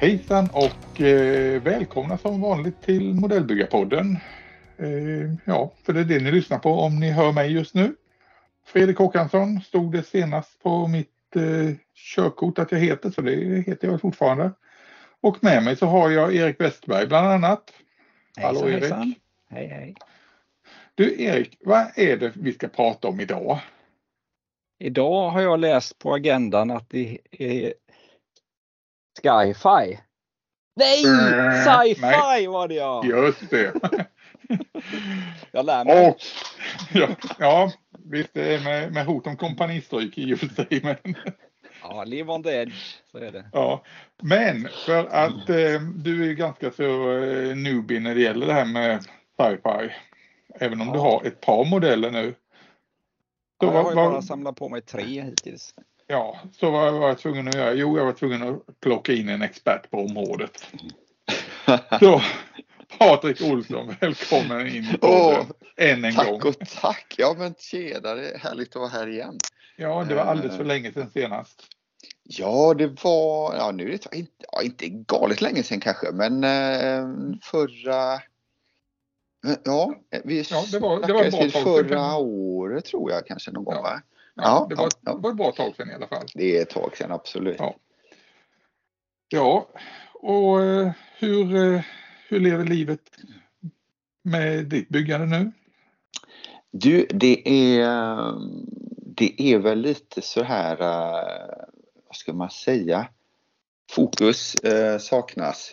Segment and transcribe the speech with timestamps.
[0.00, 4.16] Hejsan och eh, välkomna som vanligt till Modellbyggarpodden.
[4.78, 7.94] Eh, ja, för det är det ni lyssnar på om ni hör mig just nu.
[8.66, 13.88] Fredrik Håkansson stod det senast på mitt eh, körkort att jag heter, så det heter
[13.88, 14.50] jag fortfarande.
[15.20, 17.70] Och med mig så har jag Erik Westberg bland annat.
[18.36, 18.80] Hejsan, Hallå Erik.
[18.80, 19.14] hejsan.
[19.50, 19.94] Hej hej.
[20.94, 23.60] Du Erik, vad är det vi ska prata om idag?
[24.78, 27.74] Idag har jag läst på agendan att det är
[29.22, 29.98] Sci-Fi.
[30.76, 31.04] Nej!
[31.04, 33.02] Mm, Sci-Fi var det ja!
[33.04, 33.72] Just det.
[35.52, 36.08] Jag lär mig.
[36.08, 36.16] Och,
[36.92, 37.72] ja, ja,
[38.04, 40.80] visst det är med, med hot om kompanistryk i och för sig.
[40.82, 40.96] Men,
[41.82, 43.44] Ja, live on the edge, så är det.
[43.52, 43.84] ja.
[44.22, 48.52] men för att eh, du är ju ganska så eh, newbie när det gäller det
[48.52, 49.04] här med
[49.44, 49.92] sci-fi.
[50.54, 51.02] Även om du Ja.
[51.02, 52.34] har ett par modeller nu.
[53.60, 55.74] Så Ja, jag har ju bara samlat på mig tre hittills.
[56.06, 57.72] Ja, så vad var jag tvungen att göra?
[57.72, 60.66] Jo, jag var tvungen att plocka in en expert på området.
[62.00, 62.22] Så
[62.98, 66.40] Patrik Olsson, välkommen in i podden än en gång.
[66.40, 67.14] Tack och tack!
[67.18, 69.38] Ja men tjenare, härligt att vara här igen.
[69.76, 71.62] Ja, det var alldeles för länge sedan senast.
[72.22, 76.44] Ja, det var, ja nu är det inte, ja, inte galet länge sedan kanske, men
[76.44, 77.08] eh,
[77.42, 78.20] förra,
[79.64, 83.50] ja, vi Ja, det var- det var ett bra tag förra året tror jag kanske
[83.50, 83.82] någon gång Ja.
[83.82, 84.02] va?
[84.34, 85.16] Ja, Ja, det, var, ja, ja.
[85.16, 86.26] var ett bra tag sedan i alla fall.
[86.34, 87.56] Det är ett tag sedan absolut.
[87.58, 87.74] Ja.
[89.28, 89.68] Ja,
[90.14, 91.80] och eh, hur, eh,
[92.28, 93.00] hur lever livet
[94.22, 95.52] med ditt byggande nu?
[96.70, 98.32] Du, det är,
[99.16, 101.64] det är väl lite så här, eh,
[102.06, 103.08] vad ska man säga,
[103.90, 105.72] fokus eh, saknas.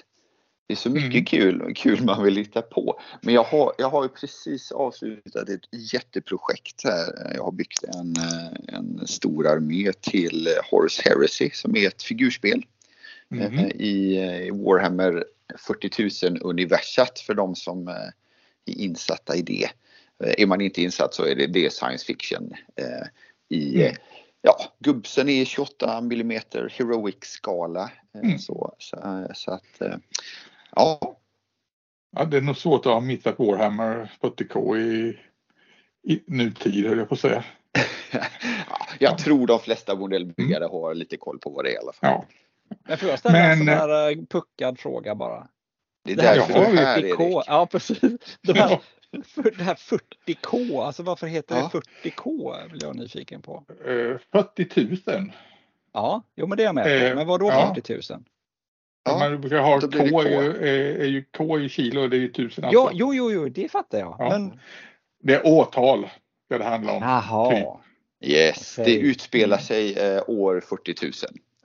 [0.68, 1.26] Det är så mycket Mm.
[1.26, 3.00] kul, kul man vill hitta på.
[3.22, 5.62] Men jag har, jag har ju precis avslutat ett
[5.94, 7.32] jätteprojekt här.
[7.36, 12.66] Jag har byggt en, eh, en stor armé till Horus Heresy som är ett figurspel
[13.32, 13.60] eh, Mhm.
[13.60, 14.18] i,
[14.48, 15.26] i Warhammer
[15.58, 17.94] 40 000 universat för de som eh,
[18.66, 19.64] är insatta i det.
[20.24, 23.08] Eh, Är man inte insatt så är det, det är science fiction eh,
[23.50, 23.88] i Mm.
[23.88, 23.94] eh,
[24.42, 26.42] Ja, gubbsen är 28 mm
[26.72, 27.92] heroic skala.
[28.16, 28.40] eh, Mm.
[28.40, 29.96] Så, så, eh, så att eh,
[30.76, 31.14] ja,
[32.16, 35.20] Ja, det är nog svårt att ha missat Warhammer 40K i,
[36.04, 37.44] i nutid, höll jag på att säga.
[38.12, 38.20] Ja,
[39.00, 42.10] jag tror de flesta modellbyggare har lite koll på vad det är i alla fall.
[42.12, 42.26] Ja,
[42.88, 45.48] Men får jag ställa en sån här eh, puckad fråga bara?
[46.04, 47.44] Det är Det här därför Ja, du är här 40K, Erik.
[47.48, 48.38] ja precis.
[48.42, 48.82] De här, Ja.
[49.26, 51.70] för det här 40K, alltså varför heter Ja.
[51.74, 52.56] det 40K?
[52.72, 53.64] Vill jag nyfiken på.
[53.86, 55.32] eh, 40 000.
[55.94, 56.90] Ja, jo men det är jag med på.
[56.90, 57.74] Eh, Men vad då ja.
[57.76, 58.24] 40 000?
[59.08, 60.22] Ja, Man brukar ha K, det K.
[60.22, 62.98] är är, ju K i kilo och det är ju tusen Ja, alltså.
[62.98, 64.16] jo, jo, jo, det fattar jag.
[64.20, 64.30] Ja.
[64.30, 64.60] Men,
[65.24, 66.10] Det är årtal
[66.46, 67.04] ska det handla om.
[67.04, 67.52] jaha.
[67.52, 67.68] typ.
[68.32, 68.94] Yes, Okej.
[68.94, 71.12] det utspelar sig eh, år 40 000.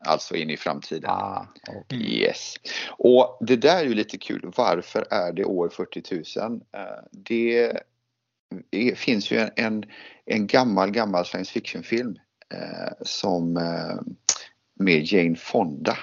[0.05, 1.11] Alltså in i framtiden.
[1.11, 1.85] Ah, okej.
[1.99, 2.07] Mm.
[2.13, 2.55] Yes.
[2.91, 4.53] Och det där är ju lite kul.
[4.57, 6.03] Varför är det år 40
[6.41, 6.61] 000?
[6.73, 6.81] Eh,
[7.11, 7.73] Det
[8.71, 9.85] är, finns ju en, en,
[10.25, 12.19] en gammal, gammal science fiction film
[12.55, 14.01] eh, som eh,
[14.81, 15.99] med Jane Fonda.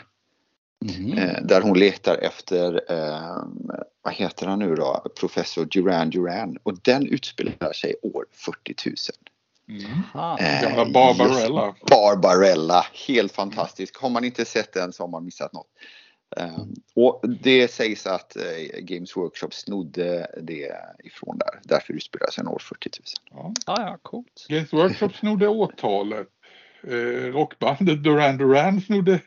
[0.85, 3.43] Eh, där hon letar efter, eh,
[4.01, 6.57] vad heter han nu då, professor Duran Duran.
[6.63, 8.95] Och den utspelar sig år 40 000.
[9.69, 10.37] Mm.
[10.39, 11.75] Eh, Gamla Barbarella.
[11.89, 13.97] Barbarella, helt fantastisk.
[14.01, 15.67] Har man inte sett den så har man missat något.
[16.37, 16.63] Eh,
[16.95, 21.59] och det sägs att eh, Games Workshop snodde det ifrån där.
[21.63, 23.05] Därför utspelar sig år 40 000.
[23.31, 23.53] Ja.
[23.65, 24.45] Ja, ja, coolt.
[24.47, 26.27] Games Workshop snodde årtalet.
[26.83, 29.19] Eh, rockbandet Duran Duran snodde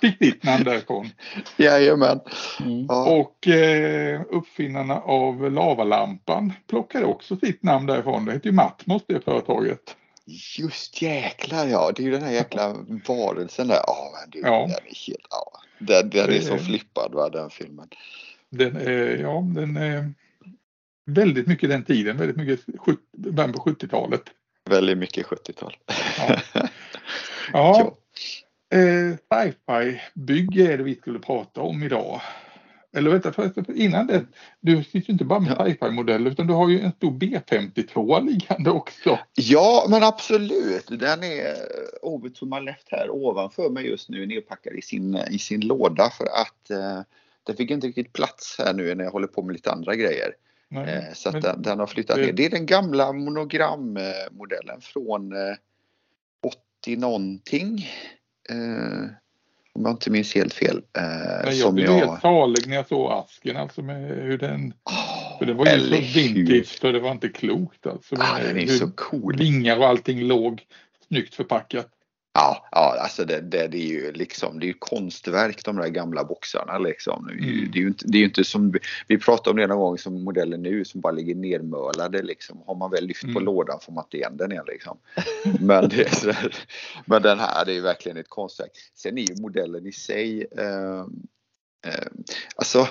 [0.00, 1.08] fick ditt namn därifrån.
[1.56, 2.20] Jajamän.
[2.60, 2.86] Mm.
[2.88, 8.24] Ja, Och eh, uppfinnarna av lavalampan plockade också sitt namn därifrån.
[8.24, 9.96] Det heter ju Matmos det företaget.
[10.58, 12.74] just jäklar ja, det är ju den här jäkla
[13.08, 13.78] varelsen där.
[13.86, 14.60] Ja, men du, Ja.
[14.60, 15.52] den är helt, ja.
[15.78, 17.88] Den, den Det är så flippad va, den filmen.
[18.50, 20.12] Den är, ja, den är
[21.06, 24.22] väldigt mycket den tiden, väldigt mycket 70 början på 70-talet.
[24.70, 25.76] Väldigt mycket 70-tal.
[26.18, 26.38] Ja.
[27.52, 27.96] Ja,
[28.74, 32.20] eh, sci-fi bygge är det vi skulle prata om idag.
[32.96, 34.24] Eller vänta, innan det.
[34.60, 35.64] Du sitter ju inte bara med Ja.
[35.64, 39.18] sci-fi modeller utan du har ju en stor B52 liggande också.
[39.34, 40.86] Ja, men absolut.
[40.88, 41.54] Den är
[42.02, 46.10] Ovid som har left här ovanför mig just nu nedpackad i sin, i sin låda
[46.10, 47.00] för att eh,
[47.46, 50.34] den fick inte riktigt plats här nu när jag håller på med lite andra grejer.
[50.68, 52.32] Nej, Eh, så att men- den, den har flyttat det- ner.
[52.32, 55.54] Det är den gamla monogrammodellen från eh,
[56.82, 57.88] 80 någonting.
[58.50, 59.08] Eh,
[59.72, 60.82] om jag inte minns helt fel.
[60.98, 61.04] Eh,
[61.44, 61.94] jag som blev jag...
[61.94, 65.80] helt salig när jag såg asken, alltså med hur den, Ah, För det var ju
[65.80, 68.16] så vintage så det var inte klokt alltså.
[68.18, 69.36] Ah, den är Hur så cool.
[69.36, 70.66] Vingar och allting låg
[71.08, 71.90] snyggt förpackat.
[72.36, 75.88] Ja, ja alltså det, det, det är ju liksom, det är ju konstverk de där
[75.88, 77.26] gamla boxarna liksom.
[77.26, 77.70] Det är ju, Mm.
[77.72, 78.74] det är ju inte, det är inte som,
[79.08, 82.62] vi- pratade om det någon gång som modellen nu som bara ligger nermölade liksom.
[82.66, 83.44] Har man väl lyft på Mm.
[83.44, 84.98] lådan får man inte igen den igen liksom.
[85.60, 86.08] Men, det,
[87.06, 88.70] men den här det är ju verkligen ett konstverk.
[88.94, 91.00] Sen är ju modellen i sig, eh,
[91.86, 92.06] eh,
[92.56, 92.88] alltså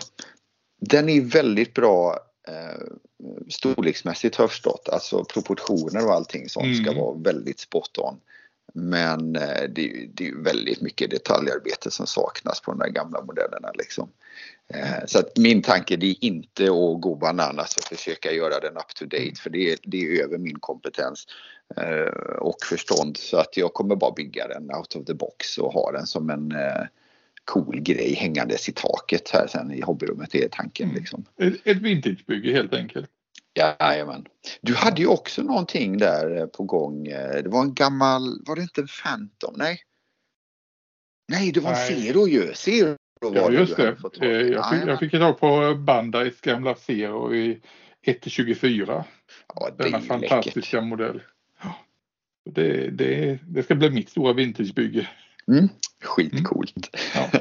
[0.81, 2.81] den är väldigt bra eh,
[3.49, 4.89] storleksmässigt har jag förstått.
[4.89, 7.03] Alltså proportioner och allting sånt ska Mm.
[7.03, 8.19] vara väldigt spot on.
[8.75, 13.71] Men eh, det, det är väldigt mycket detaljarbete som saknas på de där gamla modellerna.
[13.73, 14.09] Liksom.
[14.73, 18.77] Eh, Så att min tanke det är inte att gå bananas och försöka göra den
[18.77, 21.25] up to date för det är, det är över min kompetens
[21.77, 23.17] eh, och förstånd.
[23.17, 26.29] Så att jag kommer bara bygga den out of the box och ha den som
[26.29, 26.53] en
[27.45, 30.29] cool grej hängandes i taket här sen i hobbyrummet.
[30.31, 30.99] Det är tanken Mm.
[30.99, 31.25] liksom.
[31.37, 33.09] Ett, ett vintagebygge helt enkelt.
[33.55, 34.25] Jajamän.
[34.61, 37.07] Du hade ju också någonting där eh, på gång.
[37.07, 39.53] Eh, Det var en gammal, var det inte en Phantom?
[39.57, 39.79] Nej.
[41.31, 42.01] Nej, det var en Nej.
[42.11, 42.53] Zero ju.
[42.53, 43.95] Zero var Ja det just det.
[43.95, 44.29] fått Eh.
[44.29, 47.61] Jag fick, jag fick tag på Bandais gamla Zero i
[48.05, 49.03] 1-24.
[49.55, 50.89] Ja, det är Denna ju fantastiska läckert.
[50.89, 51.21] modell.
[51.63, 51.75] Ja.
[52.49, 55.09] Det, det, det ska bli mitt stora vintagebygge.
[55.47, 55.69] Mm.
[56.03, 56.89] Skitcoolt.
[57.15, 57.29] Ja.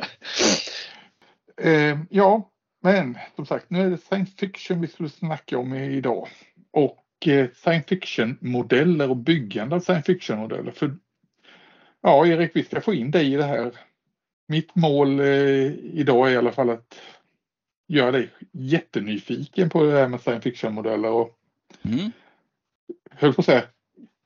[1.63, 2.52] Eh, ja,
[2.83, 6.29] men som sagt nu är det science fiction vi skulle snacka om idag.
[6.71, 10.73] Och eh, science fiction modeller och byggande av science fiction modeller.
[10.73, 10.97] För,
[12.01, 13.73] ja Erik, vi ska få in dig i det här.
[14.49, 15.27] Mitt mål eh,
[15.75, 17.01] idag är i alla fall att
[17.89, 21.39] göra dig jättenyfiken på det här med science fiction modeller och
[21.85, 22.11] Mm.
[23.11, 23.65] höll på att säga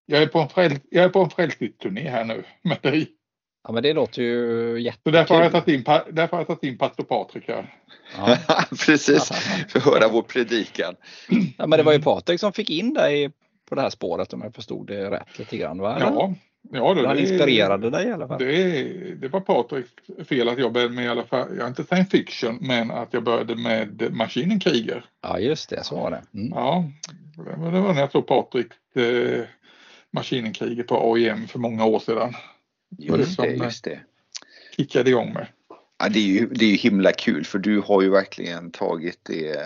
[0.06, 3.15] jag är på en, fräl, jag är på en frälsningsturné här nu med dig.
[3.66, 5.84] Ja, men det låter ju Så därför har jag jättekul.
[5.84, 7.74] tagit in, därför har jag tagit in pastor Patrik här.
[8.16, 8.36] Ja.
[8.86, 9.28] Precis,
[9.68, 10.94] för att höra vår predikan.
[11.58, 13.30] ja, men det var ju Patrik som fick in dig
[13.68, 15.78] på det här spåret om jag förstod det rätt lite grann.
[15.78, 15.96] Va?
[16.00, 16.34] Ja,
[16.72, 18.38] ja då, Han det- inspirerade dig i alla fall.
[18.38, 18.82] Det,
[19.14, 19.90] det var Patriks
[20.28, 23.08] fel att jag började med i alla fall, jag är inte science fiction, men att
[23.14, 25.04] jag började med Maskinenkriger.
[25.22, 26.22] Ja, just det, så var det.
[26.38, 26.52] Mm.
[26.54, 26.84] Ja,
[27.36, 29.44] det var när jag såg Patriks eh,
[30.12, 32.34] Maskinenkriger på AIM för många år sedan.
[32.98, 34.00] Just det, just det.
[34.76, 35.46] Kickade igång med.
[35.98, 39.20] Ja, det, är ju, det är ju himla kul för du har ju verkligen tagit
[39.22, 39.56] det,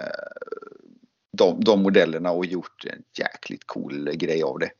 [1.33, 4.71] de, de modellerna och gjort en jäkligt cool grej av det.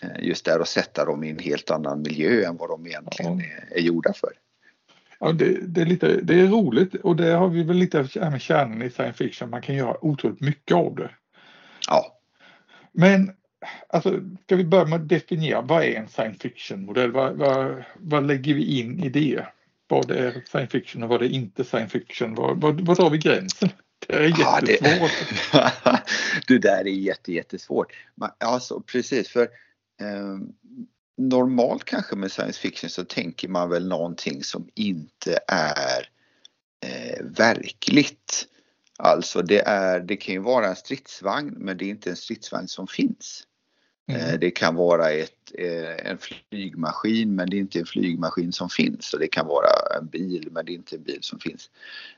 [0.00, 3.38] Eh, Just där att sätta dem i en helt annan miljö än vad de egentligen
[3.38, 3.44] Ja.
[3.44, 4.32] är, är gjorda för.
[5.20, 8.40] Ja, det, det, är lite, det är roligt och det har vi väl lite med
[8.40, 9.50] kärnan i science fiction.
[9.50, 11.10] Man kan göra otroligt mycket av det.
[11.88, 12.18] Ja,
[12.92, 13.36] Men
[13.88, 17.12] alltså, ska vi börja med att definiera vad är en science fiction-modell?
[17.12, 19.46] Vad, vad, vad lägger vi in i det?
[19.88, 22.34] Vad är science fiction och vad är inte science fiction?
[22.34, 23.68] Vad, vad, vad drar vi gränsen?
[24.06, 25.10] Det är Ja, det- jättesvårt.
[26.46, 27.92] det där är jätte, jättesvårt.
[28.14, 29.42] Man, alltså, precis, för
[30.00, 30.38] eh,
[31.16, 36.08] normalt kanske med science fiction så tänker man väl någonting som inte är
[36.86, 38.46] eh, verkligt.
[38.98, 42.68] Alltså det, är, det kan ju vara en stridsvagn men det är inte en stridsvagn
[42.68, 43.42] som finns.
[44.08, 44.40] Eh, Mm.
[44.40, 49.14] Det kan vara ett, eh, en flygmaskin men det är inte en flygmaskin som finns.
[49.14, 49.68] Och det kan vara
[50.00, 51.70] en bil men det är inte en bil som finns.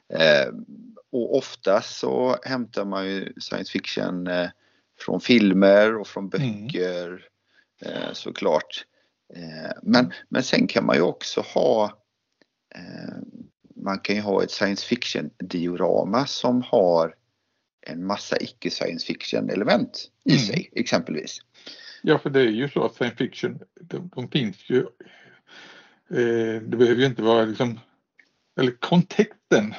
[0.09, 0.53] Eh,
[1.11, 4.49] Och ofta så hämtar man ju science fiction eh,
[4.99, 6.67] från filmer och från Mm.
[6.67, 7.29] böcker
[7.83, 8.85] eh, såklart.
[9.35, 11.85] Eh, Men, men sen kan man ju också ha
[12.75, 13.17] eh,
[13.77, 17.15] man kan ju ha ett science fiction diorama som har
[17.87, 20.43] en massa icke science fiction element i Mm.
[20.47, 21.39] sig exempelvis.
[22.09, 24.79] Ja, för det är ju så att science fiction, de, de finns ju.
[26.11, 27.81] Eh, det behöver ju inte vara liksom,
[28.61, 29.75] eller kontexten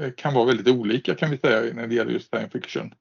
[0.00, 2.94] eh, kan vara väldigt olika kan vi säga när det gäller just science fiction.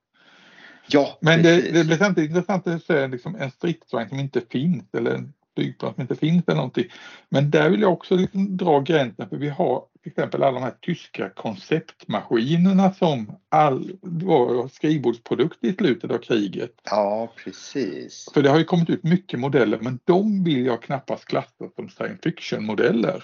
[0.88, 4.94] Ja, Men det, det blir samtidigt intressant att säga liksom en stridsvagn som inte finns
[4.94, 6.86] eller en flygplan som inte finns eller någonting.
[7.30, 10.64] Men där vill jag också liksom dra gränsen för vi har till exempel alla de
[10.64, 16.72] här tyska konceptmaskinerna som all, var skrivbordsprodukter i slutet av kriget.
[16.84, 18.30] Ja, precis.
[18.34, 21.90] För det har ju kommit ut mycket modeller men de vill jag knappast klassa som
[21.90, 23.24] science fiction modeller.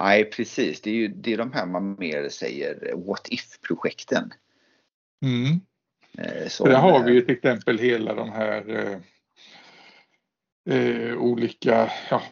[0.00, 0.80] Nej, precis.
[0.80, 4.32] Det är ju det är de här man mer säger what if-projekten.
[5.24, 5.60] Mm.
[6.18, 8.98] Eh, som, För där har eh, vi ju till exempel hela de här eh,
[10.76, 12.22] eh, olika, ja,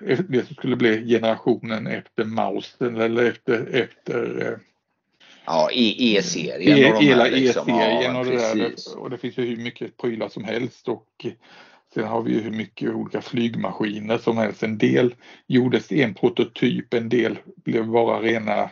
[0.28, 4.58] det som skulle bli generationen efter Mausen eller efter, efter eh,
[5.46, 7.68] Ja, E- E-serien E- och de hela här liksom.
[7.68, 8.54] E-serien Ja, och det där.
[8.54, 8.86] precis.
[8.94, 11.26] Och det finns ju hur mycket prylar som helst och
[11.94, 14.62] sen har vi ju hur mycket olika flygmaskiner som helst.
[14.62, 15.14] En del
[15.46, 18.70] gjordes en prototyp, en del blev bara rena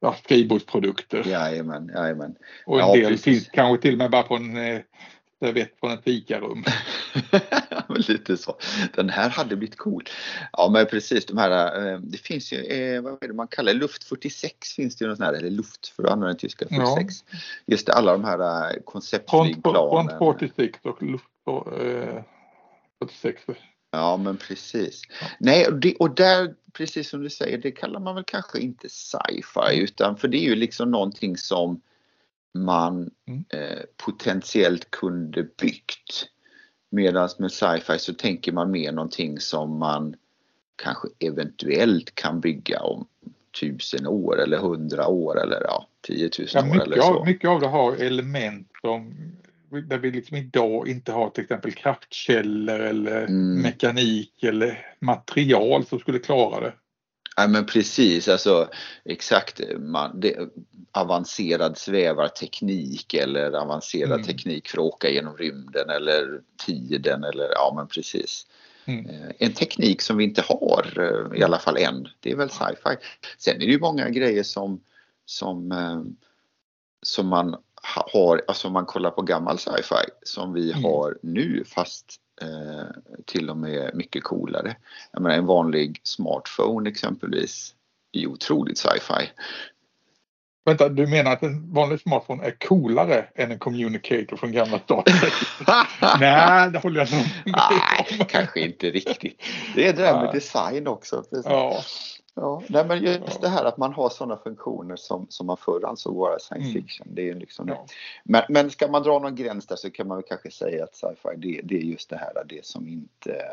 [0.00, 1.22] ja, skrivbordsprodukter.
[1.26, 2.34] Jajamän, jajamän.
[2.66, 3.24] Och en Ja, del precis.
[3.24, 4.56] finns kanske till och med bara på en
[5.46, 6.64] servett från ett fikarum.
[8.08, 8.56] Lite så.
[8.94, 10.04] Den här hade blivit cool.
[10.52, 13.72] Ja men precis de här, eh, det finns ju, eh, vad är det man kallar
[13.72, 16.66] luft 46 finns det ju något sånt här, eller luft för att använda den tyska
[16.68, 17.24] 46.
[17.66, 20.18] Just det, alla de här eh, konceptflygplanen.
[20.18, 22.22] front 46 och luft eh,
[22.98, 23.42] 46.
[23.90, 25.02] Ja men precis.
[25.38, 28.88] Nej och, det, och där, precis som du säger, det kallar man väl kanske inte
[28.88, 31.80] sci-fi utan för det är ju liksom någonting som
[32.64, 33.44] man Mm.
[33.48, 36.28] eh, potentiellt kunde byggt.
[36.90, 40.16] Medan med sci-fi så tänker man mer någonting som man
[40.82, 43.06] kanske eventuellt kan bygga om
[43.60, 47.18] tusen år eller hundra år eller ja, 10 000 Ja, år eller så.
[47.18, 49.14] av, mycket av det har element som
[49.88, 53.62] där vi liksom idag inte har till exempel kraftkällor eller Mm.
[53.62, 56.72] mekanik eller material som skulle klara det.
[57.36, 58.68] Ja men precis, alltså
[59.04, 59.60] exakt.
[59.78, 60.36] Man, det,
[60.92, 64.22] avancerad svävarteknik eller avancerad Mm.
[64.26, 68.46] teknik för att åka genom rymden eller tiden eller ja men precis.
[68.84, 69.06] Mm.
[69.10, 70.92] Eh, En teknik som vi inte har
[71.32, 72.96] eh, i alla fall än, det är väl sci-fi.
[73.38, 74.80] Sen är det ju många grejer som,
[75.24, 76.02] som, eh,
[77.02, 77.56] som man
[77.94, 80.84] ha- har, alltså om man kollar på gammal sci-fi som vi Mm.
[80.84, 82.20] har nu fast
[83.24, 84.76] till och med mycket coolare.
[85.12, 87.74] Jag menar en vanlig smartphone exempelvis
[88.12, 89.30] är ju otroligt sci-fi.
[90.64, 95.02] Vänta, du menar att en vanlig smartphone är coolare än en communicator från gamla Star?
[96.20, 99.42] Nej, det håller jag nog med Nej, kanske inte riktigt.
[99.74, 101.22] Det är det där med design också.
[101.30, 101.46] Precis.
[101.46, 101.82] Ja,
[102.38, 105.84] Ja, nej, men just det här att man har sådana funktioner som, som man förr
[105.86, 106.82] ansåg vara science Mm.
[106.82, 107.06] fiction.
[107.10, 107.86] Det är liksom ja.
[108.24, 110.94] men, men ska man dra någon gräns där så kan man väl kanske säga att
[110.94, 113.44] sci-fi det, det är just det här det som inte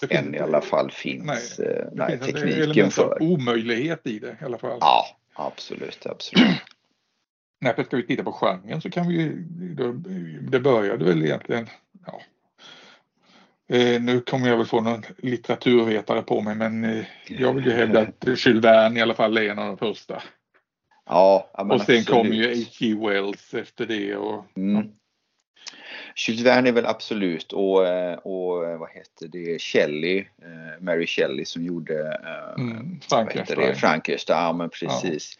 [0.00, 3.22] Det än i alla fall finns Nej, eh, nej, finns tekniken för.
[3.22, 4.78] omöjlighet i det i alla fall.
[4.80, 6.48] Ja, absolut, absolut.
[7.60, 9.36] Nej, ska vi titta på genren så kan vi ju,
[10.50, 11.68] det började väl egentligen,
[12.06, 12.20] ja.
[13.72, 17.72] Eh, nu kommer jag väl få någon litteraturvetare på mig men eh, jag vill ju
[17.72, 20.22] hävda att Jules Verne i alla fall är en av de första.
[21.06, 22.08] Ja, ja, och sen absolut.
[22.08, 22.94] kommer ju H.G.
[22.94, 24.88] Wells efter det och Mm.
[26.16, 30.24] Jules Verne är väl absolut och, eh, och vad heter det, Shelley,
[30.80, 32.18] Mary Shelley som gjorde
[32.58, 33.74] mm, Frankenstein.
[33.74, 35.38] Frankenstein, ja men precis.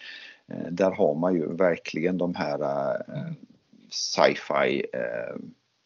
[0.53, 2.61] Eh, Där har man ju verkligen de här
[3.09, 3.33] eh,
[3.91, 4.85] sci-fi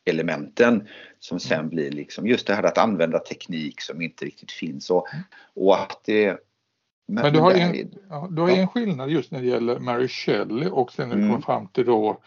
[0.06, 1.68] elementen som sen Mm.
[1.70, 5.06] blir liksom just det här att använda teknik som inte riktigt finns och,
[5.54, 6.38] och att det
[7.08, 8.56] Men du har, en, är- ja, du har Ja.
[8.56, 11.28] en skillnad just när det gäller Mary Shelley och sen när Mm.
[11.28, 12.20] kommer fram till då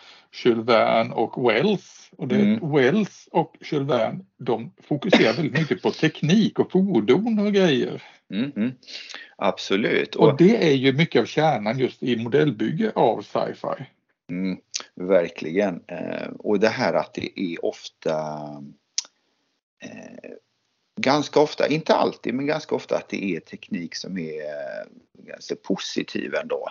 [0.44, 2.12] Jules Verne och Wells.
[2.18, 2.72] Och det, Mm.
[2.72, 8.04] Wells och Jules Verne de fokuserar väldigt mycket på teknik och fordon och grejer.
[8.34, 8.72] Mm, mm.
[9.38, 10.16] Absolut.
[10.16, 13.86] Och det är ju mycket av kärnan just i modellbygge av sci-fi.
[14.30, 14.58] Mm,
[14.96, 15.84] verkligen.
[15.88, 18.40] Eh, och det här att det är ofta
[19.80, 20.32] eh,
[20.96, 25.56] ganska ofta, inte alltid, men ganska ofta att det är teknik som är eh, ganska
[25.56, 26.70] positiv ändå.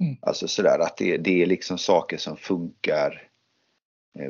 [0.00, 0.16] Mm.
[0.22, 3.24] Alltså sådär att det, det är liksom saker som funkar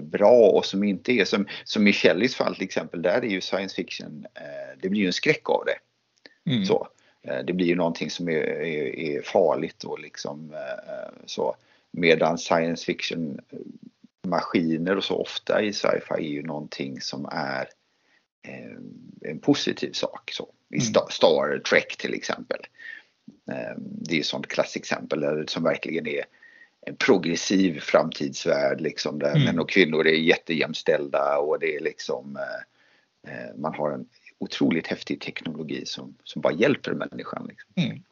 [0.01, 3.41] bra och som inte är som, som i Shelleys fall till exempel, där är ju
[3.41, 4.27] science fiction,
[4.83, 5.79] det blir ju en skräck av det.
[6.51, 6.65] Mm.
[6.65, 6.89] Så.
[7.45, 10.57] Det blir ju någonting som är, är, är farligt och liksom
[11.27, 11.57] så.
[12.01, 13.59] Medan science fiction eh,
[14.29, 17.69] maskiner och så ofta i sci-fi är ju någonting som är
[18.49, 20.31] eh, en positiv sak.
[20.33, 20.49] Så.
[20.71, 21.07] I Mm.
[21.11, 22.61] Star, Trek till exempel.
[23.51, 26.25] Eh, Det är ett sånt klassexempel där det som verkligen är
[26.87, 29.45] en progressiv framtidsvärld liksom där Mm.
[29.45, 34.07] män och kvinnor är jättejämställda och det är liksom eh, eh, man har en
[34.39, 37.47] otroligt häftig teknologi som, som bara hjälper människan.
[37.49, 37.73] Liksom.
[37.77, 38.03] Mm.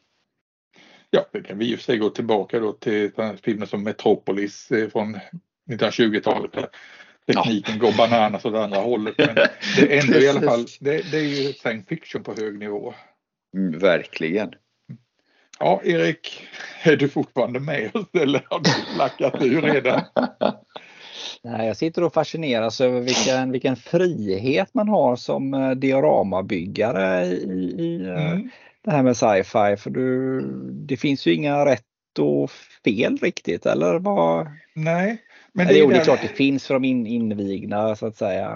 [1.09, 3.11] Ja, det kan vi ju sig gå tillbaka då till
[3.43, 5.19] filmer som Metropolis eh, från
[5.71, 6.51] 1920-talet.
[6.51, 6.69] där
[7.25, 9.15] Tekniken går bananas åt andra hållet.
[9.17, 9.35] Men
[9.75, 12.93] det är ändå i alla fall, det, det är ju science fiction på hög nivå.
[13.55, 14.53] Mm, verkligen.
[15.59, 16.47] Ja, Erik,
[16.83, 20.01] är du fortfarande med oss eller har du lackat ur redan?
[21.43, 27.35] Nej, jag sitter och fascineras över vilken, vilken frihet man har som eh, dioramabyggare i,
[27.77, 28.49] i eh, Mm.
[28.91, 29.77] Det här med sci-fi.
[29.77, 30.41] För du,
[30.87, 31.83] det finns ju inga rätt
[32.19, 32.51] och
[32.83, 34.47] fel riktigt, eller vad?
[34.73, 35.21] Nej,
[35.53, 38.49] men det, det är där- klart det finns för de in, invigna så att säga.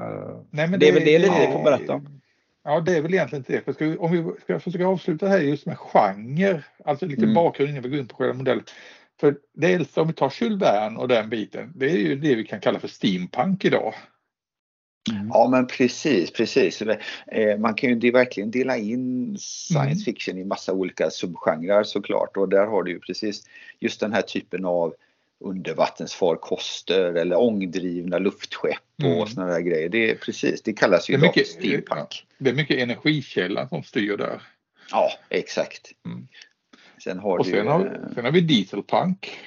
[0.51, 2.21] Nej, men det är väl det lite vi får berätta om.
[2.63, 3.73] Ja, det är väl egentligen inte det.
[3.73, 7.33] Ska vi, om vi ska försöka avsluta här just med genre, alltså lite Mm.
[7.35, 8.63] bakgrund innan vi går in på själva modellen.
[9.19, 12.43] För dels om vi tar Jules Verne och den biten, det är ju det vi
[12.43, 13.93] kan kalla för steampunk idag.
[15.10, 15.27] Mm.
[15.34, 16.81] Ja men precis, precis.
[16.81, 19.98] Eh, man kan ju verkligen dela in science mm.
[19.98, 23.43] fiction i massa olika subgenrer såklart och där har du ju precis
[23.79, 24.93] just den här typen av
[25.39, 29.27] undervattensfarkoster eller ångdrivna luftskepp och mm.
[29.27, 29.89] sådana där grejer.
[29.89, 32.25] Det är precis, det kallas ju mycket, steampunk.
[32.38, 34.41] Det är mycket energikällan som styr där.
[34.91, 35.91] Ja, exakt.
[36.05, 36.27] Mm.
[37.03, 39.39] Sen har och sen, du, har, sen har vi dieselpunk.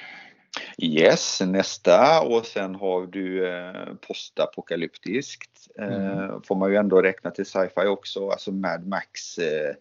[0.77, 5.67] Yes, nästa och sen har du eh, postapokalyptiskt.
[5.79, 6.41] Eh, mm.
[6.41, 9.75] Får man ju ändå räkna till sci-fi också, alltså Mad Max eh,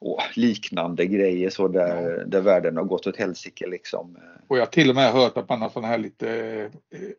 [0.00, 2.24] och liknande grejer så där, ja.
[2.24, 4.18] där världen har gått åt helsike liksom.
[4.48, 6.70] Och jag har till och med hört att man har sån här lite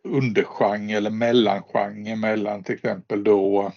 [0.03, 3.71] undergenre eller mellangenre mellan till exempel då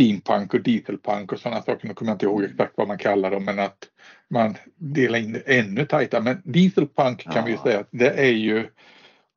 [0.00, 1.88] steampunk och dieselpunk och sådana saker.
[1.88, 3.88] Nu kommer jag inte ihåg exakt vad man kallar dem men att
[4.30, 6.22] man delar in det ännu tajtare.
[6.22, 7.44] Men dieselpunk kan ja.
[7.44, 8.58] vi säga att det är ju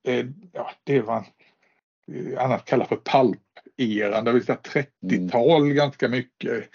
[0.07, 1.23] eh, ja, det är vad
[2.37, 4.57] annars kallar för palp-eran, det vill säga
[5.01, 5.75] 30-tal mm.
[5.75, 6.69] ganska mycket.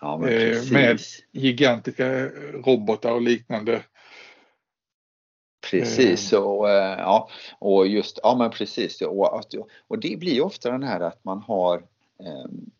[0.00, 1.00] Ja, eh, med
[1.32, 2.24] gigantiska
[2.64, 3.82] robotar och liknande.
[5.70, 6.38] Precis eh.
[6.38, 9.40] och, ja, och just, ja men precis och,
[9.88, 11.82] och det blir ofta den här att man har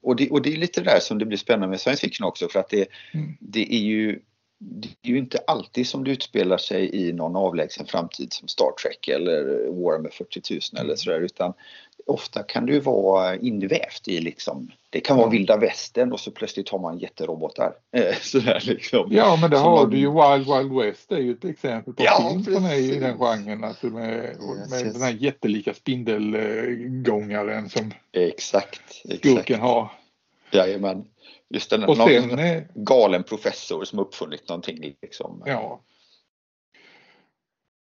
[0.02, 2.48] och det, och det är lite där som det blir spännande med science fiction också
[2.48, 3.36] för att det, mm.
[3.40, 4.20] det är ju
[4.58, 8.72] det är ju inte alltid som det utspelar sig i någon avlägsen framtid som Star
[8.82, 10.84] Trek eller Warhammer 40 000 mm.
[10.84, 11.52] eller sådär utan
[12.06, 16.30] ofta kan det ju vara invävt i liksom, det kan vara vilda västern och så
[16.30, 17.72] plötsligt har man jätterobotar.
[17.92, 19.08] Eh, sådär liksom.
[19.12, 19.90] Ja men det har man...
[19.90, 22.98] du ju Wild Wild West är ju ett exempel på ja, film som är i
[22.98, 23.64] den genren.
[23.64, 24.36] Alltså med,
[24.70, 29.60] med yes, den här jättelika spindelgångaren som exakt, skurken exakt.
[29.60, 29.90] har.
[30.52, 31.04] Jajamän.
[31.54, 35.42] Just den, och sen, någon galen professor som uppfunnit någonting liksom.
[35.46, 35.80] Ja.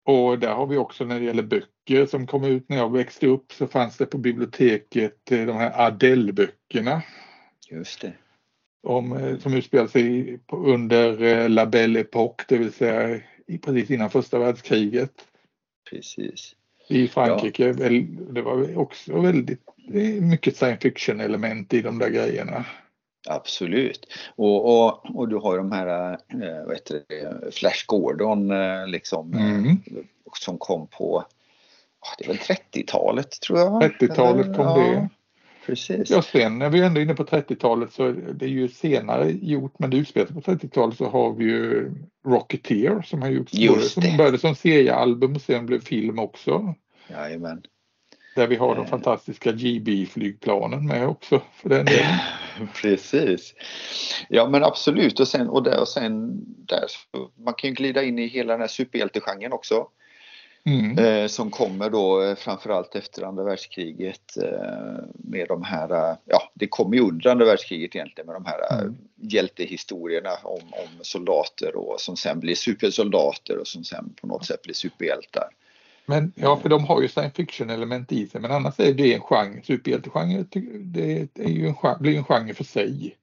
[0.04, 3.26] Och där har vi också när det gäller böcker som kom ut när jag växte
[3.26, 7.02] upp så fanns det på biblioteket eh, de här Adele-böckerna.
[7.70, 8.12] Just det.
[8.82, 13.20] Om, eh, som utspelar sig under eh, La Belle Époque, det vill säga
[13.62, 15.12] precis innan första världskriget.
[15.90, 16.56] Precis.
[16.88, 17.66] I Frankrike.
[17.66, 17.90] Ja.
[18.32, 19.60] Det var också väldigt
[20.20, 22.64] mycket science fiction element i de där grejerna.
[23.30, 24.06] Absolut.
[24.36, 29.32] Och, och, och du har de här, eh, vad heter det, Flash Gordon eh, liksom,
[29.32, 29.82] mm.
[30.38, 31.24] som kom på,
[32.18, 33.82] det är väl 30-talet tror jag?
[33.82, 35.08] 30-talet kom ja, det.
[35.66, 36.10] Precis.
[36.10, 39.78] Ja, sen när vi ändå är inne på 30-talet så det är ju senare gjort,
[39.78, 41.92] men det utspelar sig på 30-talet så har vi ju
[42.26, 46.74] Rocketeer som har gjorts Just som började som seriealbum och sen blev film också.
[47.08, 47.62] Jajamän.
[48.34, 48.90] Där vi har de eh.
[48.90, 52.18] fantastiska GB-flygplanen med också för den delen.
[52.74, 53.54] Precis.
[54.28, 56.84] Ja men absolut och sen, och där, och sen där,
[57.44, 59.86] man kan ju glida in i hela den här superhjältegenren också.
[60.64, 60.98] Mm.
[60.98, 66.52] Eh, som kommer då eh, framförallt efter andra världskriget eh, med de här, eh, ja
[66.54, 68.96] det kommer ju under andra världskriget egentligen med de här mm.
[69.16, 74.62] hjältehistorierna om, om soldater och som sen blir supersoldater och som sen på något sätt
[74.62, 75.48] blir superhjältar.
[76.06, 79.14] Men ja, för de har ju science fiction element i sig men annars är det
[79.14, 80.44] en genre, superhjältegenre,
[80.80, 83.16] det är ju en, genre, blir en genre för sig.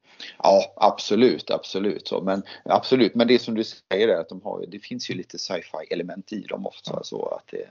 [0.43, 2.07] Ja absolut, absolut.
[2.07, 5.13] Så, men, absolut, men det som du säger är att de har, det finns ju
[5.13, 6.91] lite sci-fi element i dem ofta.
[6.93, 7.03] Ja.
[7.03, 7.67] Så att det,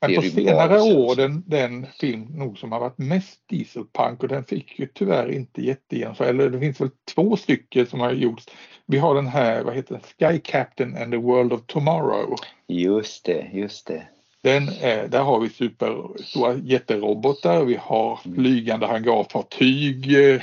[0.00, 4.44] men på senare år den, den film nog som har varit mest dieselpunk och den
[4.44, 6.28] fick ju tyvärr inte jättegenomslag.
[6.28, 8.46] Eller det finns väl två stycken som har gjorts.
[8.86, 12.36] Vi har den här, vad heter den, Sky Captain and the World of Tomorrow.
[12.66, 14.08] Just det, just det.
[14.42, 18.36] Den är, där har vi superstora jätterobotar, vi har mm.
[18.36, 20.12] flygande hangarfartyg.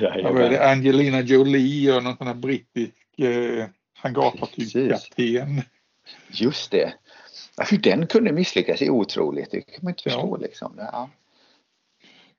[0.00, 3.66] Ja, Angelina Jolie och någon sån här brittisk eh,
[3.98, 5.62] hangarfartygskapten.
[6.30, 6.94] Just det.
[7.70, 10.36] hur den kunde misslyckas är otroligt, det kan man inte förstå.
[10.40, 10.46] Ja.
[10.46, 10.74] Liksom.
[10.76, 11.10] Ja.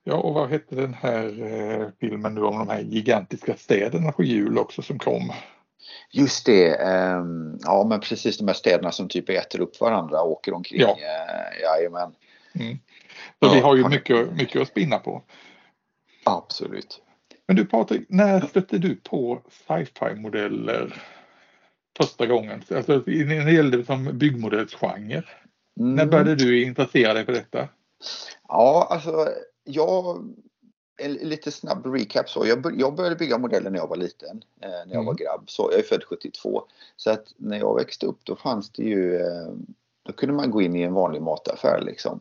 [0.04, 4.22] ja, och vad hette den här eh, filmen nu om de här gigantiska städerna på
[4.22, 5.32] jul också som kom?
[6.10, 6.76] Just det,
[7.16, 10.80] um, ja men precis de här städerna som typ äter upp varandra och åker omkring.
[10.80, 10.88] Ja.
[10.88, 12.14] Uh, jajamän.
[12.54, 12.78] Mm.
[13.18, 15.22] Så ja, vi har ju mycket, mycket att spinna på.
[16.24, 17.00] Absolut.
[17.46, 21.02] Men du Patrik, när stötte du på sci-fi modeller
[21.98, 22.62] första gången?
[22.70, 25.22] Alltså när det gällde som byggmodellsgenre.
[25.80, 25.94] Mm.
[25.94, 27.68] När började du intressera dig för detta?
[28.48, 29.28] Ja, alltså
[29.64, 30.24] jag
[30.96, 32.46] en lite snabb recap så.
[32.46, 35.06] Jag, jag började bygga modeller när jag var liten, eh, när jag mm.
[35.06, 35.44] var grabb.
[35.46, 36.62] Så jag är född 72.
[36.96, 39.52] Så att när jag växte upp då fanns det ju, eh,
[40.06, 42.20] då kunde man gå in i en vanlig mataffär liksom.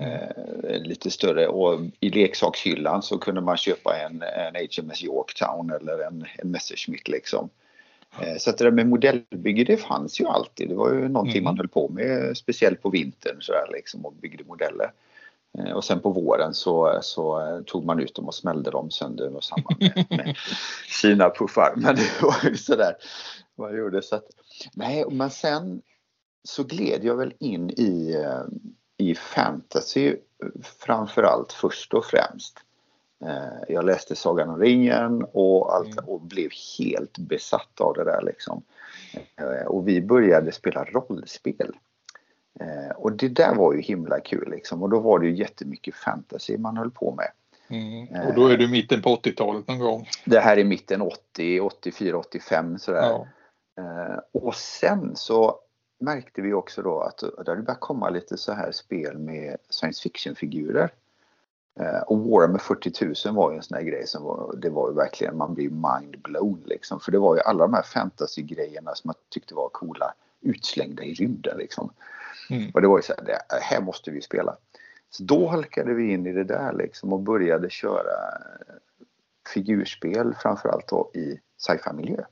[0.00, 5.98] Eh, lite större och i leksakshyllan så kunde man köpa en, en HMS Yorktown eller
[5.98, 7.48] en, en Messerschmitt liksom.
[8.20, 10.68] Eh, så att det där med modellbygge det fanns ju alltid.
[10.68, 11.44] Det var ju någonting mm.
[11.44, 14.92] man höll på med speciellt på vintern så där, liksom, och byggde modeller.
[15.58, 19.36] Eh, och sen på våren så, så tog man ut dem och smällde dem sönder
[19.36, 20.36] och samman med, med
[21.02, 21.72] Kina-puffar.
[21.76, 22.96] Men det var ju sådär
[23.58, 24.02] man gjorde.
[24.02, 24.26] Så att,
[24.74, 25.82] nej, men sen
[26.44, 28.42] så gled jag väl in i, eh,
[28.96, 30.16] i fantasy
[30.62, 32.58] framförallt först och främst.
[33.24, 36.04] Eh, jag läste Sagan om ringen och, allt, mm.
[36.04, 38.62] och blev helt besatt av det där liksom.
[39.66, 41.72] Och vi började spela rollspel.
[42.60, 45.94] Eh, och det där var ju himla kul liksom och då var det ju jättemycket
[45.94, 47.30] fantasy man höll på med.
[47.68, 48.26] Mm.
[48.28, 50.08] Och då är du mitten på 80-talet någon gång?
[50.24, 53.00] Det här är mitten 80, 84, 85 sådär.
[53.02, 53.26] Ja.
[53.82, 55.58] Eh, och sen så
[55.98, 60.02] märkte vi också då att det hade börjat komma lite så här spel med science
[60.02, 60.90] fiction-figurer.
[61.80, 64.88] Eh, och Warhammer 40 000 var ju en sån här grej som var, det var
[64.88, 67.00] ju verkligen, man blir mind blown liksom.
[67.00, 71.14] För det var ju alla de här fantasy-grejerna som jag tyckte var coola utslängda i
[71.14, 71.90] rymden liksom.
[72.50, 72.70] Mm.
[72.74, 74.56] Och det var ju så här, det här måste vi spela.
[75.10, 78.16] Så då halkade vi in i det där liksom och började köra
[79.54, 82.24] figurspel framförallt då i sci-fi miljö.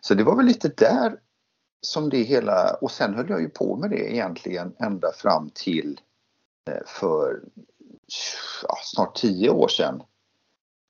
[0.00, 1.16] Så det var väl lite där
[1.80, 6.00] som det hela, och sen höll jag ju på med det egentligen ända fram till
[6.70, 7.40] eh, för
[8.68, 10.02] ja, snart tio år sedan.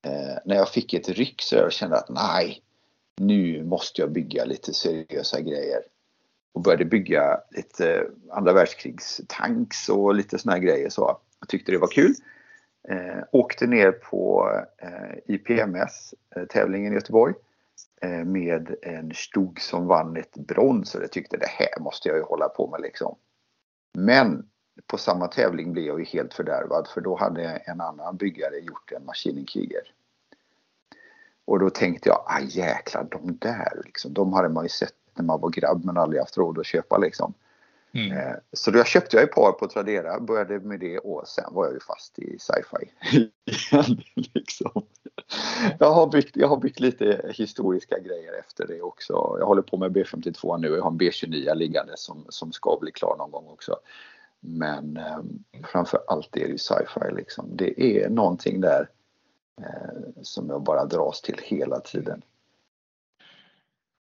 [0.07, 2.63] Eh, när jag fick ett ryck så jag kände att nej,
[3.17, 5.83] nu måste jag bygga lite seriösa grejer
[6.55, 11.19] och började bygga lite eh, andra världskrigstanks och lite såna här grejer så.
[11.41, 12.15] Jag tyckte det var kul.
[12.89, 17.35] Eh, åkte ner på eh, IPMS eh, tävlingen i Göteborg
[18.01, 22.19] eh, med en Stug som vann ett brons och jag tyckte det här måste jag
[22.19, 23.17] ju hålla på med liksom.
[23.93, 24.49] Men
[24.87, 28.93] på samma tävling blev jag ju helt fördärvad för då hade en annan byggare gjort
[28.93, 29.93] en Maschinenkriger.
[31.45, 35.25] Och då tänkte jag, ah jäklar de där liksom, de hade man ju sett när
[35.25, 37.35] man var grabb men aldrig haft råd att köpa liksom.
[37.95, 38.13] Mm.
[38.13, 41.65] Eh, så då köpte jag ett par på Tradera, började med det och sen var
[41.65, 42.91] jag ju fast i sci-fi.
[44.35, 44.83] liksom.
[45.79, 49.37] jag, har byggt, jag har byggt lite historiska grejer efter det också.
[49.39, 52.93] Jag håller på med B52 nu, jag har en B29 liggande som, som ska bli
[52.93, 53.77] klar någon gång också.
[54.41, 55.19] Men eh,
[55.65, 57.49] framför allt är det ju sci-fi liksom.
[57.57, 58.89] Det är någonting där
[59.61, 62.23] eh, som jag bara dras till hela tiden.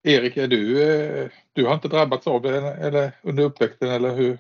[0.04, 4.38] Erik, är du, eh, du har inte drabbats av det eller under uppväxten eller hur,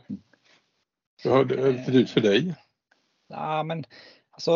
[1.24, 2.56] hur har det sett ut för dig?
[3.28, 3.84] Ja, men
[4.32, 4.52] alltså,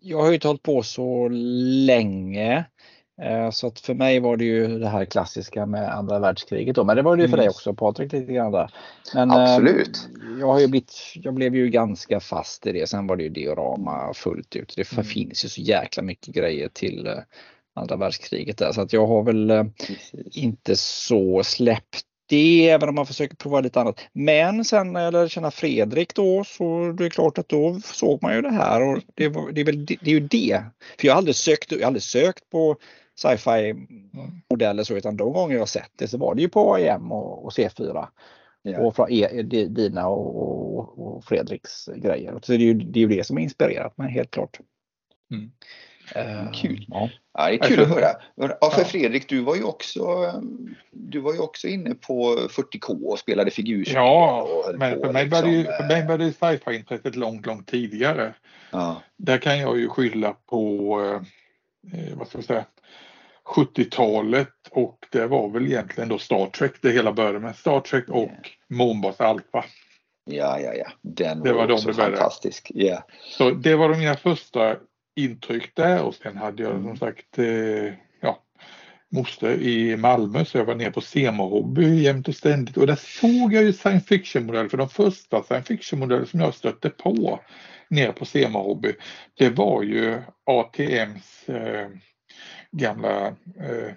[0.00, 1.28] jag har ju inte hållit på så
[1.86, 2.64] länge.
[3.22, 6.84] Eh, så att för mig var det ju det här klassiska med andra världskriget då.
[6.84, 7.42] Men det var det ju för mm.
[7.42, 8.68] dig också Patrik lite grann
[9.14, 10.08] Men, Absolut.
[10.40, 12.88] Jag, har ju blivit, jag blev ju ganska fast i det.
[12.88, 14.72] Sen var det ju diorama fullt ut.
[14.76, 15.04] Det mm.
[15.04, 17.08] finns ju så jäkla mycket grejer till
[17.74, 18.72] andra världskriget där.
[18.72, 19.64] Så att jag har väl eh,
[20.32, 24.00] inte så släppt det, även om man försöker prova lite annat.
[24.12, 28.22] Men sen när jag lärde känna Fredrik då så det är klart att då såg
[28.22, 30.64] man ju det här och det, var, det, är, väl, det, det är ju det.
[30.98, 32.76] För jag har aldrig sökt, jag har aldrig sökt på
[33.16, 33.74] sci-fi
[34.50, 37.44] modeller så utan de gånger jag sett det så var det ju på AIM och,
[37.44, 38.06] och C4.
[38.62, 38.80] Ja.
[38.80, 42.38] Och från e, dina och, och, och, Fredriks grejer.
[42.42, 44.60] Så det är ju det, är ju det som har inspirerat mig helt klart.
[45.30, 45.50] Mm.
[46.16, 46.84] Uh, kul.
[46.88, 47.10] Ja.
[47.34, 47.46] ja.
[47.46, 48.08] det är kul att höra.
[48.60, 50.32] Ja, för Fredrik, du var ju också,
[50.90, 53.96] du var ju också inne på 40K och spelade figurspel.
[53.96, 55.50] Ja, men för mig, liksom.
[55.50, 58.34] ju, för mig började sci-fi-intresset långt, långt tidigare.
[58.70, 59.02] Ja.
[59.16, 60.98] Där kan jag ju skylla på,
[61.92, 62.64] eh, vad ska jag säga,
[63.44, 67.56] 70-talet och det var väl egentligen då Star Trek det hela började med.
[67.56, 68.36] Star Trek och yeah.
[68.68, 69.64] Månbas Alpha.
[70.24, 70.86] Ja, ja, ja.
[71.02, 72.70] Den det var, var också fantastisk.
[72.74, 73.02] Yeah.
[73.22, 74.76] Så det var de mina första
[75.16, 78.42] intryck där och sen hade jag som sagt eh, ja,
[79.08, 82.96] moster i Malmö så jag var ner på Semo Hobby jämt och ständigt och där
[82.96, 86.90] såg jag ju science fiction modeller för de första science fiction modeller som jag stötte
[86.90, 87.40] på
[87.88, 88.94] ner på Semo Hobby
[89.34, 91.88] det var ju ATMs eh,
[92.70, 93.26] gamla
[93.60, 93.94] eh,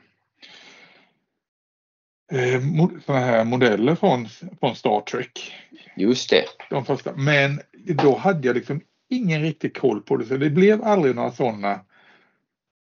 [2.32, 2.62] eh,
[3.06, 4.28] sådana här modeller från,
[4.60, 5.54] från Star Trek.
[5.96, 6.44] Just det.
[6.70, 7.14] De första.
[7.16, 11.32] Men då hade jag liksom ingen riktig koll på det så det blev aldrig några
[11.32, 11.80] sådana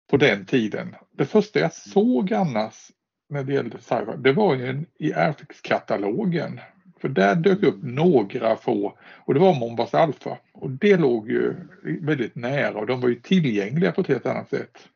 [0.10, 0.96] på den tiden.
[1.12, 2.92] Det första jag såg annars
[3.30, 6.60] när det gällde sci det var ju i Airfix-katalogen.
[7.02, 11.56] För där dök upp några få och det var Mombas Alpha och det låg ju
[11.84, 14.88] väldigt nära och de var ju tillgängliga på ett helt annat sätt.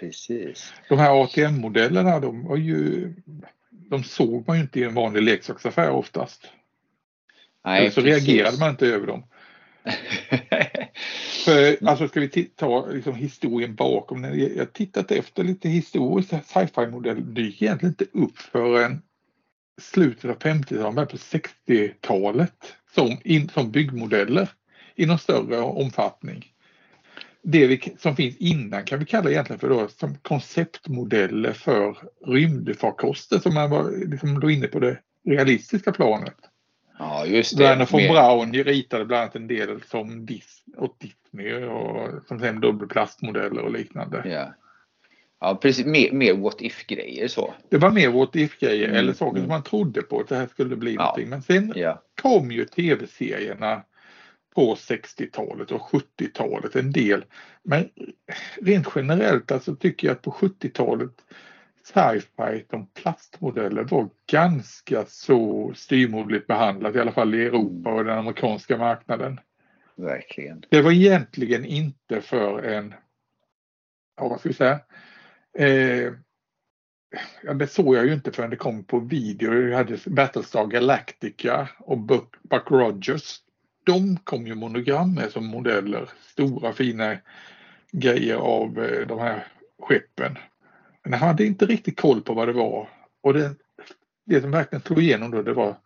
[0.00, 0.74] Precis.
[0.88, 3.12] De här ATM-modellerna de var ju
[3.70, 6.46] de såg man ju inte i en vanlig leksaksaffär oftast.
[7.64, 8.26] Nej, så precis.
[8.26, 9.24] reagerade man inte över dem.
[11.44, 16.86] För, alltså ska vi ta liksom, historien bakom, jag har tittat efter lite historiskt, sci-fi
[16.86, 19.02] modell dyker egentligen inte upp förrän
[19.80, 23.16] slutet av 50-talet, på 60-talet som,
[23.52, 24.48] som byggmodeller
[24.94, 26.46] i någon större omfattning.
[27.42, 33.38] Det vi, som finns innan kan vi kalla egentligen för då, som konceptmodeller för rymdfarkoster
[33.38, 36.36] som man var liksom då inne på det realistiska planet.
[37.04, 37.64] Ja, just det.
[37.64, 42.60] Werner von Braun ritade bland annat en del som Dis åt Disney och som sen
[42.60, 44.22] dubbelplastmodeller och liknande.
[44.24, 44.54] Ja.
[45.40, 45.86] Ja, precis.
[45.86, 47.54] Mer, mer what if-grejer så.
[47.68, 48.96] Det var mer what if-grejer mm.
[48.96, 49.42] eller saker mm.
[49.42, 51.00] som man trodde på att det här skulle bli ja.
[51.00, 51.28] någonting.
[51.28, 52.02] Men sen ja.
[52.22, 53.82] kom ju tv-serierna
[54.54, 57.24] på 60-talet och 70-talet en del.
[57.62, 57.88] Men
[58.62, 61.12] rent generellt alltså tycker jag att på 70-talet
[61.84, 68.18] sci-fi, de plastmodeller var ganska så styrmodligt behandlat i alla fall i Europa och den
[68.18, 69.40] amerikanska marknaden.
[69.96, 70.64] Verkligen.
[70.68, 72.94] Det var egentligen inte för en,
[74.16, 74.80] ja vad ska vi säga,
[75.58, 76.12] eh,
[77.42, 79.54] ja, det såg jag ju inte förrän det kom på video.
[79.54, 83.40] Jag hade Battlestar Galactica och Buck, Buck Rogers.
[83.84, 87.16] De kom ju monogram med som modeller, stora fina
[87.92, 89.46] grejer av eh, de här
[89.78, 90.38] skeppen.
[91.04, 92.88] Men jag hade inte riktigt koll på vad det var.
[93.22, 93.54] Och det,
[94.26, 95.76] det som verkligen slog igenom då det var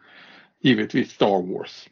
[0.60, 1.88] givetvis Star Wars.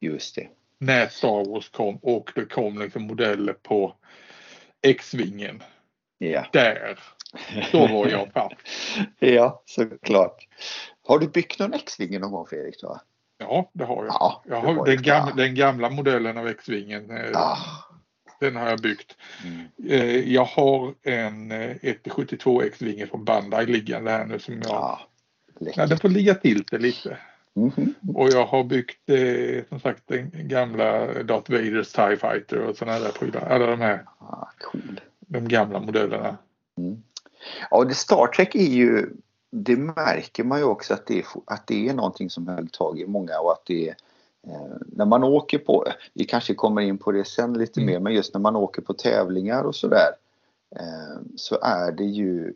[0.00, 0.48] Just det.
[0.78, 3.94] När Star Wars kom och det kom liksom modeller på
[4.82, 5.62] X-vingen.
[6.18, 6.46] Ja.
[6.52, 6.98] Där.
[7.72, 8.52] Då var jag papp.
[9.18, 10.48] ja, såklart.
[11.06, 12.80] Har du byggt någon X-vinge någon gång Fredrik?
[12.80, 13.00] Då?
[13.38, 14.14] Ja, det har jag.
[14.14, 17.10] Ja, jag har den, gamla, den, gamla, modellen av X-vingen.
[17.10, 17.58] Eh, ah.
[18.44, 19.16] Den har jag byggt.
[19.44, 19.66] Mm.
[19.88, 24.72] Eh, jag har en 172 eh, X-vinge från Bandai liggande här nu som jag...
[24.72, 25.00] Ah,
[25.58, 27.18] ja, den får ligga till sig lite.
[27.56, 28.14] Mm -hmm.
[28.14, 32.98] Och jag har byggt eh, som sagt den gamla Darth Vaders TIE Fighter och sådana
[32.98, 33.40] där prylar.
[33.40, 34.04] Alla de här.
[34.18, 35.00] Ah, cool.
[35.18, 36.36] De gamla modellerna.
[36.78, 37.02] Mm.
[37.70, 39.10] Ja, det Star Trek är ju,
[39.50, 43.00] det märker man ju också att det är, att det är någonting som höll tag
[43.00, 43.94] i många och att det är
[44.86, 47.92] när man åker på, vi kanske kommer in på det sen lite mm.
[47.92, 50.10] mer, men just när man åker på tävlingar och sådär
[50.76, 52.54] eh, så är det ju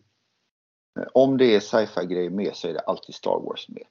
[1.12, 3.82] om det är sci-fi grejer med så är det alltid Star Wars med.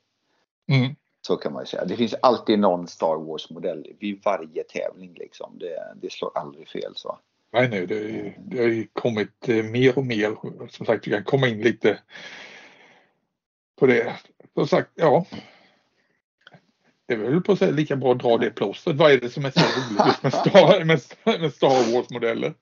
[0.67, 0.95] Mm.
[1.21, 1.85] Så kan man säga.
[1.85, 5.57] Det finns alltid någon Star Wars modell vid varje tävling liksom.
[5.59, 7.19] Det, det slår aldrig fel så.
[7.51, 10.37] Nej, nej, det, det har ju kommit eh, mer och mer.
[10.69, 11.99] Som sagt, vi kan komma in lite
[13.79, 14.13] på det.
[14.53, 15.25] Som sagt, ja.
[17.07, 18.95] Det är väl på att säga lika bra att dra det plåstret.
[18.95, 21.01] Vad är det som är så roligt just med Star, med,
[21.41, 22.53] med Star Wars-modeller?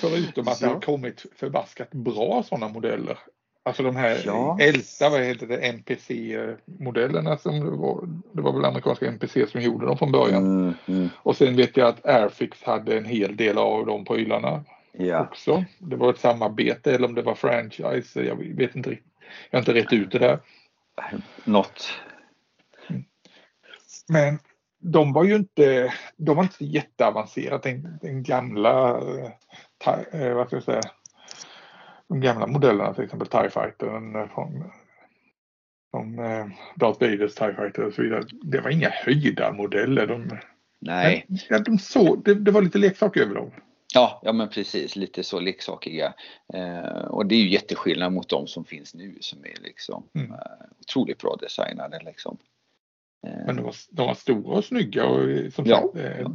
[0.00, 3.18] Förutom att det har kommit förbaskat bra sådana modeller.
[3.62, 4.58] Alltså de här ja.
[4.60, 9.86] äldsta, vad heter det, NPC-modellerna som det var, det var väl amerikanska NPC som gjorde
[9.86, 10.46] dem från början.
[10.46, 11.08] Mm, mm.
[11.16, 15.20] Och sen vet jag att Airfix hade en hel del av de prylarna ja.
[15.20, 15.64] också.
[15.78, 19.12] Det var ett samarbete eller om det var franchise, jag vet inte riktigt.
[19.50, 20.38] Jag har inte rätt ut det där.
[21.44, 21.92] Något.
[24.10, 24.38] Men
[24.78, 28.98] de var ju inte, de var inte jätteavancerade, den, den gamla,
[30.12, 30.82] eh, vad ska jag säga,
[32.08, 33.86] de gamla modellerna, till exempel TIE Fighter
[34.34, 34.70] från,
[35.90, 36.46] från eh,
[36.76, 38.24] Darth Vaders TIE Fighter och så vidare.
[38.42, 40.06] Det var inga höjdarmodeller.
[40.06, 40.38] De,
[40.80, 41.26] Nej.
[41.28, 43.50] Men, ja, de såg, det, det var lite leksak över dem.
[43.94, 46.14] Ja, ja men precis lite så leksakiga.
[46.54, 50.32] Eh, och det är ju jätteskillnad mot de som finns nu som är liksom mm.
[50.32, 50.38] eh,
[50.80, 52.38] otroligt bra designade liksom.
[53.26, 53.46] Eh.
[53.46, 56.26] Men de var, de var stora och snygga och som ja, sagt, eh,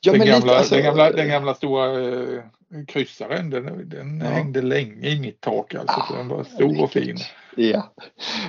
[0.00, 0.12] ja.
[0.12, 2.42] den, gamla, alltså, den, gamla, den gamla stora eh,
[2.86, 4.26] kryssaren den, den ja.
[4.26, 6.04] hängde länge i mitt tak alltså.
[6.08, 7.16] Så den var stor och fin.
[7.56, 7.94] Ja,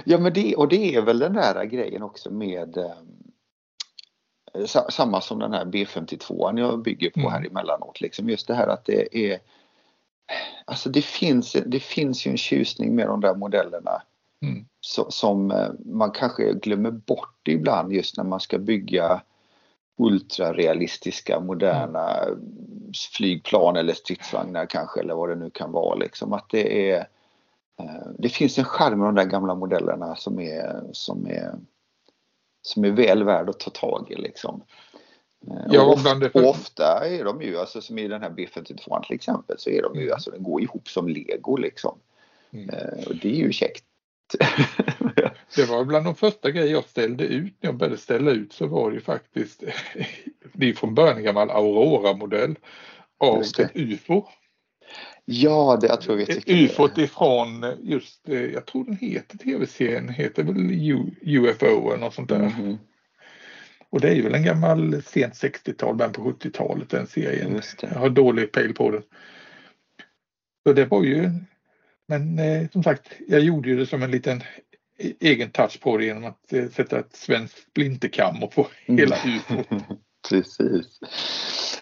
[0.05, 5.39] ja men det, och det är väl den där grejen också med eh, samma som
[5.39, 7.31] den här B52 jag bygger på mm.
[7.31, 8.01] här emellanåt.
[8.01, 9.39] Liksom just det här att det är
[10.65, 14.01] Alltså det finns, det finns ju en tjusning med de där modellerna
[14.41, 14.65] mm.
[14.81, 19.21] så, som eh, man kanske glömmer bort ibland just när man ska bygga
[19.97, 22.39] ultrarealistiska moderna mm.
[23.17, 26.99] flygplan eller stridsvagnar kanske eller vad det nu kan vara liksom att det är
[27.79, 31.55] eh, det finns en charm med de där gamla modellerna som är, som är,
[32.61, 34.63] som är väl värd att ta tag i liksom.
[35.47, 36.49] Eh, ja, och ofta, för...
[36.49, 39.95] ofta är de ju, alltså som i den här B52 till exempel, så är de
[39.95, 40.13] ju, mm.
[40.13, 41.99] alltså den går ihop som lego liksom.
[42.51, 42.69] Mm.
[43.07, 43.85] Och det är ju käckt.
[45.55, 48.67] Det var bland de första grejer jag ställde ut när jag började ställa ut så
[48.67, 49.63] var det ju faktiskt,
[50.53, 52.55] det är från början en gammal Aurora-modell
[53.19, 54.23] av ett UFO.
[55.25, 60.09] Ja, det jag tror jag vet UFO ifrån just, eh, jag tror den heter tv-serien,
[60.09, 60.71] heter väl
[61.21, 62.53] UFO eller något sånt där.
[62.59, 62.77] Mm.
[63.89, 67.61] Och det är väl en gammal sent 60-tal, början på 70-talet den serien.
[67.81, 69.01] Jag har dålig pejl på det.
[70.63, 71.31] Så det var ju
[72.09, 74.43] men eh, som sagt, jag gjorde ju det som en liten
[75.19, 78.99] egen touch på det genom att eh, sätta ett svenskt splinterkammer på mm.
[78.99, 79.67] hela ufot.
[80.29, 80.99] precis.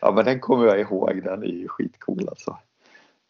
[0.02, 1.24] Ja, men den kommer jag ihåg.
[1.24, 2.58] Den är ju skitcool alltså.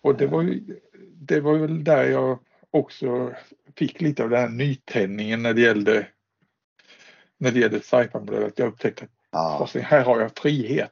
[0.01, 0.79] Och det var ju,
[1.13, 2.39] det var väl där jag
[2.71, 3.33] också
[3.75, 6.07] fick lite av den här nytändningen när det gällde
[7.37, 8.47] när det gällde Saipan-modeller.
[8.47, 10.91] Att jag upptäckte att Ja, här har jag frihet.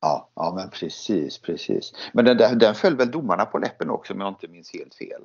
[0.00, 1.92] Ja, ja men precis, precis.
[2.12, 4.94] Men den, där, den föll väl domarna på läppen också om jag inte minns helt
[4.94, 5.22] fel.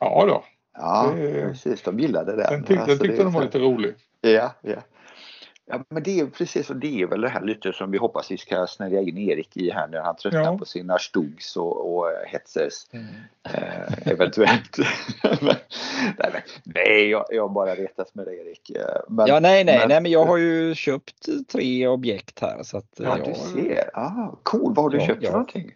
[0.00, 0.44] Ja då,
[0.78, 1.82] Ja, Det- precis.
[1.82, 2.52] De gillade den.
[2.52, 3.94] den, tyck, den Alltså, tyckte det de var lite rolig.
[4.20, 4.76] Ja, ja.
[5.70, 8.30] Ja, men det är precis och det är väl det här lite som vi hoppas
[8.30, 10.58] vi ska snärja in Erik i här när han tröttnar Ja.
[10.58, 12.74] på sina Stugs och, och Hetzers.
[13.52, 14.76] Eh, eventuellt.
[15.40, 15.54] men,
[16.18, 18.70] nej, nej jag, jag bara retas med dig Erik.
[18.70, 22.62] Eh, Men, Ja, nej, nej, men- nej, men jag har ju köpt tre objekt här
[22.62, 23.90] så att Ja, jag, du ser.
[23.94, 25.26] Ah, cool, vad har du Ja, köpt ja.
[25.30, 25.72] för någonting?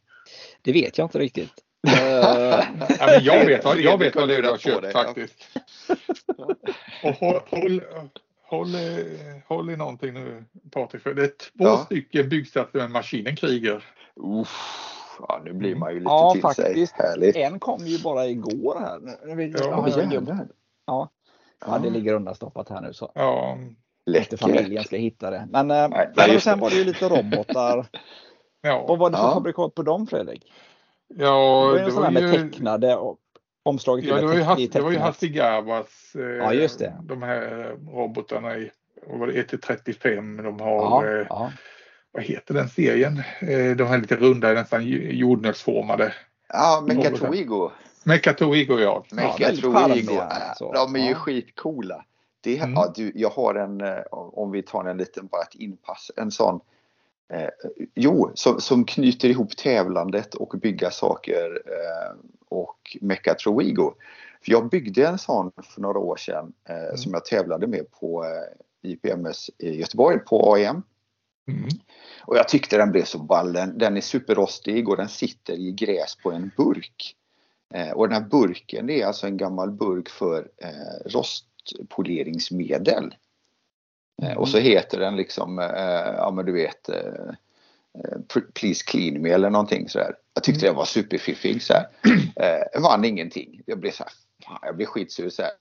[0.62, 1.52] det vet jag inte riktigt.
[1.86, 2.64] Eh,
[2.98, 5.34] Ja, men jag vet vad, jag vet vad du Fredrik har har köpt faktiskt.
[7.02, 7.82] Och håll, håll,
[8.46, 8.68] håll,
[9.48, 11.76] håll i någonting nu Patrik, för det är två Ja.
[11.78, 13.84] stycken byggsatser med maskinen kriger.
[14.16, 14.80] Uff,
[15.28, 16.54] ja, nu blir man ju lite Ja, till sig.
[16.64, 16.92] faktiskt.
[16.94, 17.36] Härligt.
[17.36, 19.00] en kom ju bara igår här.
[19.58, 20.38] Ja, gubbe.
[20.86, 21.08] Ja.
[21.66, 23.58] ja, det ligger undanstoppat här nu så Ja,
[24.06, 24.40] Läckert.
[24.40, 25.48] familjen ska hitta det.
[25.50, 26.62] Men, eh, Nej, men sen det.
[26.62, 27.86] var det ju lite robotar.
[28.60, 29.34] ja, Vad var det för Ja.
[29.34, 30.52] fabrikat på dem Fredrik?
[31.08, 33.18] ja det var ju här med ju, tecknade och
[33.64, 35.14] omslaget ja, det var ju, Has, det var ju tecknat.
[35.14, 36.94] Hasegawas, eh, Ja, just det.
[37.02, 38.70] de här robotarna i
[39.06, 41.52] vad var det 1-35, de har, Ja, eh, ja.
[42.12, 43.22] vad heter den serien?
[43.40, 46.14] Eh, de här lite runda, nästan jordnötsformade.
[46.48, 47.70] Ja, Mechatroigo.
[48.04, 49.04] Mekatoigo ja.
[49.10, 50.28] charmiga,
[50.60, 51.14] Ja, de är ju Ja.
[51.14, 52.04] skitcoola.
[52.40, 52.72] Det, Mm.
[52.74, 56.30] ja, du, jag har en, eh, om vi tar en liten bara ett inpass, en
[56.30, 56.60] sån
[57.32, 57.48] eh,
[57.94, 62.16] Jo, som, som knyter ihop tävlandet och bygga saker eh,
[62.48, 63.92] och Mechatroigo.
[64.44, 68.24] För jag byggde en sån för några år sedan eh, som jag tävlade med på
[68.24, 70.82] eh, IPMS i Göteborg på AIM.
[71.48, 71.68] Mm.
[72.20, 73.52] Och jag tyckte den blev så ball.
[73.52, 77.16] Den, den är superrostig och den sitter i gräs på en burk.
[77.74, 83.14] Eh, och den här burken det är alltså en gammal burk för eh, rostpoleringsmedel.
[84.22, 87.34] Eh, och så heter den liksom, eh, ja men du vet, eh,
[88.54, 90.14] Please Clean Me eller någonting sådär.
[90.34, 91.86] Jag tyckte den var superfiffig så här.
[92.36, 93.62] Eh, vann ingenting.
[93.66, 94.12] Jag blev så här,
[94.44, 95.52] fan, jag blev skitsur så här.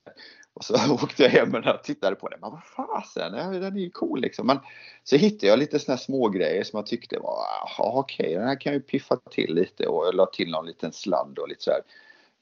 [0.54, 2.40] Och så åkte jag hem och tittade på den.
[2.42, 4.48] Men vad fasen, den är ju cool liksom.
[4.48, 4.60] Men
[5.04, 7.38] så hittade jag lite såna här små grejer som jag tyckte var,
[7.78, 10.66] jaha okej, den här kan jag ju piffa till lite och jag la till någon
[10.66, 11.82] liten sladd och lite så här.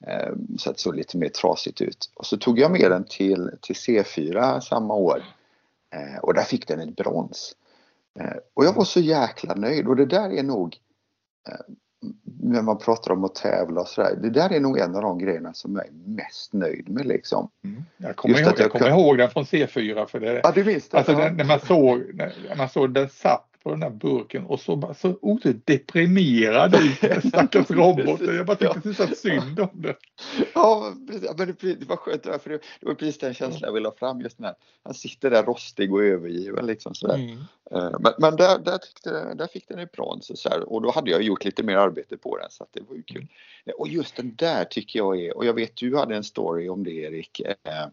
[0.06, 2.10] Eh, Så att det såg lite mer trasigt ut.
[2.14, 5.24] Och så tog jag med den till, till C4 samma år.
[5.92, 7.56] Eh, Och där fick den ett brons.
[8.20, 10.76] Eh, Och jag var så jäkla nöjd och det där är nog
[11.48, 11.54] eh,
[12.42, 14.16] när man pratar om att tävla och sådär.
[14.22, 17.48] Det där är nog en av de grejerna som jag är mest nöjd med liksom.
[17.64, 17.82] Mm.
[17.96, 20.40] Jag kommer, Just ihåg, att jag jag kommer kan- ihåg den från C4 för det,
[20.44, 20.94] Ja, det?
[20.94, 21.30] Alltså Ja.
[21.30, 24.94] när man såg, när man såg den satt på den där burken och så bara
[24.94, 28.36] så otroligt deprimerad ut stackars roboten.
[28.36, 29.94] Jag bara tyckte så synd om den.
[30.54, 31.30] Ja, precis.
[31.38, 33.94] Men det, det var skönt, för det, det var precis den känslan jag ville ha
[33.94, 37.14] fram just när han sitter där rostig och övergiven liksom sådär.
[37.14, 37.38] Mm.
[37.70, 40.82] Eh, Men, men där, där, tyckte, där fick den ett brons och, så här, och
[40.82, 43.26] då hade jag gjort lite mer arbete på den så att det var ju kul.
[43.64, 46.68] Eh, Och just den där tycker jag är, och jag vet du hade en story
[46.68, 47.86] om det Erik, eh,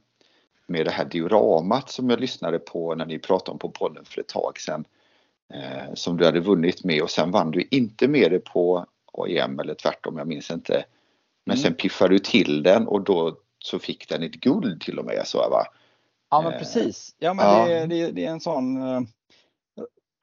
[0.67, 4.21] med det här dioramat som jag lyssnade på när ni pratade om på podden för
[4.21, 4.86] ett tag sedan.
[5.53, 9.59] Eh, som du hade vunnit med och sen vann du inte med det på AIM
[9.59, 10.85] eller tvärtom, jag minns inte.
[11.45, 11.63] Men Mm.
[11.63, 15.27] sen piffade du till den och då så fick den ett guld till och med.
[15.27, 15.63] Så va?
[16.29, 17.15] Ja men Eh, precis.
[17.19, 17.67] Ja men ja.
[17.67, 19.01] Det, det, det är en sån eh,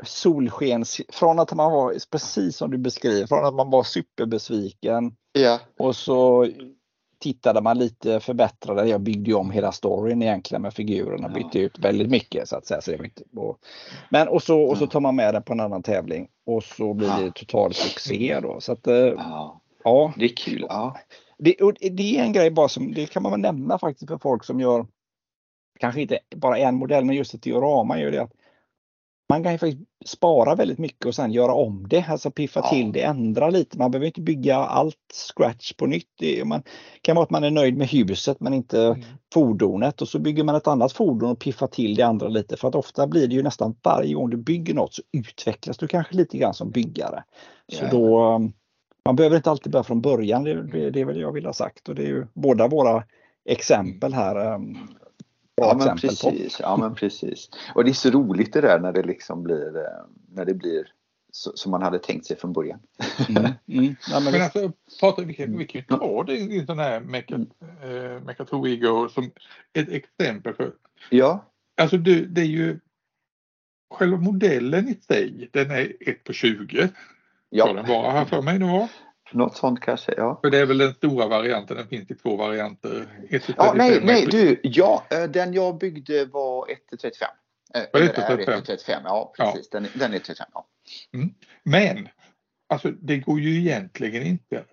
[0.05, 5.61] solskens, från att man var precis som du beskriver, från att man var superbesviken Ja,
[5.79, 6.49] och så
[7.27, 8.89] tittade man lite förbättrade.
[8.89, 11.35] Jag byggde ju om hela storyn egentligen med figurerna, Ja.
[11.35, 12.81] bytte ut väldigt mycket så att säga.
[12.81, 13.59] Så det var inte, och,
[14.11, 16.95] men och så, och så tar man med den på en annan tävling och så
[16.95, 18.61] blir det total succé då.
[18.61, 20.67] Så att, eh, ja, ja, det är kul.
[20.69, 20.97] Ja.
[21.39, 24.19] det, och det är en grej bara som, det kan man väl nämna faktiskt för
[24.19, 24.87] folk som gör
[25.81, 28.33] kanske inte bara en modell men just ett diorama gör det att
[29.29, 32.69] man kan ju faktiskt spara väldigt mycket och sen göra om det, alltså piffa Ja.
[32.71, 33.79] till det, ändra lite.
[33.79, 34.97] Man behöver inte bygga allt
[35.37, 36.09] scratch på nytt.
[36.19, 36.63] Det man
[37.03, 39.01] kan vara att man är nöjd med huset men inte Mm.
[39.35, 42.69] fordonet och så bygger man ett annat fordon och piffar till det andra lite för
[42.69, 46.15] att ofta blir det ju nästan varje gång du bygger något så utvecklas du kanske
[46.17, 47.25] lite grann som byggare.
[47.73, 47.91] Så Ja.
[47.91, 48.53] då um,
[49.05, 51.53] man behöver inte alltid börja från början, det, det, det är väl jag vill ha
[51.53, 53.05] sagt och det är ju båda våra
[53.49, 54.61] exempel här.
[55.57, 55.97] Ja men på.
[55.97, 57.51] precis, ja men precis.
[57.75, 60.05] Och det är så roligt det där när det liksom blir, eh,
[60.35, 60.93] när det blir
[61.33, 62.79] så, som man hade tänkt sig från början.
[63.29, 63.97] Mm, mm.
[64.11, 66.79] Ja, men Men alltså Patrik, vi kan, vi kan ju ta det i en sån
[66.79, 67.47] här Mecha-
[67.83, 69.31] eh, Mechatroigo som
[69.73, 70.55] ett exempel.
[70.55, 70.73] För,
[71.11, 71.45] Ja,
[71.77, 72.79] alltså du, det är ju
[73.95, 76.89] själva modellen i sig, den är 1 på 20.
[77.51, 77.73] Ja.
[77.73, 78.89] den vara här för mig det var.
[79.37, 80.39] Något sånt kanske, ja.
[80.43, 83.07] För det är väl den stora varianten, den finns i två varianter.
[83.57, 87.29] ja, nej, nej, du, ja, eh, den jag byggde var 1 till 35.
[87.93, 89.03] Var det 1 35?
[89.05, 89.69] Ja, precis.
[89.73, 89.81] Ja.
[89.81, 90.67] Den, den är 35, ja.
[91.15, 91.35] Mm.
[91.63, 92.09] Men,
[92.69, 94.65] alltså det går ju egentligen inte.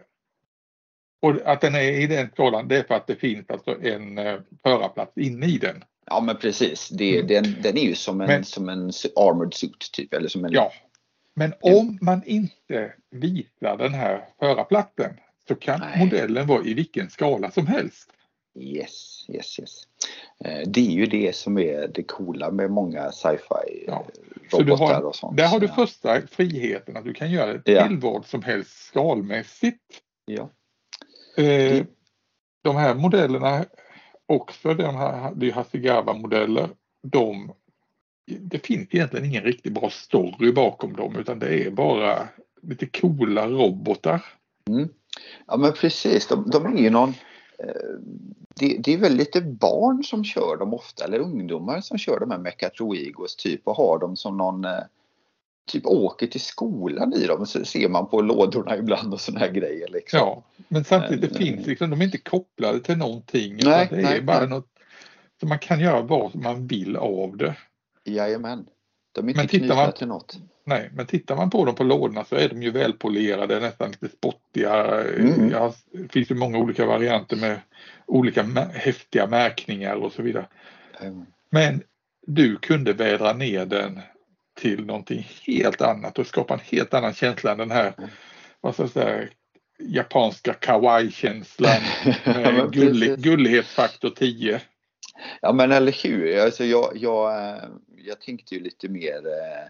[1.22, 4.18] Och att den är i den skalan, det är för att det finns alltså en
[4.18, 5.84] uh, förarplats inne i den.
[6.06, 7.28] Ja men precis, det, mm.
[7.28, 10.14] den, den är ju som en, men, som en armored suit typ.
[10.14, 10.72] Eller som en, ja,
[11.36, 16.00] men om man inte visar den här förarplatsen så kan Nej.
[16.00, 18.10] modellen vara i vilken skala som helst.
[18.60, 19.88] Yes, yes, yes.
[20.46, 24.06] Eh, det är ju det som är det coola med många sci-fi ja.
[24.52, 25.38] robotar har, och sånt.
[25.38, 27.88] Där har du första friheten att du kan göra det ja.
[27.88, 30.02] till vad som helst skalmässigt.
[30.26, 30.50] Ja.
[31.44, 31.86] Eh,
[32.64, 33.66] de här modellerna
[34.26, 36.70] också, de här, det är Hasegawa-modeller,
[37.08, 37.54] de
[38.26, 42.28] det finns egentligen ingen riktigt bra story bakom dem utan det är bara
[42.62, 44.26] lite coola robotar.
[44.70, 44.90] Mm.
[45.48, 47.10] Ja men precis, de, de är ju någon
[47.60, 48.00] eh,
[48.56, 52.32] det, det, är väl lite barn som kör dem ofta eller ungdomar som kör de
[52.32, 54.80] här Mechatroegos typ och har dem som någon eh,
[55.72, 59.52] typ åker till skolan i dem så ser man på lådorna ibland och såna här
[59.52, 59.88] grejer.
[59.88, 60.20] Liksom.
[60.20, 63.60] Ja, men samtidigt det finns eh, liksom, de är inte kopplade till någonting.
[63.64, 64.50] Nej, det är nej, bara nej.
[64.50, 64.68] något
[65.40, 67.56] så man kan göra vad man vill av det.
[68.04, 68.66] Jajamän.
[69.12, 70.38] De är inte knutna man, till något.
[70.66, 74.10] Nej, men tittar man på dem på lådorna så är de ju välpolerade, nästan lite
[74.10, 75.02] spottiga.
[75.02, 75.50] Mm.
[75.50, 77.60] Ja, det finns ju många olika varianter med
[78.06, 78.44] olika
[78.74, 80.46] häftiga märkningar och så vidare.
[81.02, 81.26] Mm.
[81.50, 81.84] Men
[82.28, 84.00] du kunde vädra ner den
[84.56, 88.10] till någonting helt annat och skapa en helt annan känsla än den här mm.
[88.62, 89.28] vad ska jag säga,
[89.80, 91.82] japanska kawaii-känslan
[92.26, 94.62] med ja, gullig, gullighetsfaktor 10.
[95.42, 96.40] Ja men eller hur.
[96.40, 97.64] Alltså jag, jag, eh,
[98.04, 99.70] jag tänkte ju lite mer eh,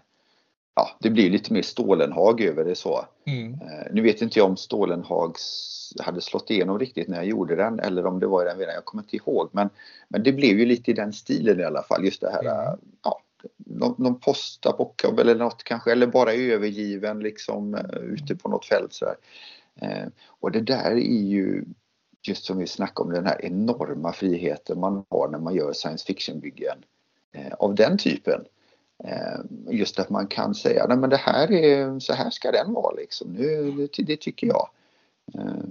[0.76, 3.06] Ja, det blir lite mer Stålenhag över det så.
[3.26, 3.52] Mm.
[3.52, 7.80] Eh, nu vet inte jag om Stålenhags hade slått igenom riktigt när jag gjorde den
[7.80, 9.48] eller om det var i den vevan, jag kommer inte ihåg.
[9.52, 9.70] Men,
[10.08, 12.04] men det blev ju lite i den stilen i alla fall.
[12.04, 12.80] Just det här, mm.
[13.02, 13.20] ja,
[13.56, 19.06] någon, någon postapokalyp eller något kanske, eller bara övergiven liksom ute på något fält så
[19.80, 21.64] eh, Och det där är ju
[22.22, 26.06] just som vi snackade om den här enorma friheten man har när man gör science
[26.06, 26.93] fiction-byggen eh,
[27.58, 28.44] av den typen.
[29.04, 29.40] Eh,
[29.74, 32.94] just att man kan säga, nej men det här är, så här ska den vara
[32.94, 33.32] liksom.
[33.32, 34.68] Nu, det, det tycker jag.
[35.34, 35.64] Eh,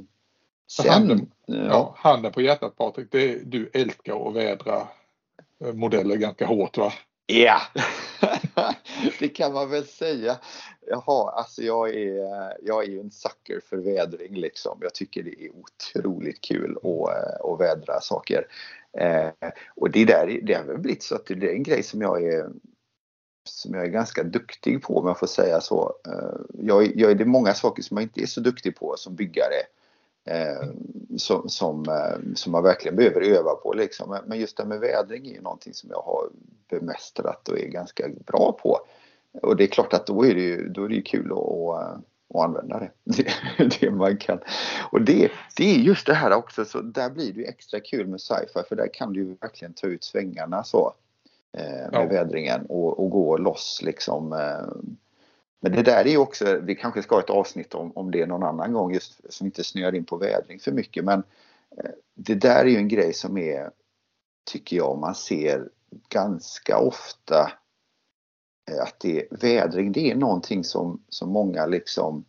[0.68, 1.56] sen, handen, ja.
[1.56, 1.94] ja.
[1.98, 4.88] handen på hjärtat Patrik, det, du älskar att vädra
[5.60, 6.94] eh, modeller ganska hårt va?
[7.26, 7.62] Ja,
[9.20, 10.40] det kan man väl säga.
[10.88, 12.18] Jaha, alltså jag är,
[12.62, 14.78] jag är ju en sucker för vädring liksom.
[14.82, 18.48] Jag tycker det är otroligt kul att, eh, att vädra saker.
[18.98, 19.30] Eh,
[19.76, 22.24] och det, där, det har väl blivit så att det är en grej som jag
[22.24, 22.50] är
[23.50, 25.96] som jag är ganska duktig på om jag får säga så.
[26.08, 29.16] Eh, jag, jag, det är många saker som jag inte är så duktig på som
[29.16, 29.64] byggare.
[30.26, 30.68] Eh,
[31.18, 34.20] som, som, eh, som man verkligen behöver öva på liksom.
[34.26, 36.30] Men just det med vädring är ju någonting som jag har
[36.70, 38.80] bemästrat och är ganska bra på.
[39.42, 41.98] Och det är klart att då är det ju, då är det kul att, att,
[42.34, 42.92] att använda det.
[43.58, 43.80] det.
[43.80, 43.92] det.
[43.92, 44.40] man kan.
[44.92, 48.08] Och det, det är just det här också, så där blir det ju extra kul
[48.08, 50.94] med sci-fi för där kan du ju verkligen ta ut svängarna så.
[51.58, 52.06] Eh, med ja.
[52.06, 54.34] vädringen och, och gå loss liksom.
[55.64, 58.12] Eh, men det där är ju också, vi kanske ska ha ett avsnitt om, om
[58.12, 61.24] det någon annan gång just som inte snöar in på vädring för mycket men
[61.78, 63.70] eh, det där är ju en grej som är,
[64.52, 65.70] tycker jag, man ser
[66.10, 67.52] ganska ofta
[68.82, 72.26] att det, vädring det är någonting som, som många liksom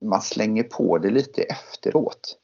[0.00, 2.38] man slänger på det lite efteråt.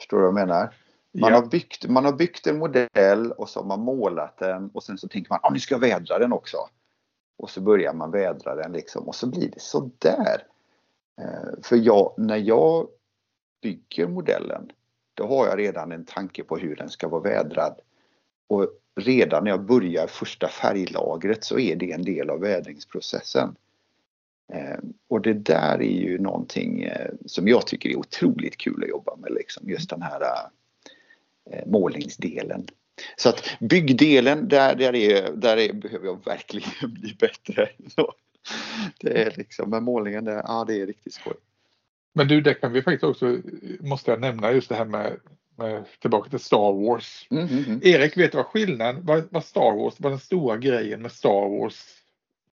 [0.00, 0.74] Förstår du vad jag menar?
[1.12, 1.40] Man, ja.
[1.40, 4.98] har byggt, man har byggt en modell och så har man målat den och sen
[4.98, 6.56] så tänker man att ah, nu ska jag vädra den också.
[7.36, 10.46] Och så börjar man vädra den liksom och så blir det sådär.
[11.20, 12.88] Eh, för jag, när jag
[13.62, 14.72] bygger modellen
[15.14, 17.80] då har jag redan en tanke på hur den ska vara vädrad.
[18.46, 23.56] Och redan när jag börjar första färglagret så är det en del av vädringsprocessen.
[24.52, 24.78] Eh,
[25.08, 29.16] och det där är ju någonting eh, som jag tycker är otroligt kul att jobba
[29.16, 29.32] med.
[29.32, 29.68] Liksom.
[29.70, 30.22] Just den här
[31.66, 32.66] målningsdelen.
[33.16, 37.68] Så att byggdelen, där, där, är, där är, behöver jag verkligen bli bättre.
[37.96, 38.14] Så
[39.00, 41.34] det är liksom, men målningen, där, ja det är riktigt skoj.
[42.12, 43.38] Men du, det kan vi faktiskt också,
[43.80, 45.16] måste jag nämna just det här med,
[45.56, 47.26] med tillbaka till Star Wars.
[47.30, 47.80] Mm, mm, mm.
[47.82, 51.58] Erik, vet du vad skillnaden, vad, vad Star Wars, vad den stora grejen med Star
[51.58, 51.84] Wars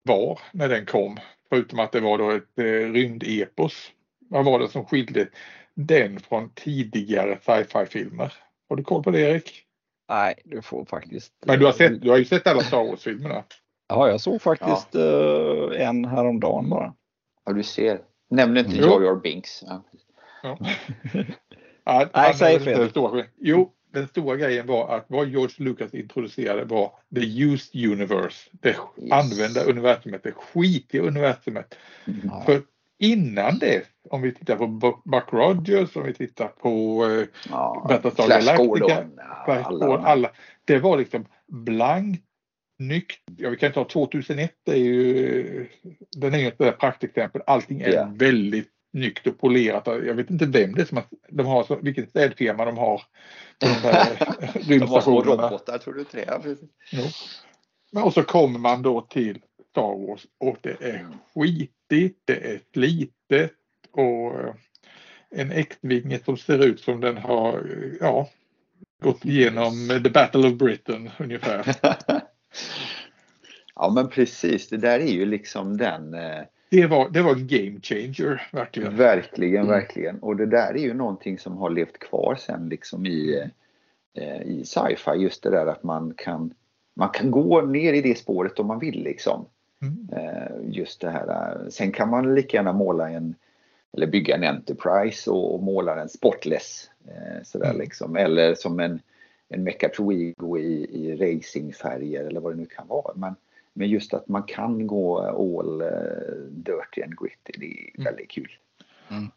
[0.03, 1.16] var när den kom?
[1.49, 3.91] Förutom att det var då ett eh, rymdepos.
[4.18, 5.28] Vad var det som skilde
[5.74, 8.32] den från tidigare sci-fi filmer?
[8.68, 9.67] Har du koll på det Erik?
[10.09, 11.32] Nej, du får faktiskt.
[11.46, 13.44] Men du har, sett, du har ju sett alla Star Wars-filmerna?
[13.88, 15.74] Ja, jag såg faktiskt ja.
[15.74, 16.94] en häromdagen bara.
[17.44, 18.00] Ja, du ser.
[18.30, 18.84] Nämn inte mm.
[18.84, 19.62] Jar Jar Binks.
[19.66, 19.84] Ja.
[20.42, 20.59] Ja.
[21.84, 23.26] ja, Nej, säg Fredrik.
[23.36, 28.50] Jo, den stora grejen var att vad George Lucas introducerade var the used universe.
[28.52, 29.12] Det yes.
[29.12, 31.74] använda universumet, det skitiga universumet.
[32.06, 32.30] Mm.
[32.46, 32.62] För
[32.98, 34.66] innan det, om vi tittar på
[35.04, 39.06] Buck Rogers, om vi tittar på eh, ja, Battlestar Galactica,
[39.46, 40.30] alla, alla,
[40.64, 42.24] det var liksom blankt,
[42.78, 43.06] nytt.
[43.36, 45.68] Ja, vi kan ta 2001, det är ju,
[46.16, 47.42] den är ju ett praktexempel.
[47.46, 48.12] Allting är yeah.
[48.12, 49.86] väldigt snyggt och polerat.
[49.86, 53.02] Jag vet inte vem det är som de har, vilken städfirma de har.
[53.59, 53.66] De,
[54.78, 56.56] de har små robotar, tror du inte det?
[57.90, 58.02] Ja.
[58.04, 59.38] Och så kommer man då till
[59.70, 63.52] Star Wars och det är skitigt, det är slitet
[63.99, 64.55] och eh,
[65.30, 67.66] en X-vinge som ser ut som den har
[68.01, 68.28] ja,
[69.03, 71.74] gått igenom The Battle of Britain ungefär.
[73.74, 77.46] ja men precis, det där är ju liksom den eh, det var, det var en
[77.46, 78.96] game changer, verkligen.
[78.96, 79.68] Verkligen, mm.
[79.68, 80.18] verkligen.
[80.18, 83.49] Och det där är ju någonting som har levt kvar sen liksom i,
[84.14, 85.11] eh, i sci-fi.
[85.16, 86.55] Just det där att man kan,
[86.94, 89.46] man kan gå ner i det spåret om man vill liksom.
[89.82, 90.09] Mm.
[90.12, 91.57] Eh, just det här.
[91.70, 93.34] Sen kan man lika gärna måla en
[93.97, 96.91] eller bygga en Enterprise och, och måla den sportless.
[97.09, 97.80] Eh, sådär mm.
[97.80, 98.16] liksom.
[98.16, 99.01] Eller som en,
[99.49, 103.14] en Mechatroigo i, i racingfärger eller vad det nu kan vara.
[103.14, 103.34] Men,
[103.72, 108.05] men just att man kan gå all uh, dirty and gritty, det är mm.
[108.05, 108.51] väldigt kul.
[109.11, 109.28] Mm.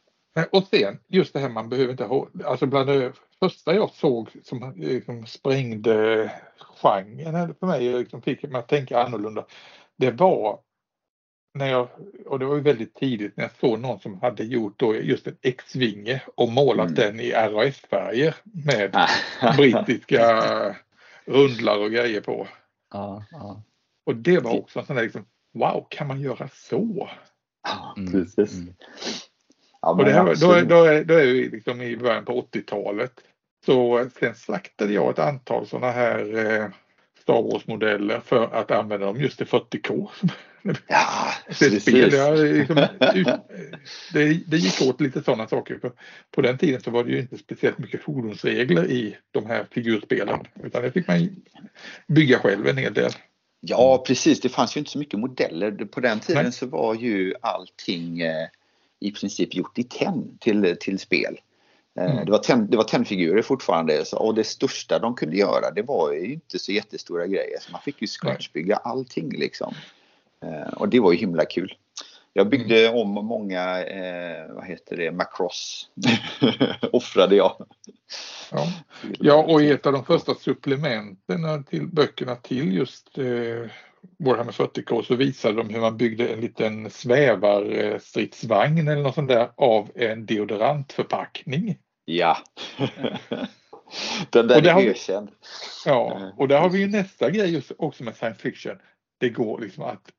[0.52, 4.30] Och sen just det här man behöver inte ha, alltså bland det första jag såg
[4.44, 6.32] som liksom sprängde
[6.82, 9.46] genren för mig, liksom fick mig att tänka annorlunda,
[9.96, 10.60] det var
[11.54, 11.88] när jag,
[12.26, 15.28] och det var ju väldigt tidigt när jag såg någon som hade gjort då just
[15.28, 16.96] en X-vinge och målat mm.
[16.96, 19.08] den i RAF-färger med
[19.58, 20.76] brittiska
[21.26, 22.48] rundlar och grejer på.
[22.94, 23.64] Ja, ja.
[24.06, 27.10] Och det var också en sån där liksom, wow, kan man göra så?
[27.64, 28.60] Ja, mm, precis.
[28.60, 28.74] Mm.
[29.82, 32.42] Ja, och det här, då, är, då, är, då är vi liksom i början på
[32.42, 33.14] 80-talet.
[33.66, 36.70] Så sen slaktade jag ett antal sådana här eh,
[37.22, 40.10] Star Wars-modeller för att använda dem just till 40K.
[40.88, 41.82] Ja, precis.
[41.82, 42.76] Spel, ja, liksom,
[44.14, 45.80] det, det gick åt lite sådana saker.
[45.82, 45.92] För
[46.32, 50.40] på den tiden så var det ju inte speciellt mycket fordonsregler i de här figurspelen.
[50.64, 51.30] Utan det fick man
[52.08, 53.12] bygga själv en hel del.
[53.60, 55.72] Ja precis, det fanns ju inte så mycket modeller.
[55.72, 56.52] På den tiden Nej.
[56.52, 58.48] så var ju allting eh,
[59.00, 61.38] i princip gjort i tenn till, till spel.
[62.00, 62.26] Eh, mm.
[62.26, 65.82] Det var, ten, det var tennfigurer fortfarande så, och det största de kunde göra det
[65.82, 67.60] var ju inte så jättestora grejer.
[67.62, 69.74] Så man fick ju scratchbygga allting liksom.
[70.46, 71.78] Eh, och det var ju himla kul.
[72.34, 73.00] Jag byggde mm.
[73.00, 75.90] om många, eh, vad heter det, Macross.
[76.92, 77.66] Offrade jag.
[78.52, 78.68] Ja.
[79.20, 83.72] ja, och i ett av de första supplementen till böckerna till just eh,
[84.20, 89.50] Warhammer 40K så visade de hur man byggde en liten svävarstridsvagn eller något sånt där
[89.56, 91.78] av en deodorantförpackning.
[92.06, 92.38] Ja.
[94.30, 95.30] Den där och är ökänd.
[95.86, 98.78] Ja, och där har vi ju nästa grej också med science fiction.
[99.20, 100.12] Det går liksom att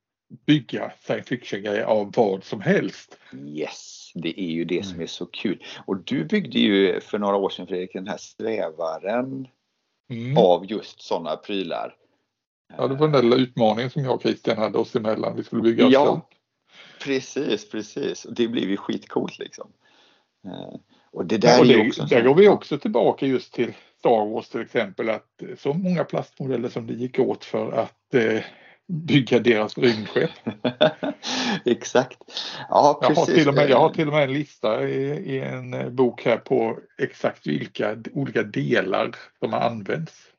[0.47, 3.19] bygga science fiction-grejer av vad som helst.
[3.47, 5.65] Yes, det är ju det som är så kul.
[5.87, 9.49] Och du byggde ju för några år sedan Fredrik den här svävaren
[10.11, 10.39] mm.
[10.39, 11.97] av just sådana prylar.
[12.79, 15.37] Ja, det var den där lilla utmaningen som jag och Christian hade oss emellan.
[15.37, 16.29] Vi skulle bygga Ja,
[17.05, 18.27] precis, precis.
[18.31, 19.73] Det blev ju skitcoolt liksom.
[20.47, 20.81] Eh,
[21.13, 23.73] och det där, ja, och det, är också där går vi också tillbaka just till
[23.99, 28.43] Star Wars till exempel att så många plastmodeller som det gick åt för att eh,
[28.89, 30.31] bygga deras rymdskepp.
[31.65, 32.19] Exakt.
[32.69, 33.29] Ja, precis.
[33.29, 35.03] Jag har, till och med, jag har till och med en lista i,
[35.35, 40.32] i en eh, bok här på exakt vilka olika delar som har använts.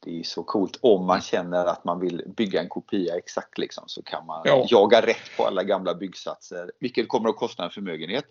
[0.00, 0.78] Det är så coolt.
[0.82, 4.66] Om man känner att man vill bygga en kopia exakt liksom, så kan man ja.
[4.68, 8.24] jaga rätt på alla gamla byggsatser, vilket kommer att kosta en förmögenhet.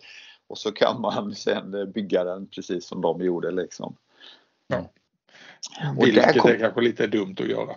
[0.46, 3.50] Och så kan man sen bygga den precis som de gjorde.
[3.50, 3.96] Liksom.
[4.66, 4.90] Ja.
[6.00, 6.50] Vilket kom...
[6.50, 7.76] är kanske lite dumt att göra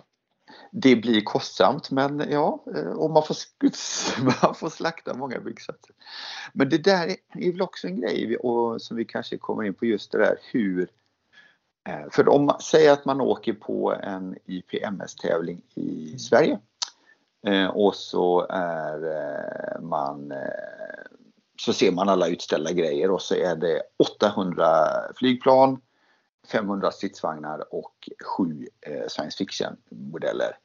[0.70, 3.36] det blir kostsamt men ja, eh, och man får,
[4.42, 5.94] man får slakta många byggsatser.
[6.52, 9.86] Men det där är väl också en grej och, som vi kanske kommer in på
[9.86, 10.88] just det där hur
[12.10, 16.18] för om man säger att man åker på en IPMS-tävling i mm.
[16.18, 16.58] Sverige
[17.46, 20.32] eh, och så är man
[21.58, 24.66] så ser man alla utställda grejer och så är det 800
[25.16, 25.80] flygplan
[26.48, 30.58] 500 stridsvagnar och 7 eh, science fiction modeller.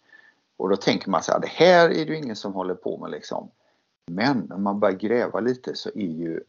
[0.57, 2.97] Och då tänker man så här, det här är det ju ingen som håller på
[2.97, 3.51] med liksom.
[4.11, 6.41] Men om man börjar gräva lite så är ju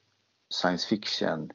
[0.51, 1.51] science fiction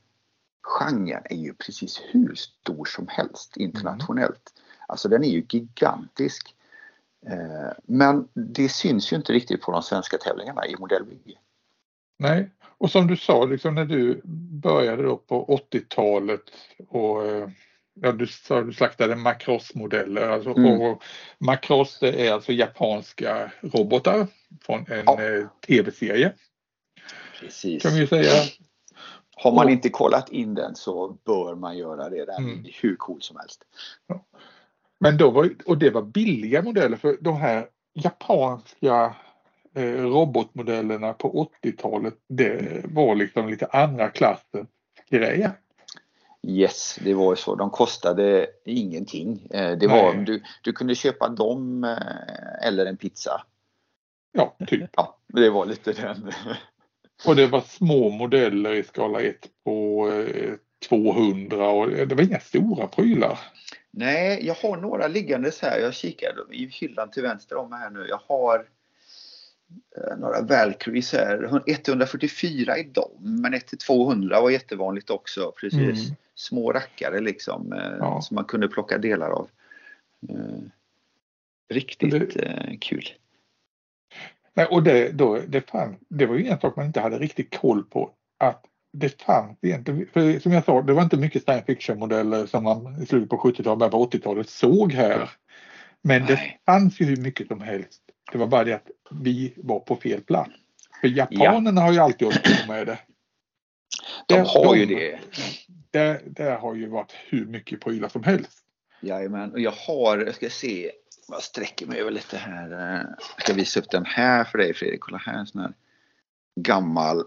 [0.63, 4.53] genren är ju precis hur stor som helst internationellt.
[4.55, 4.85] Mm.
[4.87, 6.55] Alltså den är ju gigantisk.
[7.27, 11.37] Eh, men det syns ju inte riktigt på de svenska tävlingarna i modellbygge.
[12.19, 14.21] Nej, och som du sa, liksom när du
[14.61, 16.41] började då på 80-talet
[16.89, 17.49] och eh,
[17.93, 20.29] ja, du, sa, du slaktade Macross-modeller.
[20.29, 20.81] Alltså, Mm.
[20.81, 21.03] och
[21.37, 24.27] Macross det är alltså japanska robotar
[24.65, 25.21] från en Ja.
[25.23, 26.33] eh, tv-serie
[27.39, 27.83] Precis.
[27.83, 28.31] kan vi säga.
[29.35, 32.25] Har man inte kollat in den så bör man göra det.
[32.25, 32.65] Den Mm.
[32.65, 33.63] är hur cool som helst.
[34.99, 39.15] Men då var, och det var billiga modeller för de här japanska
[39.75, 44.67] eh, robotmodellerna på 80-talet det var liksom lite andra klassen
[45.09, 45.51] grejer.
[46.47, 47.55] Yes, det var så.
[47.55, 49.47] De kostade ingenting.
[49.49, 50.25] Eh, Det var, Nej.
[50.25, 53.41] du, du kunde köpa dem eh, eller en pizza.
[54.31, 54.89] Ja, typ.
[54.93, 56.31] Ja, det var lite den.
[57.25, 60.53] Och det var små modeller i skala 1 på eh,
[60.89, 63.39] 200 och det var inga stora prylar.
[63.91, 65.79] Nej, jag har några liggandes här.
[65.79, 68.05] Jag kikar i hyllan till vänster om mig här nu.
[68.09, 68.65] Jag har
[69.97, 71.61] eh, några Valkyries här.
[71.67, 75.53] 144 i dem, men 1 till 200 var jättevanligt också.
[75.61, 75.79] Precis.
[76.05, 76.15] Mm.
[76.35, 78.21] Små rackare liksom eh, Ja.
[78.21, 79.49] som man kunde plocka delar av.
[80.29, 80.59] Eh,
[81.69, 83.09] Riktigt eh, kul.
[84.55, 87.57] Nej, och det, då, det, fann, det var ju en sak man inte hade riktigt
[87.59, 88.11] koll på.
[88.39, 92.63] Att det fanns egentligen, för som jag sa, det var inte mycket science fiction-modeller som
[92.63, 95.29] man i slutet på 70-talet, början på 80-talet såg här.
[96.01, 96.59] Men det Nej.
[96.65, 98.01] fanns ju hur mycket som helst.
[98.31, 100.51] Det var bara det att vi var på fel plats.
[101.01, 102.99] För japanerna har ju alltid hållit på med det.
[104.27, 105.19] De Där- har ju de- det.
[105.91, 108.59] Där, där har ju varit hur mycket prylar som helst.
[109.01, 110.91] Jajamän, och jag har, jag ska se,
[111.27, 112.71] jag sträcker mig över lite här.
[112.71, 113.05] eh,
[113.35, 114.99] Jag ska visa upp den här för dig Fredrik.
[114.99, 115.73] Kolla här, en sån här
[116.55, 117.23] gammal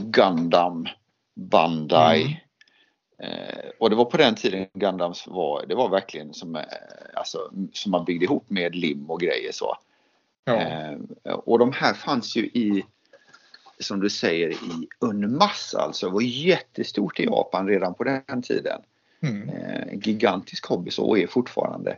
[0.00, 0.88] Gundam
[1.34, 2.22] Bandai.
[2.22, 2.36] Mm.
[3.32, 6.62] Eh, och det var på den tiden Gundams var, det var verkligen som, eh,
[7.14, 9.76] alltså, som man byggde ihop med lim och grejer så.
[10.44, 10.60] Ja.
[10.60, 10.98] Eh,
[11.32, 12.84] och de här fanns ju i,
[13.78, 16.06] som du säger, i en massa alltså.
[16.06, 18.80] Det var jättestort i Japan redan på den tiden.
[19.22, 19.48] Mm.
[19.48, 21.96] Eh, gigantisk hobby så och är fortfarande.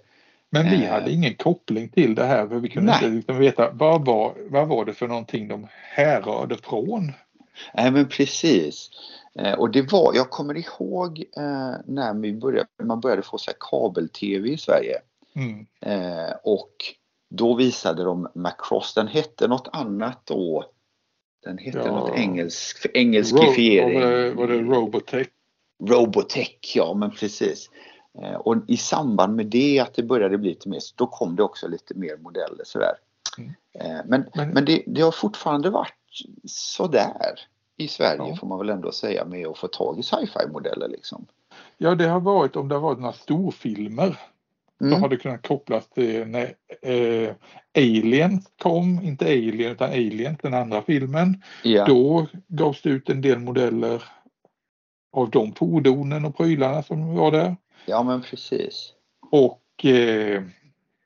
[0.55, 0.91] Men vi Eh.
[0.91, 3.05] hade ingen koppling till det här för vi kunde Nej.
[3.05, 7.13] inte liksom veta vad var, vad var det för någonting de härrörde från.
[7.75, 8.91] Nej men precis.
[9.39, 13.51] Eh, och det var, jag kommer ihåg eh, när vi började, man började få så
[13.61, 14.97] kabel-tv i Sverige.
[15.37, 15.67] Mm.
[16.45, 16.75] Och
[17.31, 20.65] då visade de Macross, den hette något annat då.
[21.45, 21.87] Den hette Ja.
[21.87, 24.01] något engelsk, Ro- engelskifiering.
[24.01, 25.27] var, det, var det Robotech?
[25.89, 27.71] Robotech, ja men precis.
[28.19, 31.37] Eh, och i samband med det att det började bli lite mer, så då kom
[31.37, 32.95] det också lite mer modeller sådär.
[33.39, 33.51] Mm.
[33.75, 35.95] Eh, men Men- men det, det har fortfarande varit
[36.45, 37.41] sådär
[37.77, 38.37] i Sverige Ja.
[38.37, 41.27] får man väl ändå säga med att få tag i sci-fi modeller liksom.
[41.79, 44.19] Ja det har varit om det har varit några storfilmer.
[44.79, 45.01] Då Mm.
[45.03, 47.35] har det kunnat kopplas till när eh,
[47.77, 51.43] Alien kom, inte Alien utan Alien, den andra filmen.
[51.65, 51.85] Ja.
[51.87, 54.03] Då gavs det ut en del modeller
[55.13, 57.57] av de fordonen och prylarna som var där.
[57.87, 58.93] Ja men precis.
[59.31, 60.43] Och eh,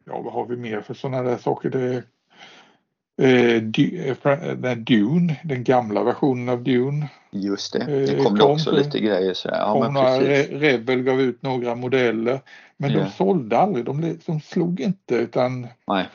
[0.04, 1.70] ja, vad har vi mer för sådana där saker?
[1.70, 2.02] Det,
[3.22, 7.08] eh, eh, den Dune, den gamla versionen av Dune.
[7.30, 7.78] Just det.
[7.80, 9.56] Eh, Det kom det kom också så- lite grejer sådär.
[9.58, 10.50] Ja Kom men precis.
[10.50, 12.40] Re- Rebel gav ut några modeller.
[12.76, 12.98] Men Ja.
[12.98, 16.06] de sålde aldrig, de, de slog inte utan Nej.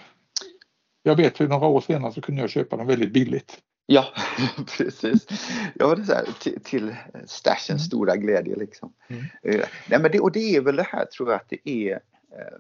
[1.04, 3.58] jag vet för några år senare så kunde jag köpa dem väldigt billigt.
[3.94, 4.06] Ja,
[4.78, 5.28] precis.
[5.76, 7.80] Ja, det är så här, till, till stashens Mm.
[7.80, 8.94] stora glädje liksom.
[9.08, 9.24] Mm.
[9.44, 11.94] Eh, nej, men det, och det är väl det här tror jag att det är.
[12.32, 12.60] Eh,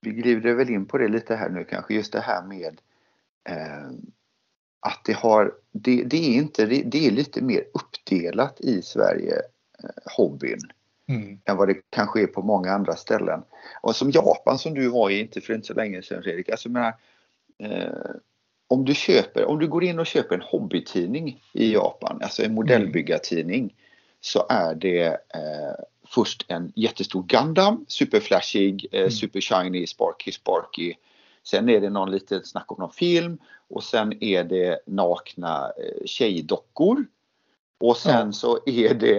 [0.00, 2.80] vi glider väl in på det lite här nu kanske, just det här med
[3.48, 3.90] eh,
[4.80, 9.34] att det har, det, det är inte, det, det är lite mer uppdelat i Sverige,
[9.84, 10.60] eh, hobbyn
[11.08, 11.40] Mm.
[11.44, 13.42] än vad det kanske är på många andra ställen.
[13.80, 16.48] Och som Japan som du var i inte för inte så länge sedan Fredrik.
[16.48, 16.94] Alltså menar,
[17.58, 18.10] eh,
[18.70, 22.54] om du köper, om du går in och köper en hobbytidning i Japan, alltså en
[22.54, 23.74] modellbyggartidning,
[24.20, 25.74] så är det eh,
[26.06, 29.10] först en jättestor Gundam, superflashig, eh, Mm.
[29.10, 30.94] supershiny, sparky, sparky.
[31.42, 36.06] Sen är det någon litet snack om någon film och sen är det nakna eh,
[36.06, 37.06] tjejdockor.
[37.80, 38.32] Och sen Ja.
[38.32, 39.18] så är det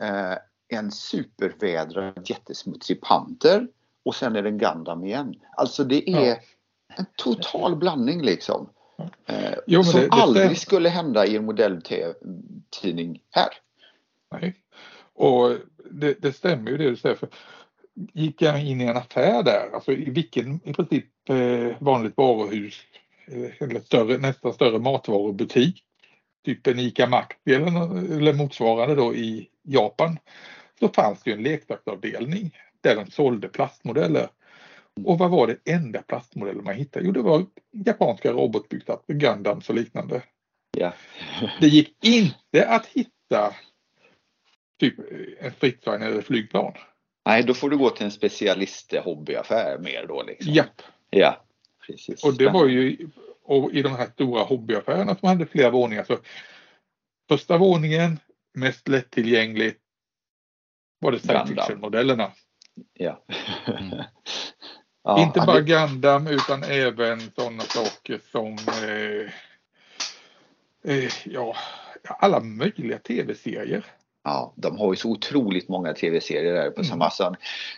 [0.00, 0.38] eh,
[0.68, 3.68] en supervädrad jättesmutsig panter
[4.04, 5.34] och sen är det en Gundam igen.
[5.56, 6.36] Alltså det är Ja.
[6.96, 8.68] en total blandning liksom.
[9.26, 10.54] Eh, Jo, men som det- det aldrig stämmer.
[10.54, 13.48] skulle hända i en modelltidning här.
[14.32, 14.54] Nej.
[15.14, 15.56] Och
[15.90, 17.14] det, det stämmer ju det du säger.
[17.16, 17.28] För
[18.12, 22.80] gick jag in i en affär där, alltså i vilken i princip eh, vanligt varuhus
[23.26, 25.82] eh, eller större, nästan större matvarubutik,
[26.44, 30.18] typ en ICA Maxi eller, eller motsvarande då i Japan,
[30.80, 34.28] så fanns det ju en leksaksavdelning där de sålde plastmodeller.
[35.04, 37.06] Och vad var det enda plastmodellen man hittade?
[37.06, 40.22] Jo, det var japanska robotbyggda Gundams och liknande.
[40.76, 40.92] Ja.
[41.60, 43.54] Det gick inte att hitta
[44.80, 44.94] typ
[45.40, 46.72] en stridsvagn eller flygplan.
[47.26, 50.22] Nej, då får du gå till en specialist hobbyaffär mer då.
[50.22, 50.52] Liksom.
[50.52, 50.82] Japp.
[51.10, 51.44] Ja,
[51.86, 52.24] precis.
[52.24, 53.08] Och det var ju
[53.46, 56.04] och i de här stora hobbyaffärerna som hade flera våningar.
[56.04, 56.18] Så
[57.28, 58.18] första våningen,
[58.54, 59.80] mest lättillgängligt,
[60.98, 62.32] var det science fiction-modellerna.
[62.92, 63.24] Ja.
[63.66, 64.04] Mm.
[65.06, 65.22] Ja.
[65.22, 69.32] Inte bara Gundam utan även sådana saker som eh,
[70.94, 71.56] eh, ja,
[72.18, 73.84] alla möjliga tv-serier.
[74.24, 76.84] Ja, de har ju så otroligt många tv-serier där på mm.
[76.84, 77.32] samma sätt.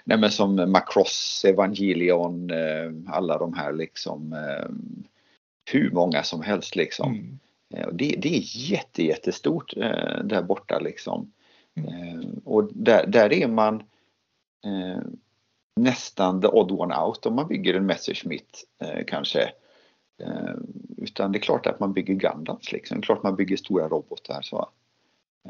[0.04, 4.68] Nej, men som Macross, Evangelion, eh, alla de här liksom eh,
[5.72, 7.12] hur många som helst liksom.
[7.12, 7.38] Mm.
[7.74, 9.74] Eh, det, det är jätte, jättestort
[10.24, 11.32] där borta liksom.
[11.74, 12.40] Mm.
[12.44, 13.82] Och där, där är man
[15.82, 18.64] nästan the odd one out om man bygger en Messerschmitt
[19.06, 19.50] kanske.
[20.96, 23.00] Utan det är klart att man bygger Gundams liksom.
[23.00, 24.42] Det är klart man bygger stora robotar.
[24.42, 24.68] Så.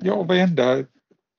[0.02, 0.84] Ja, varenda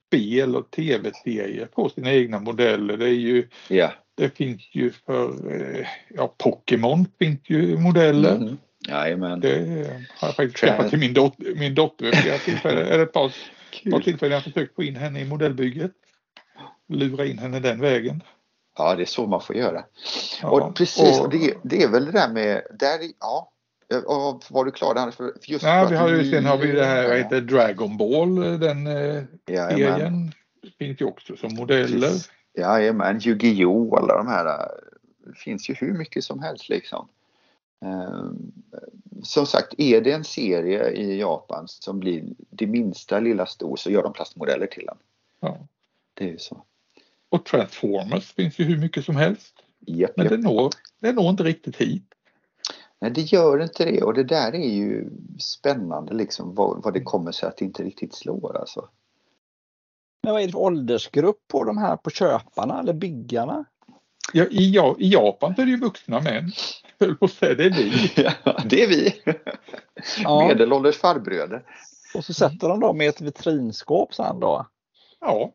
[0.08, 2.98] spel och tv-serier på sina egna modeller.
[2.98, 3.92] Det är ju yeah.
[4.16, 8.36] Det finns ju för eh, ja, Pokémon finns ju modeller.
[8.36, 8.58] Mm.
[8.88, 9.40] Jajamän.
[9.40, 9.58] Det
[10.16, 12.88] har jag faktiskt träffat till min, dot min dotter vid flera tillfällen.
[12.88, 13.32] Eller ett par,
[13.92, 15.92] par tillfällen jag försökt få in henne i modellbygget.
[16.88, 18.24] Lura in henne den vägen.
[18.78, 19.86] Ja, det är så man får göra.
[20.42, 23.52] Ja, och precis, och det, det, är väl det där med, där, ja,
[24.06, 25.12] och var du klar där?
[25.12, 28.60] För just Nej, vi har ju, sen har vi det här, vad heter Dragon Ball,
[28.60, 30.32] den eh, serien.
[30.80, 32.12] Finns ju också som modeller.
[32.58, 33.98] Jajamän, Yu-Gi-Oh!
[33.98, 34.46] alla de här.
[35.26, 37.08] Det finns ju hur mycket som helst liksom.
[37.86, 38.52] Ehm,
[39.24, 43.92] som sagt, är det en serie i Japan som blir det minsta lilla stor så
[43.92, 44.98] gör de plastmodeller till den.
[45.40, 45.58] Ja.
[46.14, 46.64] Det är ju så.
[47.30, 49.54] Och Transformers finns ju hur mycket som helst.
[49.88, 50.32] Yep, Men yep.
[50.32, 50.70] Det, når,
[51.02, 52.04] det når inte riktigt hit.
[53.02, 55.10] Nej, det gör inte det och det där är ju
[55.40, 58.90] spännande liksom vad, vad det kommer sig att det inte riktigt slår alltså.
[60.24, 63.66] Men vad är det för åldersgrupp på de här på köparna eller byggarna?
[64.34, 66.52] Ja, i, ja, I Japan så är det ju vuxna män.
[67.00, 68.12] Höll på att säga, det är vi.
[68.44, 69.22] Ja, det är vi.
[70.24, 70.48] Ja.
[70.48, 71.64] Medelålders farbröder.
[72.16, 74.68] Och så sätter de dem i ett vitrinskåp sen då?
[75.20, 75.54] Ja.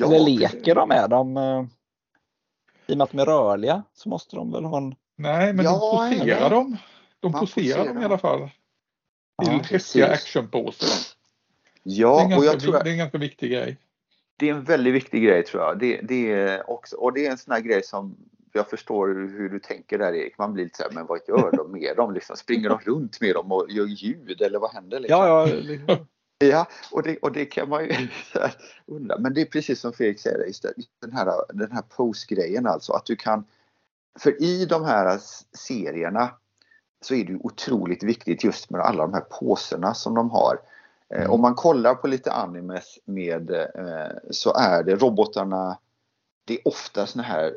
[0.00, 1.36] Eller leker de med dem?
[1.36, 1.64] Eh,
[2.86, 5.64] I och med att de är rörliga så måste de väl ha en Nej, men
[5.64, 6.48] ja, de poserar ja.
[6.48, 6.76] dem.
[7.20, 8.38] De poserar, poserar dem i alla fall.
[9.42, 11.16] Till ja, häftiga actionpåsar.
[11.82, 13.76] Ja, det och jag tror det är en ganska viktig grej.
[14.36, 15.78] Det är en väldigt viktig grej tror jag.
[15.78, 18.16] Det, det är också, och det är en sån här grej som
[18.52, 20.38] jag förstår hur du tänker där Erik.
[20.38, 22.14] Man blir lite så här, men vad gör de med dem?
[22.14, 25.00] Liksom, springer de runt med dem och gör ljud eller vad händer?
[25.00, 25.18] Liksom?
[25.18, 25.96] Ja, ja.
[26.38, 28.08] Ja, och det, och det kan man ju
[28.86, 29.18] undra.
[29.18, 30.52] Men det är precis som Fredrik säger,
[31.00, 32.92] den här, den här postgrejen alltså.
[32.92, 33.44] Att du kan
[34.18, 35.20] för i de här
[35.52, 36.30] serierna
[37.00, 40.58] så är det otroligt viktigt just med alla de här påserna som de har.
[41.08, 41.30] Eh, mm.
[41.30, 45.78] Om man kollar på lite animes med eh, så är det robotarna,
[46.44, 47.54] det är ofta såna här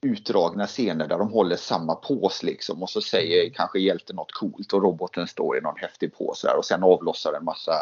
[0.00, 3.54] utdragna scener där de håller samma pås liksom och så säger mm.
[3.54, 7.44] kanske hjälten något coolt och roboten står i någon häftig pås och sen avlossar en
[7.44, 7.72] massa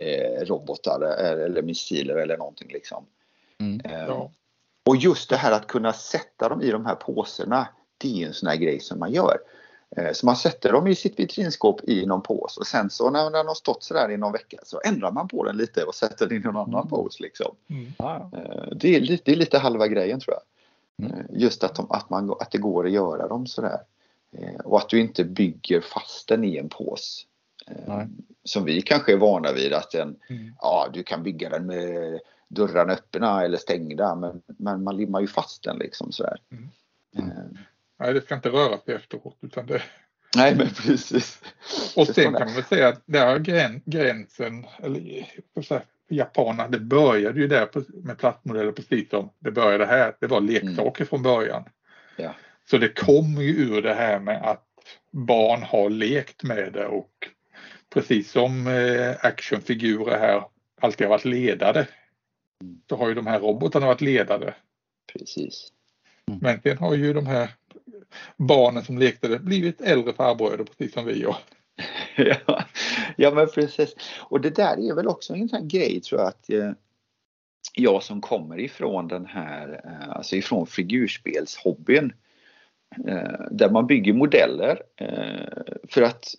[0.00, 3.06] eh, robotar eller missiler eller någonting liksom.
[3.60, 3.80] Mm.
[3.84, 4.30] Ja.
[4.84, 8.34] Och just det här att kunna sätta dem i de här påsarna, det är en
[8.34, 9.38] sån här grej som man gör.
[9.96, 13.30] Eh, så man sätter dem i sitt vitrinskåp i någon påse och sen så när
[13.30, 16.26] den har stått sådär i någon vecka så ändrar man på den lite och sätter
[16.26, 16.88] den i någon annan mm.
[16.88, 17.22] påse.
[17.22, 17.54] Liksom.
[17.68, 17.92] Mm.
[18.72, 20.42] Det, är lite, det är lite halva grejen tror jag.
[21.06, 21.20] Mm.
[21.20, 23.80] Eh, just att, de, att, man, att det går att göra dem sådär.
[24.64, 26.68] Och att du inte bygger fast den i en
[27.86, 28.08] påse.
[28.44, 30.54] Som vi kanske är vana vid att den, mm.
[30.58, 35.26] ja du kan bygga den med dörrarna öppna eller stängda men, men man limmar ju
[35.26, 36.36] fast den liksom sådär.
[36.52, 36.68] Mm.
[37.16, 37.56] Mm.
[37.98, 39.82] Nej, det ska inte röra sig efteråt utan det...
[40.36, 41.42] Nej, men precis.
[41.96, 45.26] Och sen kan man väl säga att där grän, gränsen, eller
[45.62, 47.68] för japanerna, det började ju där
[48.04, 50.16] med plastmodeller precis som det började här.
[50.20, 51.08] Det var leksaker mm.
[51.08, 51.64] från början.
[52.16, 52.34] Ja.
[52.70, 54.66] Så det kommer ju ur det här med att
[55.10, 57.28] barn har lekt med det och
[57.90, 60.44] precis som eh, actionfigurer här
[60.80, 61.86] alltid har varit ledare
[62.88, 64.54] så har ju de här robotarna varit ledare.
[65.12, 65.72] Precis.
[66.28, 66.40] Mm.
[66.42, 67.50] Men sen har ju de här
[68.36, 71.26] barnen som lekte det blivit äldre farbröder precis som vi.
[71.26, 71.36] Och...
[72.16, 72.64] ja,
[73.16, 73.94] ja men precis.
[74.18, 76.72] Och det där är väl också en sån grej tror jag att eh,
[77.74, 82.12] jag som kommer ifrån den här, eh, alltså ifrån figurspelshobbyn
[83.06, 86.34] eh, där man bygger modeller eh, för att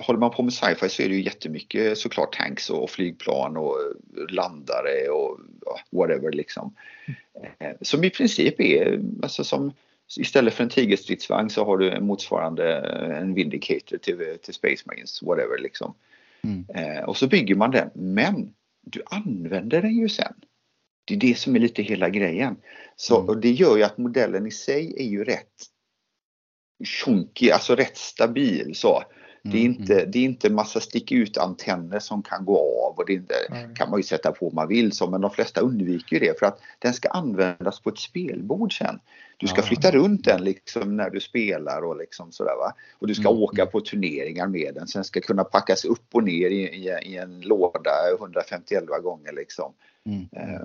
[0.00, 3.76] håller man på med sci-fi så är det ju jättemycket såklart tanks och flygplan och
[4.28, 5.38] landare och
[5.90, 6.74] whatever liksom.
[7.58, 7.76] Mm.
[7.80, 9.72] Som i princip är alltså som
[10.16, 12.76] istället för en tigerstridsvagn så har du en motsvarande
[13.20, 15.94] en Vindicator till, till Space Marines, whatever liksom.
[16.42, 16.64] Mm.
[16.74, 20.34] Eh, och så bygger man den, men du använder den ju sen.
[21.04, 22.56] Det är det som är lite hela grejen.
[22.96, 23.28] Så, mm.
[23.28, 25.64] Och det gör ju att modellen i sig är ju rätt
[26.84, 29.02] tjonkig, alltså rätt stabil så.
[29.42, 30.10] Det är, mm, inte, mm.
[30.10, 33.74] det är inte massa stick ut antenner som kan gå av och det inte, mm.
[33.74, 36.46] kan man ju sätta på om man vill så men de flesta undviker det för
[36.46, 39.00] att den ska användas på ett spelbord sen.
[39.36, 42.72] Du ska flytta runt den liksom när du spelar och liksom sådär va.
[42.98, 43.42] Och du ska mm.
[43.42, 44.88] åka på turneringar med den.
[44.88, 49.72] Sen ska kunna packas upp och ner i, i, i en låda 151 gånger liksom.
[50.04, 50.28] Mm.
[50.32, 50.60] Eh,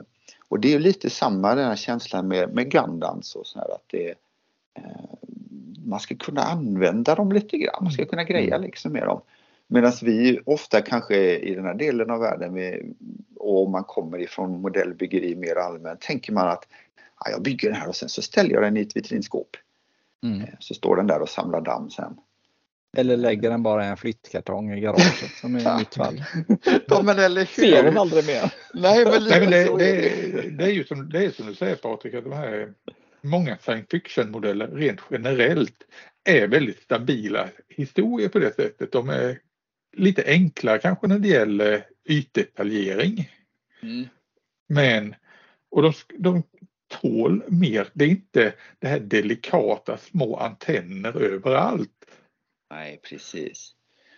[0.47, 3.85] och det är lite samma den här känslan med, med Gundams och så här att
[3.87, 4.09] det
[4.77, 4.83] eh,
[5.85, 8.61] man ska kunna använda dem lite grann, man ska kunna greja mm.
[8.61, 9.21] liksom med dem.
[9.67, 12.93] Medan vi ofta kanske i den här delen av världen med,
[13.35, 16.67] och om man kommer ifrån modellbyggeri mer allmänt tänker man att
[17.19, 19.57] ja, jag bygger den här och sen så ställer jag den i ett vitrinskåp.
[20.23, 20.41] Mm.
[20.41, 22.17] Eh, så står den där och samlar damm sen.
[22.97, 26.23] Eller lägger den bara i en flyttkartong i garaget som i mitt fall.
[26.87, 28.53] ja, men eller Ser den aldrig mer.
[28.73, 31.75] Nej men, Nej, men det, det, det, är ju som, det är som du säger
[31.75, 32.73] Patrik, att de här
[33.23, 35.83] många science fiction-modeller rent generellt
[36.23, 38.91] är väldigt stabila historier på det sättet.
[38.91, 39.39] De är
[39.97, 43.29] lite enklare kanske när det gäller ytdetaljering.
[43.81, 44.07] Mm.
[44.67, 45.15] Men,
[45.71, 46.43] och de, de
[47.01, 47.87] tål mer.
[47.93, 52.05] Det är inte det här delikata små antenner överallt.
[52.69, 53.75] Nej, precis.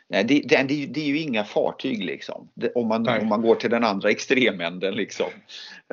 [0.07, 2.49] Nej, det, det, det, det, är ju inga fartyg liksom.
[2.75, 5.25] om, man, om man går till den andra extremänden liksom.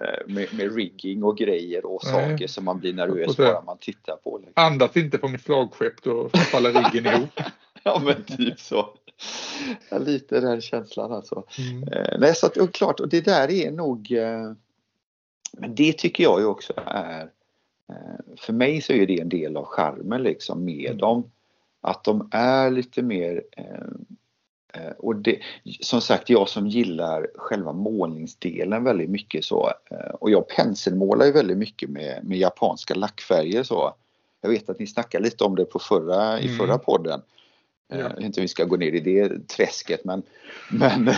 [0.00, 2.12] Eh, med, med rigging och grejer och Nej.
[2.12, 4.38] saker som man blir nervös bara man tittar på.
[4.38, 4.52] Liksom.
[4.64, 7.40] Andas inte på mitt slagskepp då faller riggen ihop.
[7.82, 8.88] ja men typ så.
[9.88, 11.44] Ja, lite den känslan alltså.
[11.58, 11.88] Mm.
[11.88, 14.52] Eh, nej, så att, och klart, och det där är nog eh,
[15.52, 17.30] Men det tycker jag ju också är
[18.38, 20.98] För mig så är det en del av charmen liksom med mm.
[20.98, 21.30] dem
[21.82, 25.38] att de är lite mer eh, eh, och det,
[25.80, 31.32] som sagt, jag som gillar själva målningsdelen väldigt mycket så eh, och jag penselmålar ju
[31.32, 33.94] väldigt mycket med, med japanska lackfärger så.
[34.40, 36.44] Jag vet att ni snackade lite om det på förra, mm.
[36.44, 37.22] i förra podden.
[37.92, 37.98] Ja.
[37.98, 40.22] Jag vet inte om vi ska gå ner i det träsket men...
[40.70, 41.14] men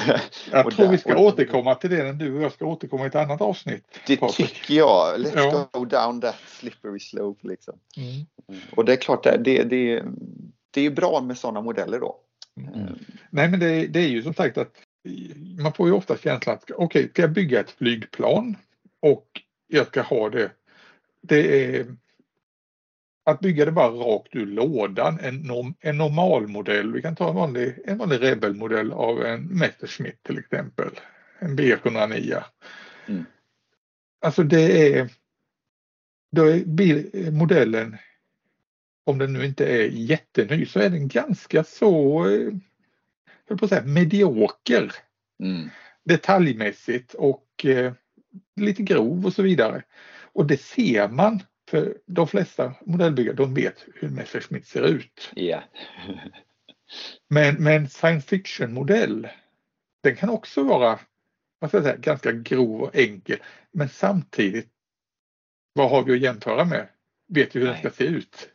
[0.53, 3.05] jag tror där, vi ska och, återkomma till det när du och jag ska återkomma
[3.05, 4.01] i ett annat avsnitt.
[4.07, 4.55] Det Patrik.
[4.55, 5.21] tycker jag.
[5.21, 5.69] Let's ja.
[5.73, 7.79] go down that slippery slope liksom.
[7.97, 8.27] Mm.
[8.77, 10.05] Och det är klart, det, det, det,
[10.71, 12.17] det är bra med sådana modeller då.
[12.57, 12.75] Mm.
[12.75, 12.99] mm.
[13.31, 14.73] Nej men det, det, är ju som sagt att
[15.59, 18.57] man får ju ofta känslan att okej, okay, ska jag bygga ett flygplan
[19.01, 19.27] och
[19.67, 20.51] jag ska ha det.
[21.21, 21.87] Det är
[23.25, 26.93] att bygga det bara rakt ur lådan, en, norm, en normalmodell.
[26.93, 30.91] Vi kan ta en vanlig, en vanlig Rebel-modell av en Messerschmitt till exempel.
[31.39, 32.43] En B109.
[33.07, 33.25] Mm.
[34.21, 35.09] Alltså det är,
[36.33, 37.97] då är modellen
[39.05, 42.53] om den nu inte är jätteny så är den ganska så, eh,
[43.49, 44.93] jag på säga, medioker.
[45.43, 45.71] Mm.
[46.05, 47.93] Detaljmässigt och eh,
[48.57, 49.83] lite grov och så vidare.
[50.33, 55.33] Och det ser man för de flesta modellbyggare de vet hur Messerschmitt ser ut.
[55.37, 55.63] Yeah.
[57.29, 59.29] men, men science fiction modell
[60.03, 60.99] den kan också vara
[61.59, 63.39] vad ska jag säga, ganska grov och enkel
[63.73, 64.69] men samtidigt
[65.73, 66.89] vad har vi att jämföra med?
[67.29, 67.81] Vet vi hur Nej.
[67.83, 68.49] den ska se ut?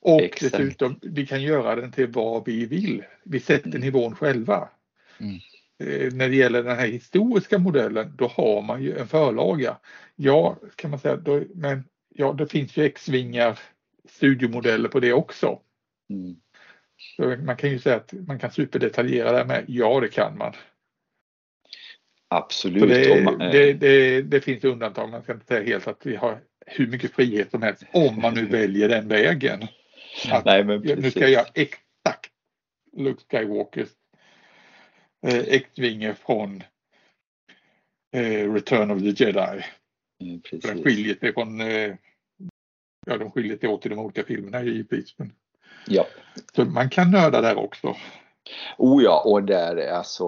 [0.00, 0.52] Och Exakt.
[0.52, 3.04] dessutom, vi kan göra den till vad vi vill.
[3.24, 3.80] Vi sätter mm.
[3.80, 4.68] nivån själva.
[5.18, 5.34] Mm.
[5.78, 9.76] Eh, när det gäller den här historiska modellen, då har man ju en förlaga.
[10.16, 11.84] Ja, kan man säga, då, men
[12.16, 13.58] ja, det finns ju X-vingar
[14.08, 15.60] studiomodeller på det också.
[16.10, 16.36] Mm.
[17.16, 19.64] Så man kan ju säga att man kan superdetaljera det med.
[19.68, 20.52] Ja, det kan man.
[22.28, 22.88] Absolut.
[22.88, 23.50] Det, man, eh...
[23.50, 27.12] det, det, det, finns undantag, man ska inte säga helt att vi har hur mycket
[27.12, 29.62] frihet som helst om man nu väljer den vägen.
[30.30, 32.32] Att, Nej, men nu ska jag exakt
[32.96, 33.88] Luke Skywalkers
[35.26, 36.62] eh, X-vinge från
[38.12, 39.64] eh, Return of the Jedi.
[40.20, 41.94] Mm, den skiljer sig från eh,
[43.06, 45.14] Ja, de skiljer sig åt i de olika filmerna givetvis.
[45.16, 45.32] Men,
[45.86, 46.06] ja.
[46.54, 47.96] Så man kan nörda där också.
[48.78, 50.24] Oh ja, och där alltså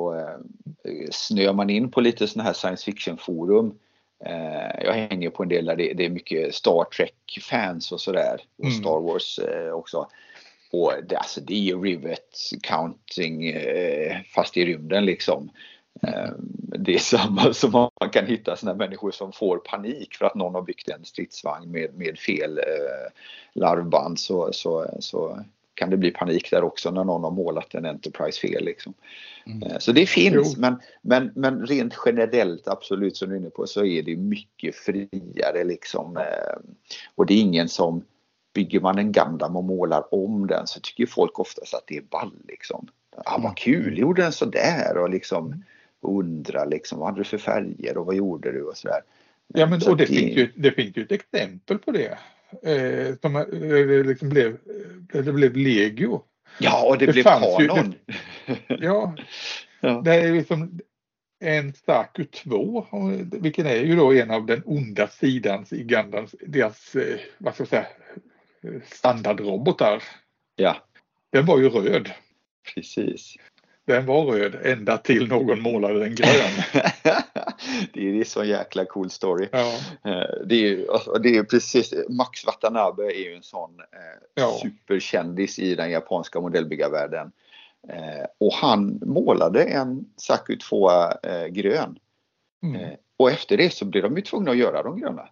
[0.84, 3.78] eh, snöar man in på lite sådana här science fiction forum
[4.24, 8.40] Eh, jag hänger på en del där det, är mycket Star Trek-fans och sådär.
[8.58, 8.76] Och mm.
[8.76, 10.08] Star Wars eh, också.
[10.70, 15.50] Och det, alltså, det är ju Rivet Counting eh, fast i rymden liksom.
[16.78, 20.54] Det är samma som man kan hitta sådana människor som får panik för att någon
[20.54, 22.60] har byggt en stridsvagn med, med fel
[23.52, 25.38] larvband så, så, så
[25.78, 28.64] kan det bli panik där också när någon har målat en Enterprise fel.
[28.64, 28.94] Liksom.
[29.46, 29.62] Mm.
[29.62, 33.66] Eh, så det finns men, men, men rent generellt absolut som du är inne på
[33.66, 36.16] så är det mycket friare liksom.
[36.16, 36.72] Eh,
[37.14, 38.04] och det är ingen som
[38.54, 42.02] bygger man en Gundam och målar om den så tycker folk oftast att det är
[42.02, 42.88] ball liksom.
[43.24, 45.64] Ja, vad kul, gjorde den sådär och liksom
[46.02, 49.00] undrar liksom vad hade du för färger och vad gjorde du och sådär.
[49.54, 52.18] Ja, men, Så och det, det- finns ju, det finns ju ett exempel på det.
[52.62, 53.44] Eh, som eh,
[53.86, 54.46] det liksom blev,
[55.14, 56.22] eh, det blev legio.
[56.60, 57.94] Ja, och det, Det blev kanon.
[58.68, 59.14] Ja,
[59.80, 60.02] Ja.
[60.04, 60.80] det är liksom
[61.40, 62.86] en Staku 2,
[63.32, 67.62] vilken är ju då en av den onda sidans i Gundams, deras, eh, vad ska
[67.62, 67.86] jag säga,
[68.84, 70.02] standardrobotar.
[70.56, 70.76] ja,
[71.30, 72.10] Den var ju röd.
[72.74, 73.34] precis.
[73.88, 76.82] Den var röd ända till någon målade den grön.
[77.92, 79.48] det är en så jäkla cool story.
[79.52, 79.74] Ja,
[80.04, 84.22] Eh, Det är ju alltså, det är precis, Max Watanabe är ju en sån eh,
[84.34, 84.58] Ja.
[84.62, 87.32] superkändis i den japanska modellbyggarvärlden.
[87.88, 90.90] Eh, och han målade en Saku 2
[91.22, 91.98] eh, grön.
[92.62, 92.90] mm.
[93.16, 95.28] Och efter det så blev de ju tvungna att göra de gröna.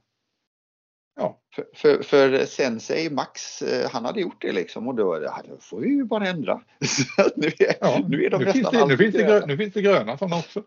[1.17, 1.41] Ja.
[1.57, 5.81] För, för, för Sensei Max, eh, han hade gjort det liksom och då, då får
[5.81, 6.61] vi ju bara ändra.
[7.17, 8.05] Så att nu, är, ja.
[8.09, 9.47] nu är de nu, finns nästan det, nu, finns det, grö- gröna.
[9.47, 10.63] nu finns det gröna sådana också.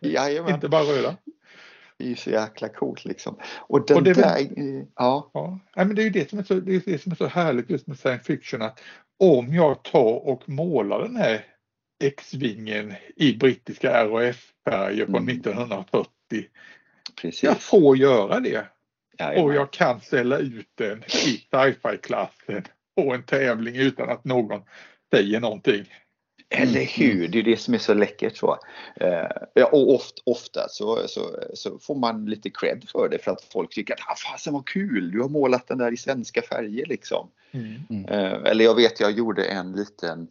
[0.00, 1.16] Jajamän, Inte bara röda.
[1.96, 3.36] det är ju så jäkla coolt liksom.
[3.58, 6.10] Och den Och det är där, väl- eh, ja, Ja, Nej, men det är ju
[6.10, 8.62] det som är, så, det är det som är så härligt just med science fiction
[8.62, 8.80] att
[9.18, 11.44] om jag tar och målar den här
[12.04, 15.28] X-vingen i brittiska RAF-färger från Mm.
[15.36, 16.08] 1940.
[17.22, 17.42] precis.
[17.42, 18.66] Jag får göra det
[19.20, 19.44] Jajamän.
[19.44, 22.64] och jag kan ställa ut den i sci-fi-klassen
[22.96, 24.62] på en tävling utan att någon
[25.14, 25.84] säger någonting.
[26.54, 28.58] Eller hur, det är det som är så läckert så.
[28.96, 33.30] Eh, ja, och ofta, ofta så, så, så får man lite cred för det för
[33.30, 36.42] att folk tycker att ah, fasen vad kul, du har målat den där i svenska
[36.42, 37.30] färger liksom.
[38.08, 40.28] Eh, eller jag vet jag gjorde en liten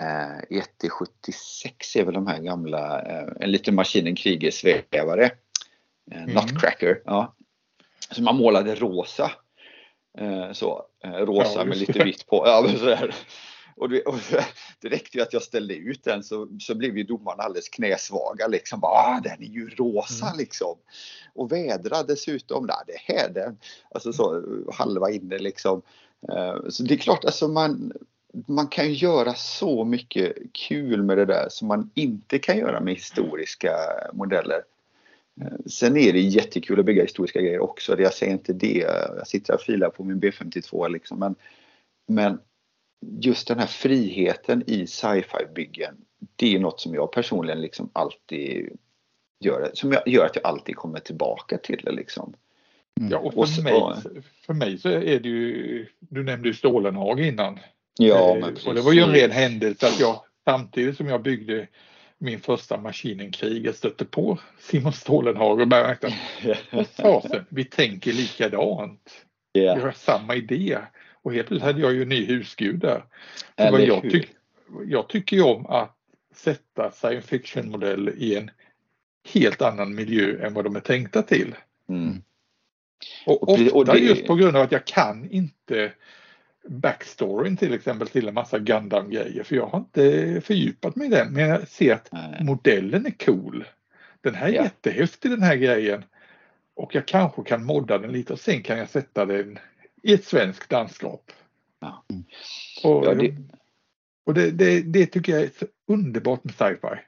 [0.00, 5.24] eh, ET76 är väl de här gamla, eh, en liten maskinen krigersvävare.
[5.24, 5.30] Eh,
[6.22, 6.34] Mm.
[6.34, 7.34] Nutcracker, ja.
[8.10, 9.30] Så man målade rosa.
[10.18, 12.42] Eh, så, eh, rosa Ja, med lite vitt på.
[12.46, 13.14] Ja, men så där.
[13.76, 14.18] Och det, och
[14.80, 18.46] det räckte ju att jag ställde ut den så, så blev ju domarna alldeles knäsvaga
[18.46, 18.80] liksom.
[18.80, 20.38] Bara, ah, den är ju rosa Mm.
[20.38, 20.76] liksom.
[21.34, 22.66] Och vädra dessutom.
[22.66, 23.58] Nej, det här den.
[23.90, 24.42] Alltså så
[24.72, 25.82] halva inne liksom.
[26.28, 27.92] Eh, Så det är klart alltså man,
[28.46, 32.80] man kan ju göra så mycket kul med det där som man inte kan göra
[32.80, 33.70] med historiska
[34.12, 34.62] modeller.
[35.66, 38.00] Sen är det jättekul att bygga historiska grejer också.
[38.00, 38.78] Jag säger inte det.
[39.16, 41.18] Jag sitter och filar på min B52 liksom.
[41.18, 41.34] Men,
[42.08, 42.38] men
[43.20, 45.94] just den här friheten i sci-fi byggen.
[46.36, 48.76] Det är något som jag personligen liksom alltid
[49.44, 49.70] gör.
[49.74, 52.34] Som jag, gör att jag alltid kommer tillbaka till det liksom.
[53.10, 53.72] Ja, och Och för, så- mig,
[54.46, 57.58] för mig så är det ju, du nämnde ju Stålenhag innan.
[57.98, 59.22] Ja, Eh, men och det var ju en precis.
[59.22, 61.66] ren händelse att jag samtidigt som jag byggde
[62.18, 66.14] min första maskinen krig, jag stötte på Simon Stålenhag och märkte
[66.70, 69.24] att fasen, vi tänker likadant.
[69.52, 70.78] Vi Ja, har samma idé.
[71.22, 73.04] Och helt plötsligt hade jag ju en ny husgud där.
[73.56, 74.28] Vad jag, tyck,
[74.86, 75.96] jag tycker ju om att
[76.34, 78.50] sätta science fiction modell i en
[79.34, 81.54] helt annan miljö än vad de är tänkta till.
[81.88, 82.22] Mm.
[83.26, 85.92] Och, Och ofta och det- just på grund av att jag kan inte
[86.68, 91.32] backstoryn till exempel till en massa Gundam-grejer för jag har inte fördjupat mig i den
[91.32, 92.44] men jag ser att Nej.
[92.44, 93.64] modellen är cool.
[94.20, 94.62] Den här är Ja.
[94.62, 96.04] jättehäftig den här grejen.
[96.76, 99.58] Och jag kanske kan modda den lite och sen kan jag sätta den
[100.02, 101.30] i ett svenskt landskap.
[101.80, 102.04] Ja.
[102.84, 103.36] Och, Ja, det-
[104.26, 106.98] och det, det, det tycker jag är så underbart med sci-fi.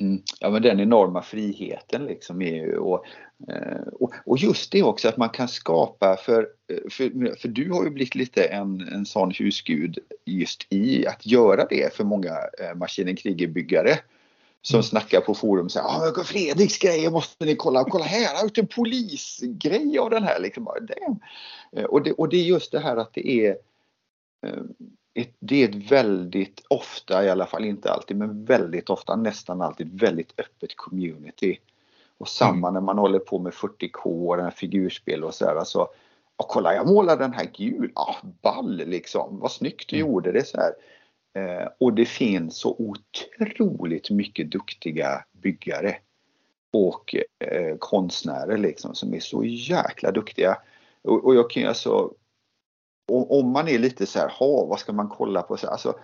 [0.00, 0.22] Mm.
[0.40, 3.04] Ja men den enorma friheten liksom är ju och,
[3.48, 7.72] eh, och, och just det också att man kan skapa för, eh, för, för du
[7.72, 12.30] har ju blivit lite en, en sån husgud just i att göra det för många
[12.30, 13.98] eh, maskinen krigerbyggare
[14.62, 14.82] som Mm.
[14.82, 18.30] snackar på forum och säger ah, men Fredriks grejer måste ni kolla, kolla här, jag
[18.30, 20.68] har gjort en polisgrej av den här liksom.
[21.76, 23.56] Eh, Och, det, och det är just det här att det är
[25.14, 29.62] ett, det är ett väldigt ofta, i alla fall inte alltid, men väldigt ofta, nästan
[29.62, 31.58] alltid väldigt öppet community.
[32.18, 35.56] Och samma när man håller på med 40K och den här figurspel och sådär.
[35.56, 35.88] Alltså,
[36.36, 40.08] och kolla jag målar den här gul, ah, ball liksom, vad snyggt du Mm.
[40.08, 40.72] gjorde det så här.
[41.36, 45.96] Eh, och det finns så otroligt mycket duktiga byggare
[46.72, 50.56] och eh, konstnärer liksom som är så jäkla duktiga.
[51.02, 52.10] Och, och jag kan ju alltså
[53.08, 55.56] om man är lite så här, ha, vad ska man kolla på?
[55.56, 55.94] Så, här, alltså,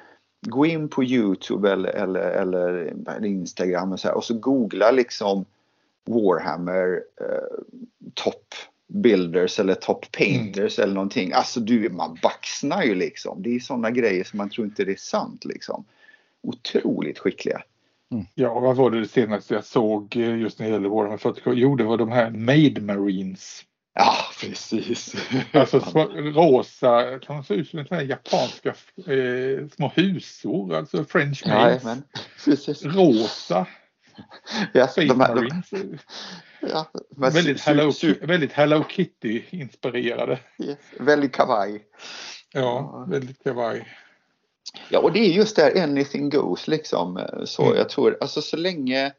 [0.47, 5.45] gå in på Youtube eller, eller, eller Instagram och så, här, och så googla liksom
[6.05, 7.63] Warhammer eh,
[8.15, 8.55] top
[8.87, 11.33] builders eller top painters eller någonting.
[11.33, 13.43] Alltså du, man baxnar ju liksom.
[13.43, 15.85] Det är sådana grejer som man tror inte det är sant liksom.
[16.43, 17.63] Otroligt skickliga.
[18.35, 21.53] Ja, vad var det, det senaste jag såg eh, just när det gäller Warhammer 40K?
[21.55, 23.65] Jo, det var de här Made Marines.
[24.01, 25.15] Ja, precis.
[25.53, 28.69] Alltså så, rosa, kan se ut som här japanska
[29.07, 31.85] eh, små husor, alltså French maids.
[32.45, 32.85] Precis.
[32.85, 33.67] Rosa,
[34.73, 35.99] Ja, Space de här, de,
[36.61, 37.93] ja, Väldigt Hello,
[38.23, 40.39] väldigt Hello Kitty-inspirerade.
[40.59, 41.83] yes, väldigt kavaj.
[42.53, 43.07] Ja, Ja.
[43.09, 43.89] väldigt kavaj.
[44.89, 47.27] Ja, och det är just där anything goes liksom.
[47.45, 47.77] Så Mm.
[47.79, 49.13] jag tror, alltså så länge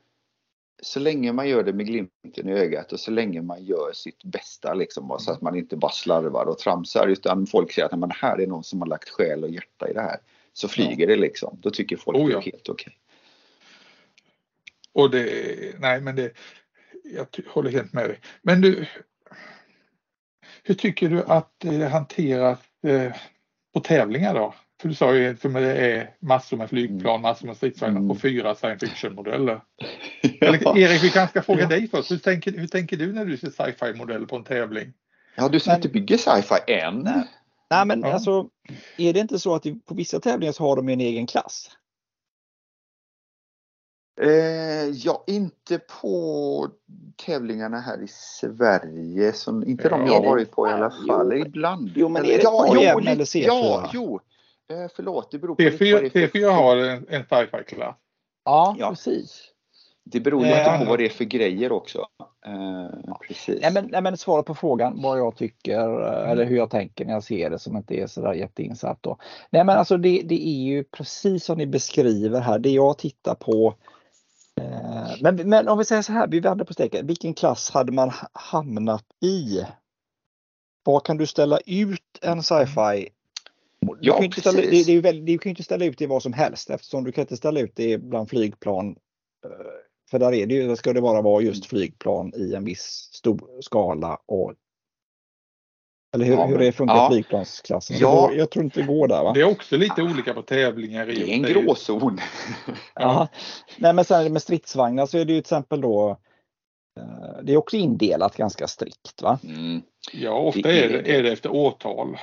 [0.81, 4.23] så länge man gör det med glimten i ögat och så länge man gör sitt
[4.23, 7.91] bästa liksom och så att man inte bara slarvar och tramsar utan folk säger att
[7.91, 10.17] "Nej, men här är någon som har lagt själ och hjärta i det här.
[10.53, 11.57] Så flyger det liksom.
[11.61, 12.37] Då tycker folk Oh, det ja.
[12.39, 12.97] är helt okej.
[14.93, 16.31] Och det, nej men det,
[17.03, 18.19] jag håller helt med dig.
[18.41, 18.85] Men du,
[20.63, 23.13] hur tycker du att det hanteras eh,
[23.73, 24.53] på tävlingar då?
[24.81, 28.09] För du sa ju att det är massor med flygplan, massor med stridsvagnar Mm.
[28.09, 29.61] på fyra science fiction-modeller.
[30.41, 31.67] Eller, Erik, vi kanske ska fråga Ja.
[31.67, 32.11] dig först.
[32.11, 34.93] Hur tänker, hur tänker du när du ser sci-fi-modeller på en tävling?
[35.35, 36.99] Ja, du som Men- inte bygger sci-fi än.
[37.69, 37.85] Nej.
[37.85, 38.13] Men Ja.
[38.13, 38.49] alltså,
[38.97, 41.69] är det inte så att på vissa tävlingar så har de en egen klass?
[44.21, 46.69] Eh, ja, inte på
[47.25, 49.33] tävlingarna här i Sverige.
[49.33, 51.27] Som, inte de jag har varit på i alla Jo, fall.
[51.27, 51.91] men- Ibland.
[51.95, 53.43] jo, men är det ja, jo, eller lite- C4?
[53.47, 54.19] Ja, jo.
[54.71, 57.23] Eh, förlåt, det beror på lite vad T4, det är för- T4 har en, en
[57.23, 57.95] sci-fi-klass.
[58.45, 58.89] Ja, Ja.
[58.89, 59.43] precis.
[60.03, 62.05] Det beror ju Eh, lite på vad det är för grejer också.
[62.45, 63.61] Eh, precis.
[63.61, 65.79] Nej men, nej men svaret på frågan vad jag tycker
[66.23, 69.17] eh, eller hur jag tänker när jag ser det som inte är sådär jätteinsatt då.
[69.49, 73.35] Nej men alltså det, det är ju precis som ni beskriver här, det jag tittar
[73.35, 73.75] på.
[74.61, 77.07] Eh, men, men om vi säger så här, vi vänder på steken.
[77.07, 79.65] Vilken klass hade man ha- hamnat i?
[80.83, 83.09] Vad kan du ställa ut en sci-fi?
[83.79, 84.85] Du Ja, kan ställa, det, precis.
[84.85, 87.03] det är ju väldigt, du kan ju inte ställa ut det vad som helst eftersom
[87.03, 88.95] du kan inte ställa ut det bland flygplan.
[90.11, 93.61] För där är det ju, ska det bara vara just flygplan i en viss stor
[93.61, 94.53] skala och
[96.15, 97.09] eller hur, Ja, hur det funkar ja.
[97.11, 97.97] flygplansklassen.
[97.99, 98.21] Ja.
[98.27, 99.33] Går- Jag tror inte det går där va?
[99.33, 101.09] Det är också lite olika på tävlingar.
[101.09, 102.19] i Det är en gråzon.
[102.95, 103.27] Ja.
[103.77, 106.09] Nej men sen med stridsvagnar så är det ju till exempel då
[106.99, 109.39] eh, det är också indelat ganska strikt va?
[109.43, 109.81] Mm.
[110.13, 111.17] Ja, ofta Det är det.
[111.17, 112.17] är det efter årtal.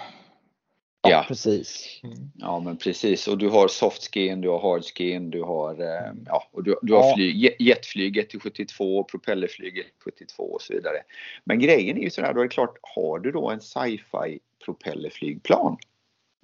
[1.03, 1.24] Ja.
[1.28, 2.01] precis.
[2.03, 2.16] Mm.
[2.34, 6.12] Ja men precis och du har soft skin, du har hard skin, du har, eh,
[6.26, 7.14] ja, och du, du har Ja.
[7.16, 10.96] flyg, jet- jetflyg 1-72, propellerflyg 1-72 och så vidare.
[11.44, 15.76] Men grejen är ju sådär, då är det klart, har du då en sci-fi propellerflygplan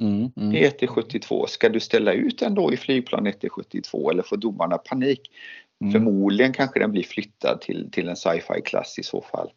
[0.01, 0.55] Mm, mm.
[0.55, 5.31] i 1-72, ska du ställa ut den då i flygplan 1-72 eller får domarna panik?
[5.81, 5.93] Mm.
[5.93, 9.53] Förmodligen kanske den blir flyttad till, till en sci-fi klass i så fall.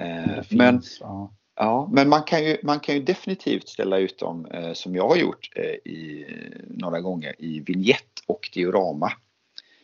[0.00, 1.32] Eh, men finns, ja.
[1.60, 5.08] Ja, men man kan ju, man kan ju definitivt ställa ut dem eh, som jag
[5.08, 6.26] har gjort eh, i,
[6.68, 9.12] några gånger i vignett och diorama.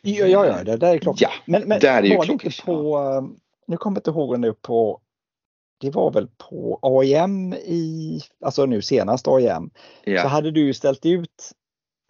[0.02, 1.20] Ja, ja, ja, det där är klart.
[1.20, 3.22] Ja, men men där är ju var det inte klockan, på, eh,
[3.66, 5.00] nu kommer jag inte ihåg nu på,
[5.80, 9.70] det var väl på AIM i, alltså nu senast AIM,
[10.04, 11.52] så Ja, hade du ställt ut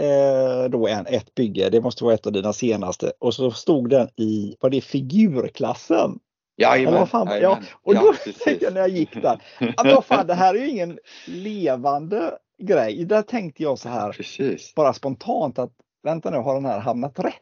[0.00, 3.90] eh, då en, ett bygge, det måste vara ett av dina senaste, och så stod
[3.90, 6.18] den i, var det figurklassen?
[6.56, 9.94] Jajamän, vad fan, ja, och Ja, då tänkte jag när jag gick där, ja, men
[9.94, 13.04] vad fan det här är ju ingen levande grej.
[13.04, 14.74] Där tänkte jag så här, Precis.
[14.74, 17.34] bara spontant att vänta nu, har den här hamnat rätt?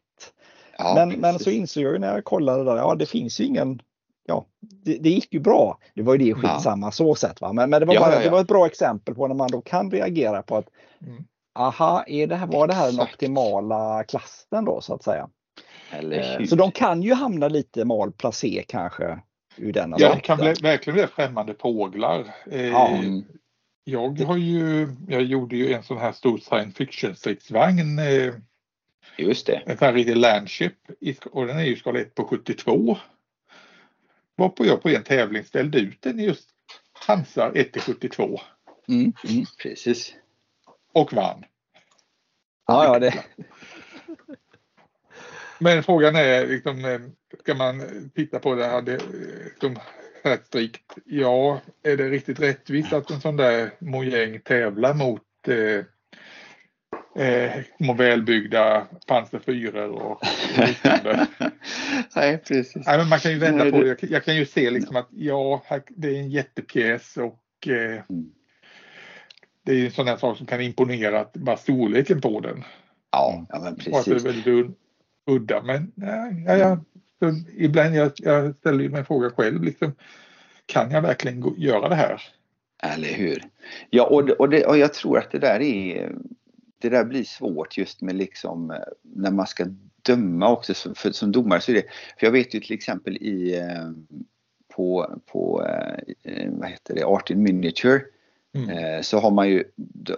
[0.79, 3.45] Ja, men, men så insåg jag ju när jag kollade där, ja det finns ju
[3.45, 3.83] ingen,
[4.27, 5.79] ja det, det gick ju bra.
[5.95, 7.53] Det var ju det skitsamma så sett va.
[7.53, 8.25] Men, men det, var Ja, bara, ja, ja.
[8.25, 10.67] det var ett bra exempel på när man då kan reagera på att
[11.07, 11.25] Mm.
[11.59, 15.29] aha, är det här, var det här den optimala klassen då så att säga.
[16.47, 19.19] Så de kan ju hamna lite malplacé kanske
[19.57, 22.35] ur denna Ja, kan bli, verkligen bli främmande fåglar.
[22.51, 22.99] Eh, Ja.
[23.85, 27.99] Jag har ju, jag gjorde ju en sån här stor science fiction stridsvagn.
[27.99, 28.35] Eh,
[29.19, 29.63] Just det.
[29.67, 30.75] en sån här riktig landship
[31.31, 32.97] och den är ju skala 1 på 72.
[34.37, 36.49] Varpå jag på en tävling ställde ut den i just
[37.07, 38.41] Hansa 1 till 72
[38.89, 39.45] Mm, mm.
[39.63, 40.15] Precis.
[40.93, 41.45] och vann.
[42.67, 43.25] Ja, ja, det,
[45.63, 47.01] Men frågan är, liksom, eh,
[47.41, 47.83] ska man
[48.15, 49.71] titta på det här, det, eh,
[50.25, 50.99] här strikt?
[51.05, 55.85] Ja, är det riktigt rättvist att en sån där mojäng tävlar mot eh,
[57.27, 60.21] eh, små välbyggda Panzer 4 och
[60.57, 61.27] liknande?
[62.17, 62.87] Nej, precis.
[62.87, 64.03] Nej, men man kan ju vända på det-.
[64.03, 68.31] Jag, kan ju se liksom att ja, det är en jättepjäs och eh, Mm.
[69.65, 72.65] det är en sån här sak som kan imponera, att bara storleken på den.
[73.11, 74.25] Ja, ja men Och att det är precis.
[74.25, 74.47] väldigt
[75.27, 75.63] udda.
[75.63, 76.79] Men nej, ja, ja,
[77.57, 79.93] ibland jag, jag ställer mig frågan själv, liksom,
[80.67, 82.23] kan jag verkligen göra det här?
[82.83, 83.43] Eller hur?
[83.91, 86.13] Ja, och, och, det, och jag tror att det där är
[86.79, 89.67] det där blir svårt just med liksom eh, när man ska
[90.03, 91.85] döma också som, för, som domare så är det,
[92.19, 93.91] för jag vet ju till exempel i eh,
[94.75, 95.69] på, på
[96.49, 98.03] vad heter det, Art in Miniature
[98.55, 98.71] Mm.
[98.71, 99.65] eh, så har man ju,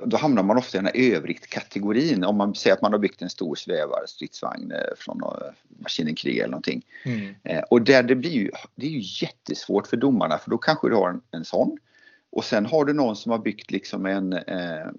[0.06, 2.24] då, hamnar man ofta i den här övrigt-kategorin.
[2.24, 5.28] Om man säger att man har byggt en stor svävare stridsvagn eh, från eh,
[5.78, 6.82] maskinenkrig eller någonting.
[7.04, 7.34] Mm.
[7.70, 10.94] Och där det blir ju, det är ju jättesvårt för domarna för då kanske du
[10.94, 11.78] har en, en sån.
[12.30, 14.32] Och sen har du någon som har byggt liksom en,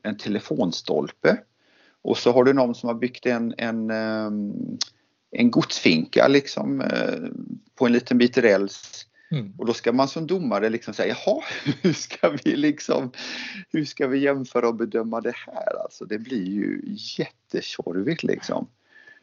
[0.03, 1.38] en telefonstolpe.
[2.02, 3.91] Och så har du någon som har byggt en, en,
[5.32, 6.84] en godsfinka liksom
[7.76, 9.06] på en liten bit räls.
[9.36, 9.53] Mm.
[9.57, 11.41] Och då ska man som domare liksom säga, jaha,
[11.82, 13.12] hur ska vi liksom,
[13.72, 15.84] hur ska vi jämföra och bedöma det här?
[15.84, 16.82] Alltså det blir ju
[17.18, 18.68] jättetjorvigt liksom.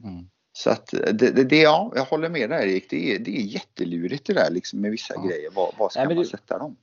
[0.05, 0.27] Mm.
[0.53, 3.43] Så att det, det, det, ja, jag håller med dig Erik, det är, det är
[3.43, 5.23] jättelurigt det där liksom med vissa Ja.
[5.23, 5.51] grejer.
[5.51, 6.77] Var, var ska Nej, man det- sätta dem?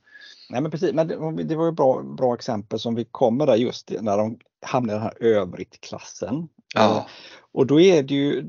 [0.50, 3.56] Nej men precis, men det, det var ju bra, bra exempel som vi kommer där
[3.56, 6.48] just när de hamnar i den här övrigt-klassen.
[6.76, 7.06] Eh,
[7.52, 8.42] Och då är det ju,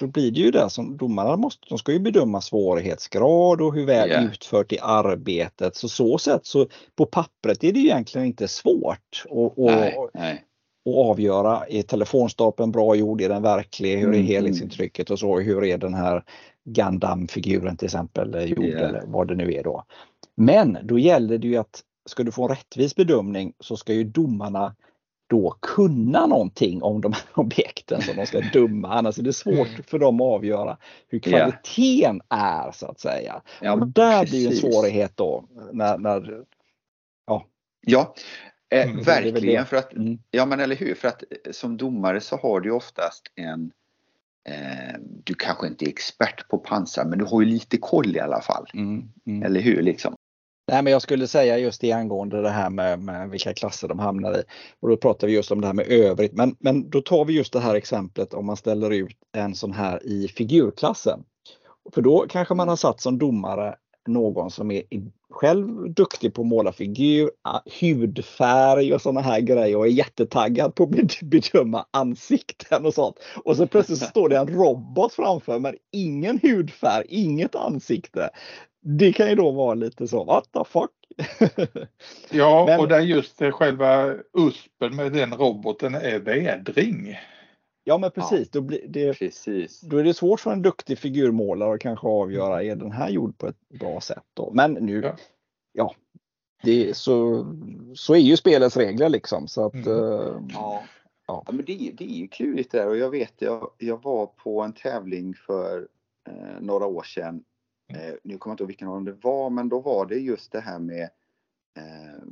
[0.00, 3.86] då blir det ju det som domarna måste, de ska ju bedöma svårighetsgrad och hur
[3.86, 4.20] väl Ja.
[4.20, 5.76] utfört i arbetet.
[5.76, 10.44] Så så sätt så på pappret är det ju egentligen inte svårt att, nej, nej.
[10.90, 11.64] att avgöra.
[11.68, 13.20] Är telefonstapeln bra gjord?
[13.20, 13.96] Är den verklig?
[13.98, 15.38] Hur är Mm, helhetsintrycket och så?
[15.40, 16.24] Hur är den här
[16.64, 18.78] Gundam-figuren till exempel eh, gjord Ja.
[18.78, 19.84] eller vad det nu är då.
[20.36, 24.04] Men då gäller det ju att ska du få en rättvis bedömning så ska ju
[24.04, 24.74] domarna
[25.28, 28.88] då kunna någonting om de här objekten som de ska döma.
[28.94, 29.82] Annars är det svårt Mm.
[29.82, 30.76] för dem att avgöra
[31.08, 31.30] hur Ja.
[31.38, 33.42] kvaliteten är så att säga.
[33.60, 34.72] Ja, och där blir ju en precis.
[34.74, 35.44] svårighet då.
[35.72, 36.44] När, när,
[37.80, 38.14] Ja,
[38.70, 39.66] eh, Mm, verkligen.
[39.66, 42.70] För att, mm, ja men eller hur, för att eh, som domare så har du
[42.70, 43.70] oftast en
[44.48, 48.20] eh, du kanske inte är expert på pansar men du har ju lite koll i
[48.20, 48.66] alla fall.
[48.74, 49.42] mm, mm.
[49.42, 50.14] Eller hur liksom?
[50.68, 53.98] Nej, men jag skulle säga just det angående det här med, med vilka klasser de
[53.98, 54.42] hamnar i.
[54.80, 56.32] Och då pratar vi just om det här med övrigt.
[56.32, 59.72] Men, men då tar vi just det här exemplet om man ställer ut en sån
[59.72, 61.20] här i figurklassen.
[61.94, 63.74] För då kanske man har satt som domare
[64.08, 64.82] någon som är
[65.30, 67.30] själv duktig på att måla figur,
[67.80, 73.16] hudfärg och sådana här grejer och är jättetaggad på att bedöma ansikten och sånt.
[73.44, 78.30] Och så plötsligt så står det en robot framför men ingen hudfärg, inget ansikte.
[78.80, 80.90] Det kan ju då vara lite så, what the fuck?
[82.30, 87.16] Ja, Men- och där just eh, själva USPen med den roboten är vädring.
[87.84, 89.80] ja men precis, då, blir det, Precis.
[89.80, 93.38] då är det svårt för en duktig figurmålare att kanske avgöra, är den här gjord
[93.38, 94.50] på ett bra sätt då?
[94.54, 95.16] Men nu, Ja.
[95.72, 95.94] ja,
[96.62, 97.46] det så,
[97.94, 99.48] så är ju spelets regler liksom.
[99.48, 99.86] Så att, Mm.
[100.54, 100.82] Ja.
[101.26, 101.42] Ja.
[101.46, 104.62] ja men det, det är ju klurigt där och jag vet jag, jag var på
[104.62, 105.88] en tävling för
[106.28, 107.44] eh, några år sedan.
[107.88, 110.18] Eh, nu kommer jag inte ihåg vilken av dem det var men då var det
[110.18, 111.02] just det här med
[111.76, 112.22] eh,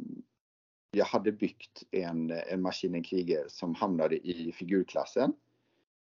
[0.91, 5.33] jag hade byggt en, en Maskinen Kriger som hamnade i figurklassen.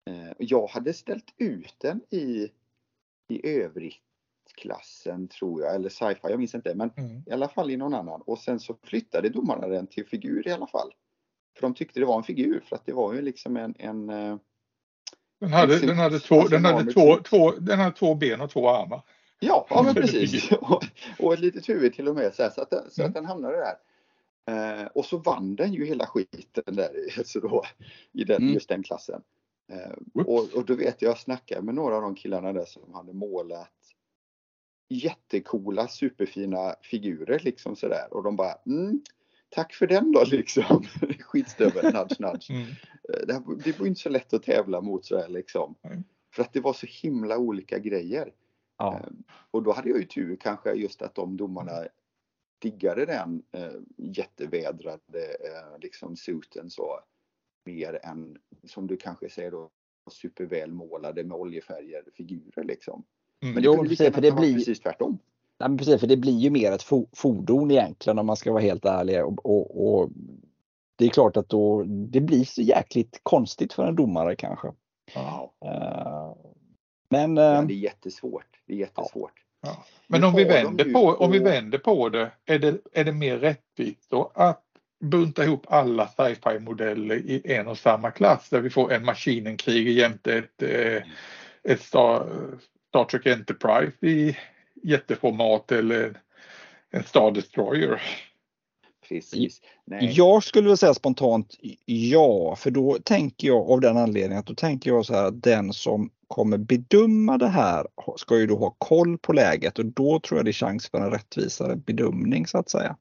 [0.07, 2.49] Eh, jag hade ställt ut den i,
[3.29, 3.95] i övrigt
[4.55, 6.75] klassen tror jag, eller sci-fi, jag minns inte.
[6.75, 7.23] Men Mm.
[7.27, 8.23] i alla fall i någon annan.
[8.23, 10.95] Och sen så flyttade domarna den till figur i alla fall.
[11.55, 14.07] För de tyckte det var en figur för att det var ju liksom en, en
[15.41, 15.89] Den hade, Precis.
[15.89, 17.25] den hade, två, den hade, vanligt två, sett.
[17.25, 19.03] två, den hade två ben och två armar.
[19.41, 20.53] Ja, ja men precis.
[20.53, 20.85] Och,
[21.19, 23.09] och ett litet huvud till och med så, här, så, att, den, så Mm.
[23.09, 23.75] att den hamnade där.
[24.81, 27.63] Eh, och så vann den ju hela skiten där alltså då,
[28.13, 28.55] i den, Mm.
[28.55, 29.23] just den klassen.
[29.73, 32.95] Eh, och, och då vet jag, jag snackade med några av de killarna där som
[32.95, 33.71] hade målat
[34.89, 38.07] jättekola, superfina figurer liksom sådär.
[38.11, 39.01] Och de bara, mm,
[39.49, 40.85] tack för den då liksom.
[41.21, 42.51] Skitstövel, nudge nudge.
[42.51, 42.63] Mm.
[42.63, 45.75] Eh, Det, här, det var inte så lätt att tävla mot så här liksom.
[45.83, 46.03] Nej.
[46.35, 48.33] För att det var så himla olika grejer.
[48.79, 48.95] Ja.
[48.95, 49.11] Eh,
[49.51, 51.73] Och då hade jag ju tur kanske just att de domarna
[52.59, 57.01] diggade den eh, jättevädrade eh, liksom suiten så
[57.65, 59.71] mer än som du kanske säger då
[60.11, 63.05] supervälmålade med oljefärger figurer liksom.
[63.43, 63.55] Mm.
[63.55, 65.19] Men det Jo, precis, för det blir- precis tvärtom.
[65.61, 68.53] Nej, men precis, för det blir ju mer ett fo fordon egentligen om man ska
[68.53, 69.25] vara helt ärlig.
[69.25, 70.11] Och, och, och
[70.97, 74.73] det är klart att då, det blir så jäkligt konstigt för en domare kanske.
[75.15, 75.53] Ja.
[75.65, 76.35] Eh,
[77.09, 78.47] men Ja, eh, det är jättesvårt.
[78.67, 79.33] Det är jättesvårt.
[79.61, 79.85] Ja.
[80.07, 83.39] Men om vi, vänder på, om vi vänder på det, är det, är det mer
[83.39, 84.65] rättvist då att
[85.01, 89.89] bunta ihop alla sci-fi modeller i en och samma klass där vi får en Maskinenkrig
[89.89, 91.03] jämte ett, eh,
[91.63, 92.27] ett Star,
[92.89, 94.37] Star Trek Enterprise i
[94.83, 96.21] jätteformat eller
[96.91, 98.03] en Star Destroyer.
[99.09, 99.61] Precis.
[99.85, 100.13] Nej.
[100.15, 104.55] Jag skulle vilja säga spontant ja, för då tänker jag av den anledningen att då
[104.55, 107.87] tänker jag så här att den som kommer bedöma det här
[108.17, 110.99] ska ju då ha koll på läget och då tror jag det är chans för
[110.99, 112.97] en rättvisare bedömning så att säga.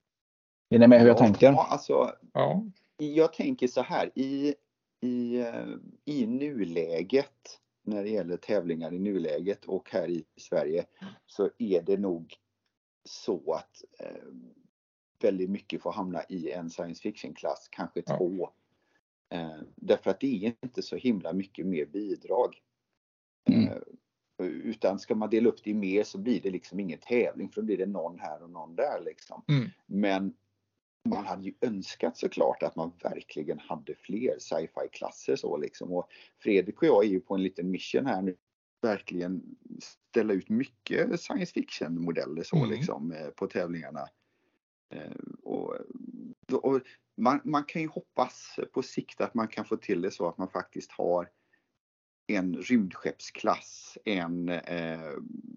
[0.69, 1.47] Är ni med hur jag Ja, tänker?
[1.51, 2.63] Ja, alltså, Ja.
[2.97, 4.55] jag tänker så här i,
[5.01, 5.65] i, eh,
[6.05, 10.85] i nuläget när det gäller tävlingar i nuläget och här i Sverige
[11.25, 12.33] så är det nog
[13.09, 14.23] så att eh,
[15.21, 18.17] väldigt mycket får hamna i en science fiction-klass, kanske Ja.
[18.17, 18.49] två.
[19.29, 22.61] Eh, därför att det är inte så himla mycket mer bidrag.
[23.53, 23.67] Mm.
[23.67, 27.49] Eh, utan ska man dela upp det i mer så blir det liksom ingen tävling
[27.49, 29.43] för då blir det någon här och någon där liksom.
[29.47, 29.69] Mm.
[29.85, 30.33] Men
[31.09, 35.91] man hade ju önskat såklart att man verkligen hade fler sci-fi klasser så liksom.
[35.93, 36.09] Och
[36.39, 38.35] Fredrik och jag är ju på en liten mission här nu.
[38.81, 39.41] Verkligen
[39.81, 42.69] ställa ut mycket science fiction modeller så Mm.
[42.69, 44.07] liksom eh, på tävlingarna.
[44.95, 45.11] Eh,
[45.43, 45.75] Och,
[46.51, 46.81] och
[47.17, 50.37] man, man kan ju hoppas på sikt att man kan få till det så att
[50.37, 51.29] man faktiskt har
[52.27, 54.99] en rymdskeppsklass, en eh,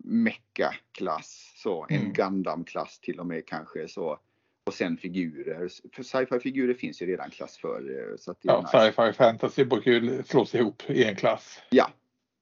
[0.05, 2.13] mecha-klass, så, en Mm.
[2.13, 4.19] Gundam-klass till och med kanske så.
[4.65, 5.69] Och sen figurer.
[5.93, 8.11] För sci-fi figurer finns ju redan klass för.
[8.11, 8.71] eh, Så att det är Ja, nice.
[8.93, 11.59] sci-fi fantasy brukar ju slås ihop i en klass.
[11.71, 11.91] Ja,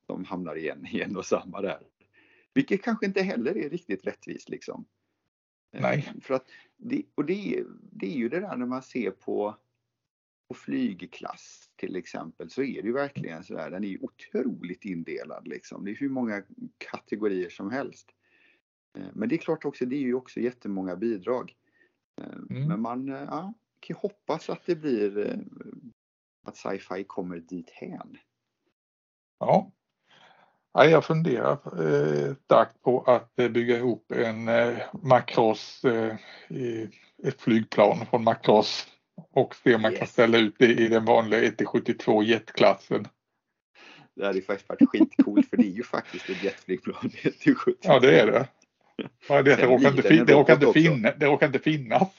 [0.07, 1.79] de hamnar igen i en och samma där.
[2.55, 4.85] Vilket kanske inte heller är riktigt rättvist liksom.
[5.77, 6.13] Eh, Nej.
[6.23, 6.45] För att
[6.77, 9.57] det, och det, det är ju det där när man ser på,
[10.49, 14.85] på flygklass till exempel så är det ju verkligen så där, den är ju otroligt
[14.85, 15.85] indelad liksom.
[15.85, 16.43] Det är hur många
[16.79, 18.11] kategorier som helst.
[18.99, 21.55] Eh, Men det är klart också, det är ju också jättemånga bidrag.
[22.20, 22.69] Eh, Mm.
[22.69, 25.41] Men man eh, ja, kan ju hoppas att det blir
[26.47, 28.19] att sci-fi kommer dit hän.
[29.39, 29.73] Ja.
[30.73, 34.45] Ja, jag funderar starkt på att bygga ihop en
[35.03, 35.85] Macross,
[37.23, 38.87] ett flygplan från Macross
[39.31, 40.11] och se om man kan Yes.
[40.12, 43.09] ställa ut det i den vanliga 1-72 jetklassen.
[44.15, 47.78] Det hade ju faktiskt varit skitcoolt för det är ju faktiskt ett jetflygplan till 70.
[47.82, 48.49] Ja, det är det.
[49.28, 52.19] Bara det, det, råkar inte, fin- det, råkar inte finna, det råkar inte finnas.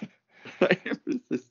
[0.59, 1.47] Nej, precis.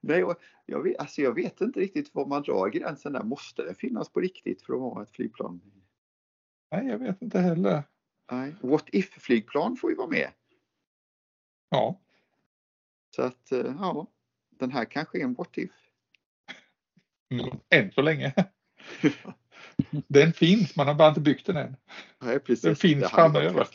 [0.00, 0.24] Nej,
[0.66, 3.22] jag, vet, alltså jag vet inte riktigt var man drar gränsen där.
[3.22, 5.60] Måste det finnas på riktigt för att vara ett flygplan?
[6.70, 7.82] Nej, jag vet inte heller.
[8.32, 8.54] Nej.
[8.60, 10.28] What if-flygplan får ju vara med.
[11.68, 12.00] Ja,
[13.16, 14.06] Så att, eh, ja,
[14.58, 15.70] den här kanske är en what if.
[17.30, 17.56] mm.
[17.70, 18.32] än så länge.
[20.08, 21.76] Den finns, man har bara inte byggt den än.
[22.18, 22.62] Nej, precis.
[22.62, 23.66] Den finns framöver.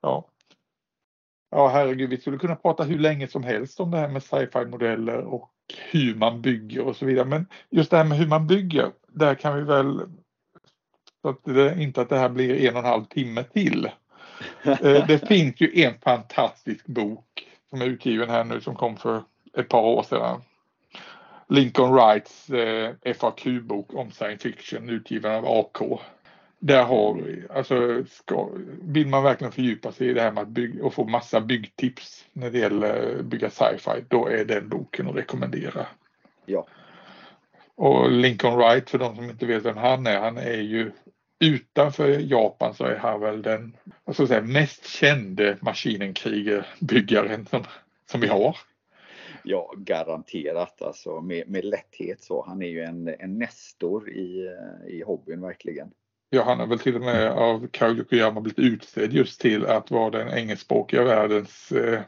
[0.00, 0.28] Ja.
[1.50, 4.64] Ja, herregud, vi skulle kunna prata hur länge som helst om det här med sci-fi
[4.64, 5.50] modeller och
[5.90, 7.24] hur man bygger och så vidare.
[7.24, 10.00] Men just det här med hur man bygger, där kan vi väl
[11.22, 13.90] så att det, inte att det här blir en och en halv timme till.
[14.64, 19.22] Eh, Det finns ju en fantastisk bok som är utgiven här nu som kom för
[19.56, 20.40] ett par år sedan.
[21.48, 26.00] Lincoln Wrights eh, FAQ-bok om science fiction utgiven av AK.
[26.58, 28.48] Där har vi, alltså ska,
[28.82, 32.24] vill man verkligen fördjupa sig i det här med att bygga och få massa byggtips
[32.32, 35.86] när det gäller att bygga sci-fi, då är den boken att rekommendera.
[36.46, 36.66] Ja.
[37.74, 40.92] Och Lincoln Wright, för de som inte vet vem han är, han är ju
[41.38, 47.64] utanför Japan så är han väl den vad ska jag säga, mest kände maskinenkrigerbyggaren som,
[48.10, 48.56] som vi har.
[49.44, 52.44] Ja, garanterat alltså med, med lätthet så.
[52.48, 54.50] Han är ju en, en nestor i,
[54.88, 55.90] i hobbyn verkligen.
[56.32, 59.90] Ja, han har väl till och med av Kao Yokoyama blivit utsedd just till att
[59.90, 62.00] vara den engelskspråkiga världens eh,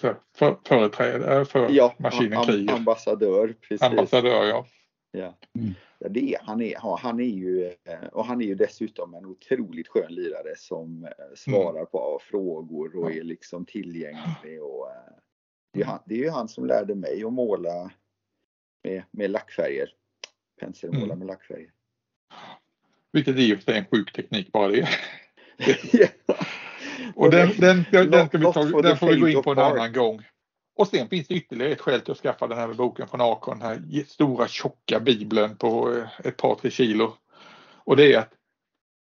[0.00, 2.70] säga, för, företrädare för Ja, maskinenkriget.
[2.70, 3.54] am- ambassadör.
[3.60, 3.82] Precis.
[3.82, 4.66] Ambassadör, ja.
[5.10, 5.38] Ja.
[5.58, 5.74] Mm.
[5.98, 9.14] Ja, det är, han, är, ja, han är ju eh, och han är ju dessutom
[9.14, 13.14] en otroligt skön lirare som eh, svarar på frågor och Ja.
[13.16, 14.62] är liksom tillgänglig.
[14.62, 15.12] Och, eh,
[15.72, 17.90] det, är han, det är ju han som lärde mig att måla
[18.84, 19.92] med, med lackfärger.
[20.60, 21.18] Penselmåla Mm.
[21.18, 21.70] med lackfärger.
[23.12, 24.88] Vilket i och för sig är en sjuk teknik bara det.
[25.92, 26.08] Ja.
[27.14, 29.58] Och den, den, den, den, ska vi ta, den får vi gå in på en
[29.58, 30.22] annan gång.
[30.76, 33.58] Och sen finns det ytterligare ett skäl till att skaffa den här boken från Akon,
[33.58, 37.16] den här stora tjocka bibeln på eh, ett par tre kilo.
[37.84, 38.32] Och det är att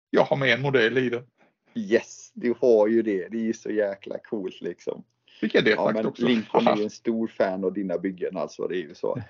[0.10, 1.28] jag har med en modell i den.
[1.76, 3.28] Yes, du har ju det.
[3.28, 5.04] Det är ju så jäkla coolt liksom.
[5.44, 6.26] Fick jag det Ja, sagt också?
[6.26, 8.68] Lincoln är ju en stor fan av dina byggen alltså.
[8.68, 9.22] Det är ju så.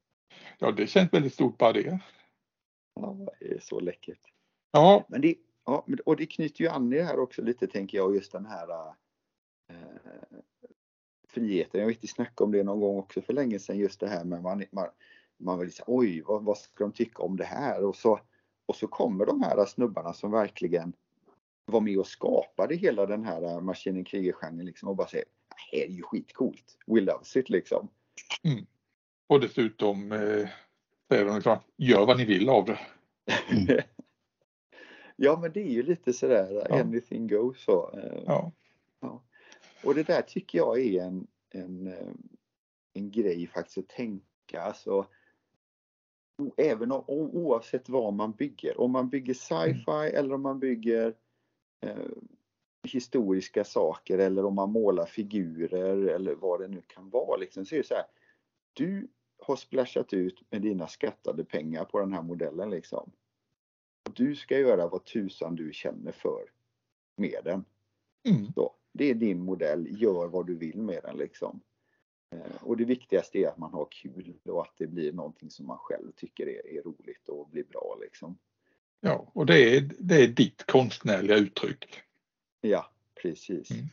[0.58, 2.00] ja, det känns väldigt stort bara det.
[2.94, 4.20] Ja, det är så läckert.
[4.72, 5.34] Ja, Men det,
[5.64, 8.46] ja, och det knyter ju an i det här också lite tänker jag, just den
[8.46, 8.68] här
[9.70, 9.76] eh,
[11.28, 11.80] friheten.
[11.80, 14.24] Jag vet, vi snackade om det någon gång också för länge sedan, just det här
[14.24, 14.88] med man, man,
[15.38, 17.84] man vill säga oj, vad, vad ska de tycka om det här?
[17.84, 18.20] Och så,
[18.66, 20.92] och så kommer de här snubbarna som verkligen
[21.64, 25.26] var med och skapade hela den här maskinen krigergenren liksom och bara säger
[25.72, 26.78] här är ju skitcoolt.
[26.86, 27.88] We loves it liksom.
[29.26, 30.48] och dessutom eh,
[31.08, 32.78] säger de liksom, gör vad ni vill av det.
[35.16, 36.80] ja men det är ju lite sådär Ja.
[36.80, 37.90] anything goes så.
[37.98, 38.52] eh, Ja.
[39.84, 42.12] Och det där tycker jag är en, en, eh,
[42.92, 44.62] en grej faktiskt att tänka.
[44.62, 45.06] Alltså,
[46.56, 48.80] även om, oavsett vad man bygger.
[48.80, 51.14] Om man bygger sci-fi eller om man bygger
[51.80, 51.96] eh,
[52.82, 57.36] historiska saker eller om man målar figurer eller vad det nu kan vara.
[57.36, 58.06] Liksom, så är det så här,
[58.72, 59.08] du
[59.38, 63.12] har splashat ut med dina skattade pengar på den här modellen liksom.
[64.12, 66.44] Du ska göra vad tusan du känner för
[67.16, 67.64] med den.
[68.28, 68.52] Mm.
[68.54, 71.60] Så, det är din modell, gör vad du vill med den liksom.
[72.30, 75.66] Eh, Och det viktigaste är att man har kul och att det blir någonting som
[75.66, 78.38] man själv tycker är, är roligt och blir bra liksom.
[79.00, 82.02] Ja, och det är, det är ditt konstnärliga uttryck.
[82.60, 82.90] Ja,
[83.22, 83.70] precis.
[83.70, 83.84] Mm.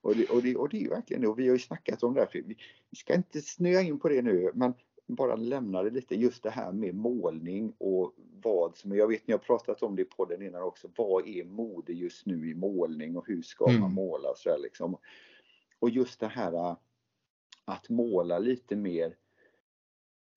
[0.00, 1.28] Och, det, och, det, och det är ju verkligen det.
[1.28, 2.28] Och vi har ju snackat om det här.
[2.32, 2.56] Vi,
[2.90, 4.74] vi ska inte snöa in på det nu, men
[5.06, 6.14] bara lämna det lite.
[6.14, 10.02] Just det här med målning och vad som, jag vet ni har pratat om det
[10.02, 10.90] i podden innan också.
[10.96, 13.80] Vad är mode just nu i målning och hur ska Mm.
[13.80, 14.96] man måla och så där liksom.
[15.78, 16.76] Och just det här äh,
[17.64, 19.16] att måla lite mer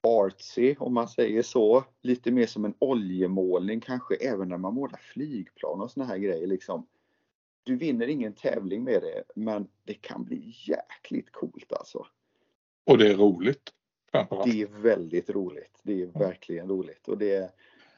[0.07, 1.84] artsy om man säger så.
[2.02, 6.48] Lite mer som en oljemålning kanske även när man målar flygplan och såna här grejer
[6.48, 6.88] liksom.
[7.63, 12.07] Du vinner ingen tävling med det men det kan bli jäkligt coolt alltså.
[12.85, 13.73] Och det är roligt.
[14.45, 15.79] Det är väldigt roligt.
[15.83, 17.51] Det är verkligen roligt och det är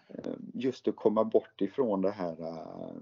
[0.08, 2.42] eh, just att komma bort ifrån det här.
[2.42, 2.96] eh,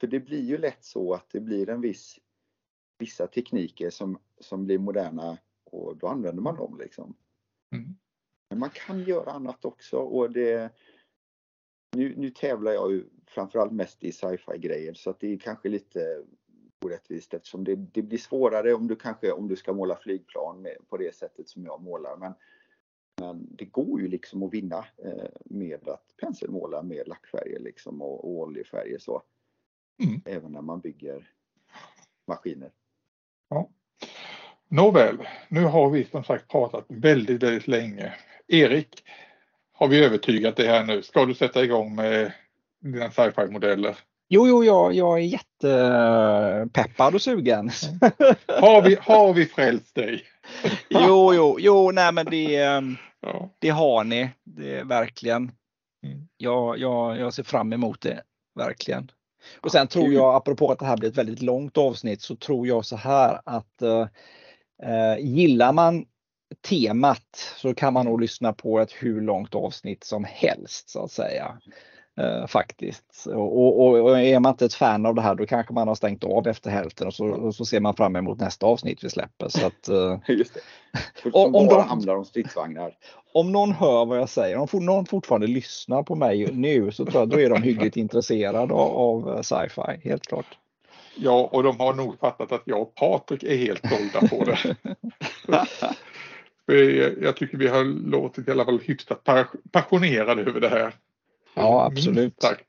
[0.00, 2.18] För det blir ju lätt så att det blir en viss
[2.98, 7.14] vissa tekniker som, som blir moderna och då använder man dem liksom.
[7.72, 7.96] Mm.
[8.48, 10.72] Men man kan göra annat också och det
[11.96, 15.68] nu, nu tävlar jag ju framförallt mest i sci-fi grejer så att det är kanske
[15.68, 16.22] lite
[16.84, 20.76] orättvist eftersom det, det blir svårare om du kanske om du ska måla flygplan med,
[20.88, 22.16] på det sättet som jag målar.
[22.16, 22.32] Men,
[23.20, 28.24] men det går ju liksom att vinna eh, med att penselmåla med lackfärger liksom och,
[28.24, 29.22] och oljefärger så.
[30.04, 30.20] Mm.
[30.24, 31.30] Även när man bygger
[32.26, 32.70] maskiner.
[34.68, 38.14] Nåväl, nu har vi som sagt pratat väldigt, väldigt länge.
[38.46, 39.04] Erik,
[39.72, 41.02] har vi övertygat dig här nu?
[41.02, 42.32] Ska du sätta igång med
[42.82, 43.96] dina sci-fi-modeller?
[44.28, 47.68] Jo, jo, jag, jag är jättepeppad och sugen.
[48.46, 50.24] Har vi, har vi frälst dig?
[50.88, 53.50] jo, jo, jo, nej men det, ehm, Ja.
[53.58, 54.30] det har ni.
[54.44, 55.42] Det verkligen.
[56.06, 56.28] Mm.
[56.36, 58.22] Jag, jag, jag ser fram emot det.
[58.54, 59.10] Verkligen.
[59.60, 62.66] Och sen tror jag, apropå att det här blir ett väldigt långt avsnitt, så tror
[62.66, 64.06] jag så här att eh,
[64.82, 66.04] eh, gillar man
[66.68, 71.10] temat så kan man nog lyssna på ett hur långt avsnitt som helst så att
[71.12, 71.58] säga.
[72.20, 73.26] Eh, faktiskt.
[73.26, 75.94] Och, och, och är man inte ett fan av det här då kanske man har
[75.94, 79.10] stängt av efter hälften och så, och så ser man fram emot nästa avsnitt vi
[79.10, 79.48] släpper.
[79.48, 80.60] Så att, eh, Just det.
[81.22, 82.94] Som Om- bara de- handlar om stridsvagnar.
[83.34, 87.20] om någon hör vad jag säger, om någon fortfarande lyssnar på mig nu så tror
[87.22, 90.58] jag då är de hyggligt intresserade av, av eh, sci-fi, helt klart.
[91.16, 94.76] ja, och de har nog fattat att jag och Patrik är helt sålda på det.
[97.22, 100.94] Jag- tycker vi har låtit i alla fall hyfsat pas- passionerade över det här.
[101.54, 102.42] Ja, Minst absolut.
[102.42, 102.64] sagt.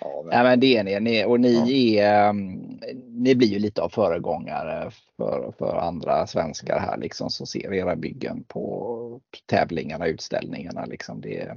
[0.00, 1.52] Ja, Nej, men det är ni, och ni
[1.96, 2.04] Ja.
[2.04, 7.46] är, um, ni blir ju lite av föregångare för, för andra svenskar här liksom som
[7.46, 11.20] ser era byggen på tävlingarna, utställningarna liksom.
[11.20, 11.52] Det,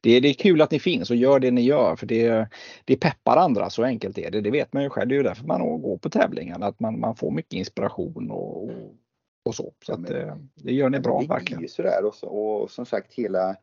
[0.00, 2.48] det, det är kul att ni finns och gör det ni gör för det,
[2.84, 4.40] det peppar andra, så enkelt är det.
[4.40, 7.00] Det vet man ju själv, det är ju därför man går på tävlingarna, att man,
[7.00, 8.70] man får mycket inspiration och, och,
[9.44, 9.62] och så.
[9.84, 11.62] Så Ja, att men- det, det gör ni bra det är verkligen.
[11.62, 13.56] ju sådär och, så, och som sagt hela,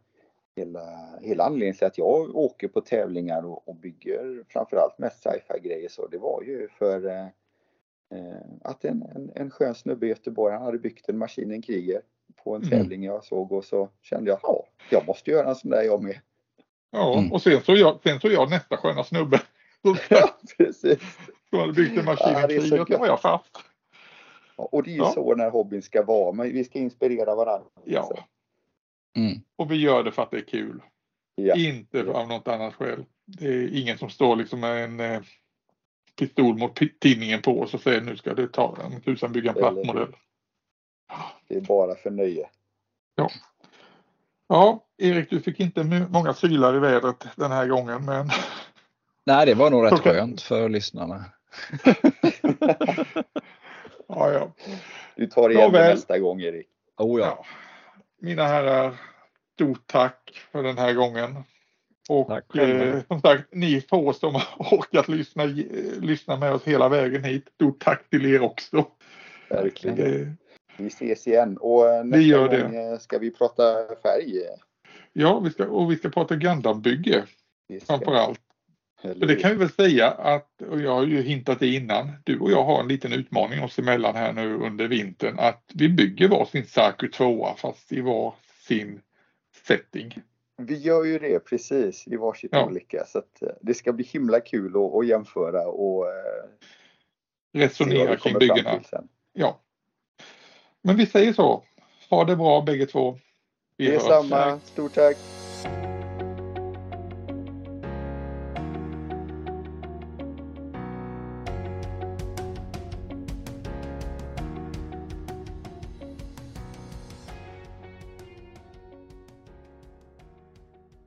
[0.58, 5.60] hela, hela anledningen till att jag åker på tävlingar och, och bygger framförallt mest sci-fi
[5.60, 7.26] grejer så det var ju för eh,
[8.14, 12.02] eh, att en, en, en skön snubbe i Göteborg han hade byggt en Maskinen Kriger
[12.44, 12.70] på en Mm.
[12.80, 16.04] tävling jag såg och så kände jag ja, jag måste göra en sån där jag
[16.04, 16.20] med.
[16.92, 17.32] Ja, Mm.
[17.34, 19.42] och sen så jag, sen så jag nästa sköna snubbe.
[20.10, 21.00] Ja, precis.
[21.50, 23.58] som hade byggt en maskin Ja, det är så var jag fast.
[24.58, 25.12] Ja, Och det är ju Ja.
[25.14, 27.68] så den här hobbyn ska vara, men vi ska inspirera varandra.
[27.84, 28.18] Ja,
[29.18, 29.42] Mm.
[29.56, 30.82] och vi gör det för att det är kul.
[31.36, 31.56] Ja.
[31.56, 32.14] Inte Ja.
[32.14, 33.06] av något annat skäl.
[33.26, 35.22] Det är ingen som står liksom med en eh,
[36.20, 39.58] pistol mot tidningen på oss och säger nu ska du ta en tusan bygga en
[39.58, 40.16] Eller platt modell.
[41.48, 42.50] Det är bara för nöje.
[44.48, 48.30] Ja, Erik, du fick inte många sylar i vädret den här gången, men
[49.24, 51.26] Nej, det var nog rätt skönt för lyssnarna.
[54.08, 54.52] ja, ja.
[55.16, 56.68] Du tar igen det nästa gång Erik.
[56.98, 57.26] Oh ja.
[57.26, 57.46] ja.
[58.22, 58.96] Mina herrar,
[59.54, 61.36] stort tack för den här gången.
[62.10, 66.64] Och Tack eh, som sagt, ni få som har orkat lyssna, eh, lyssna med oss
[66.64, 67.50] hela vägen hit.
[67.54, 68.86] Stort tack till er också.
[69.50, 70.22] Verkligen.
[70.22, 70.28] Eh,
[70.78, 72.62] Vi ses igen och eh, nästa gör det.
[72.62, 73.64] gång eh, ska vi prata
[74.04, 74.42] färg.
[75.14, 77.24] ja, vi ska, och vi ska prata Gundam-bygge
[77.88, 78.42] framför allt.
[79.02, 82.40] Eller det kan vi väl säga att, och jag har ju hintat det innan, du
[82.40, 86.28] och jag har en liten utmaning oss emellan här nu under vintern att vi bygger
[86.28, 88.34] varsin Saku 2 fast i var
[88.68, 89.02] sin
[89.68, 90.16] setting.
[90.58, 92.66] Vi gör ju det precis i varsitt Ja.
[92.66, 96.14] olika så att eh, det ska bli himla kul att, att jämföra och eh,
[97.54, 98.82] Resonera kring byggena.
[99.34, 99.60] Ja.
[100.82, 101.64] Men vi säger så.
[102.10, 103.20] Ha det bra bägge två.
[103.78, 104.08] Vi Det är hörs.
[104.08, 104.60] samma.
[104.60, 105.18] Stort tack!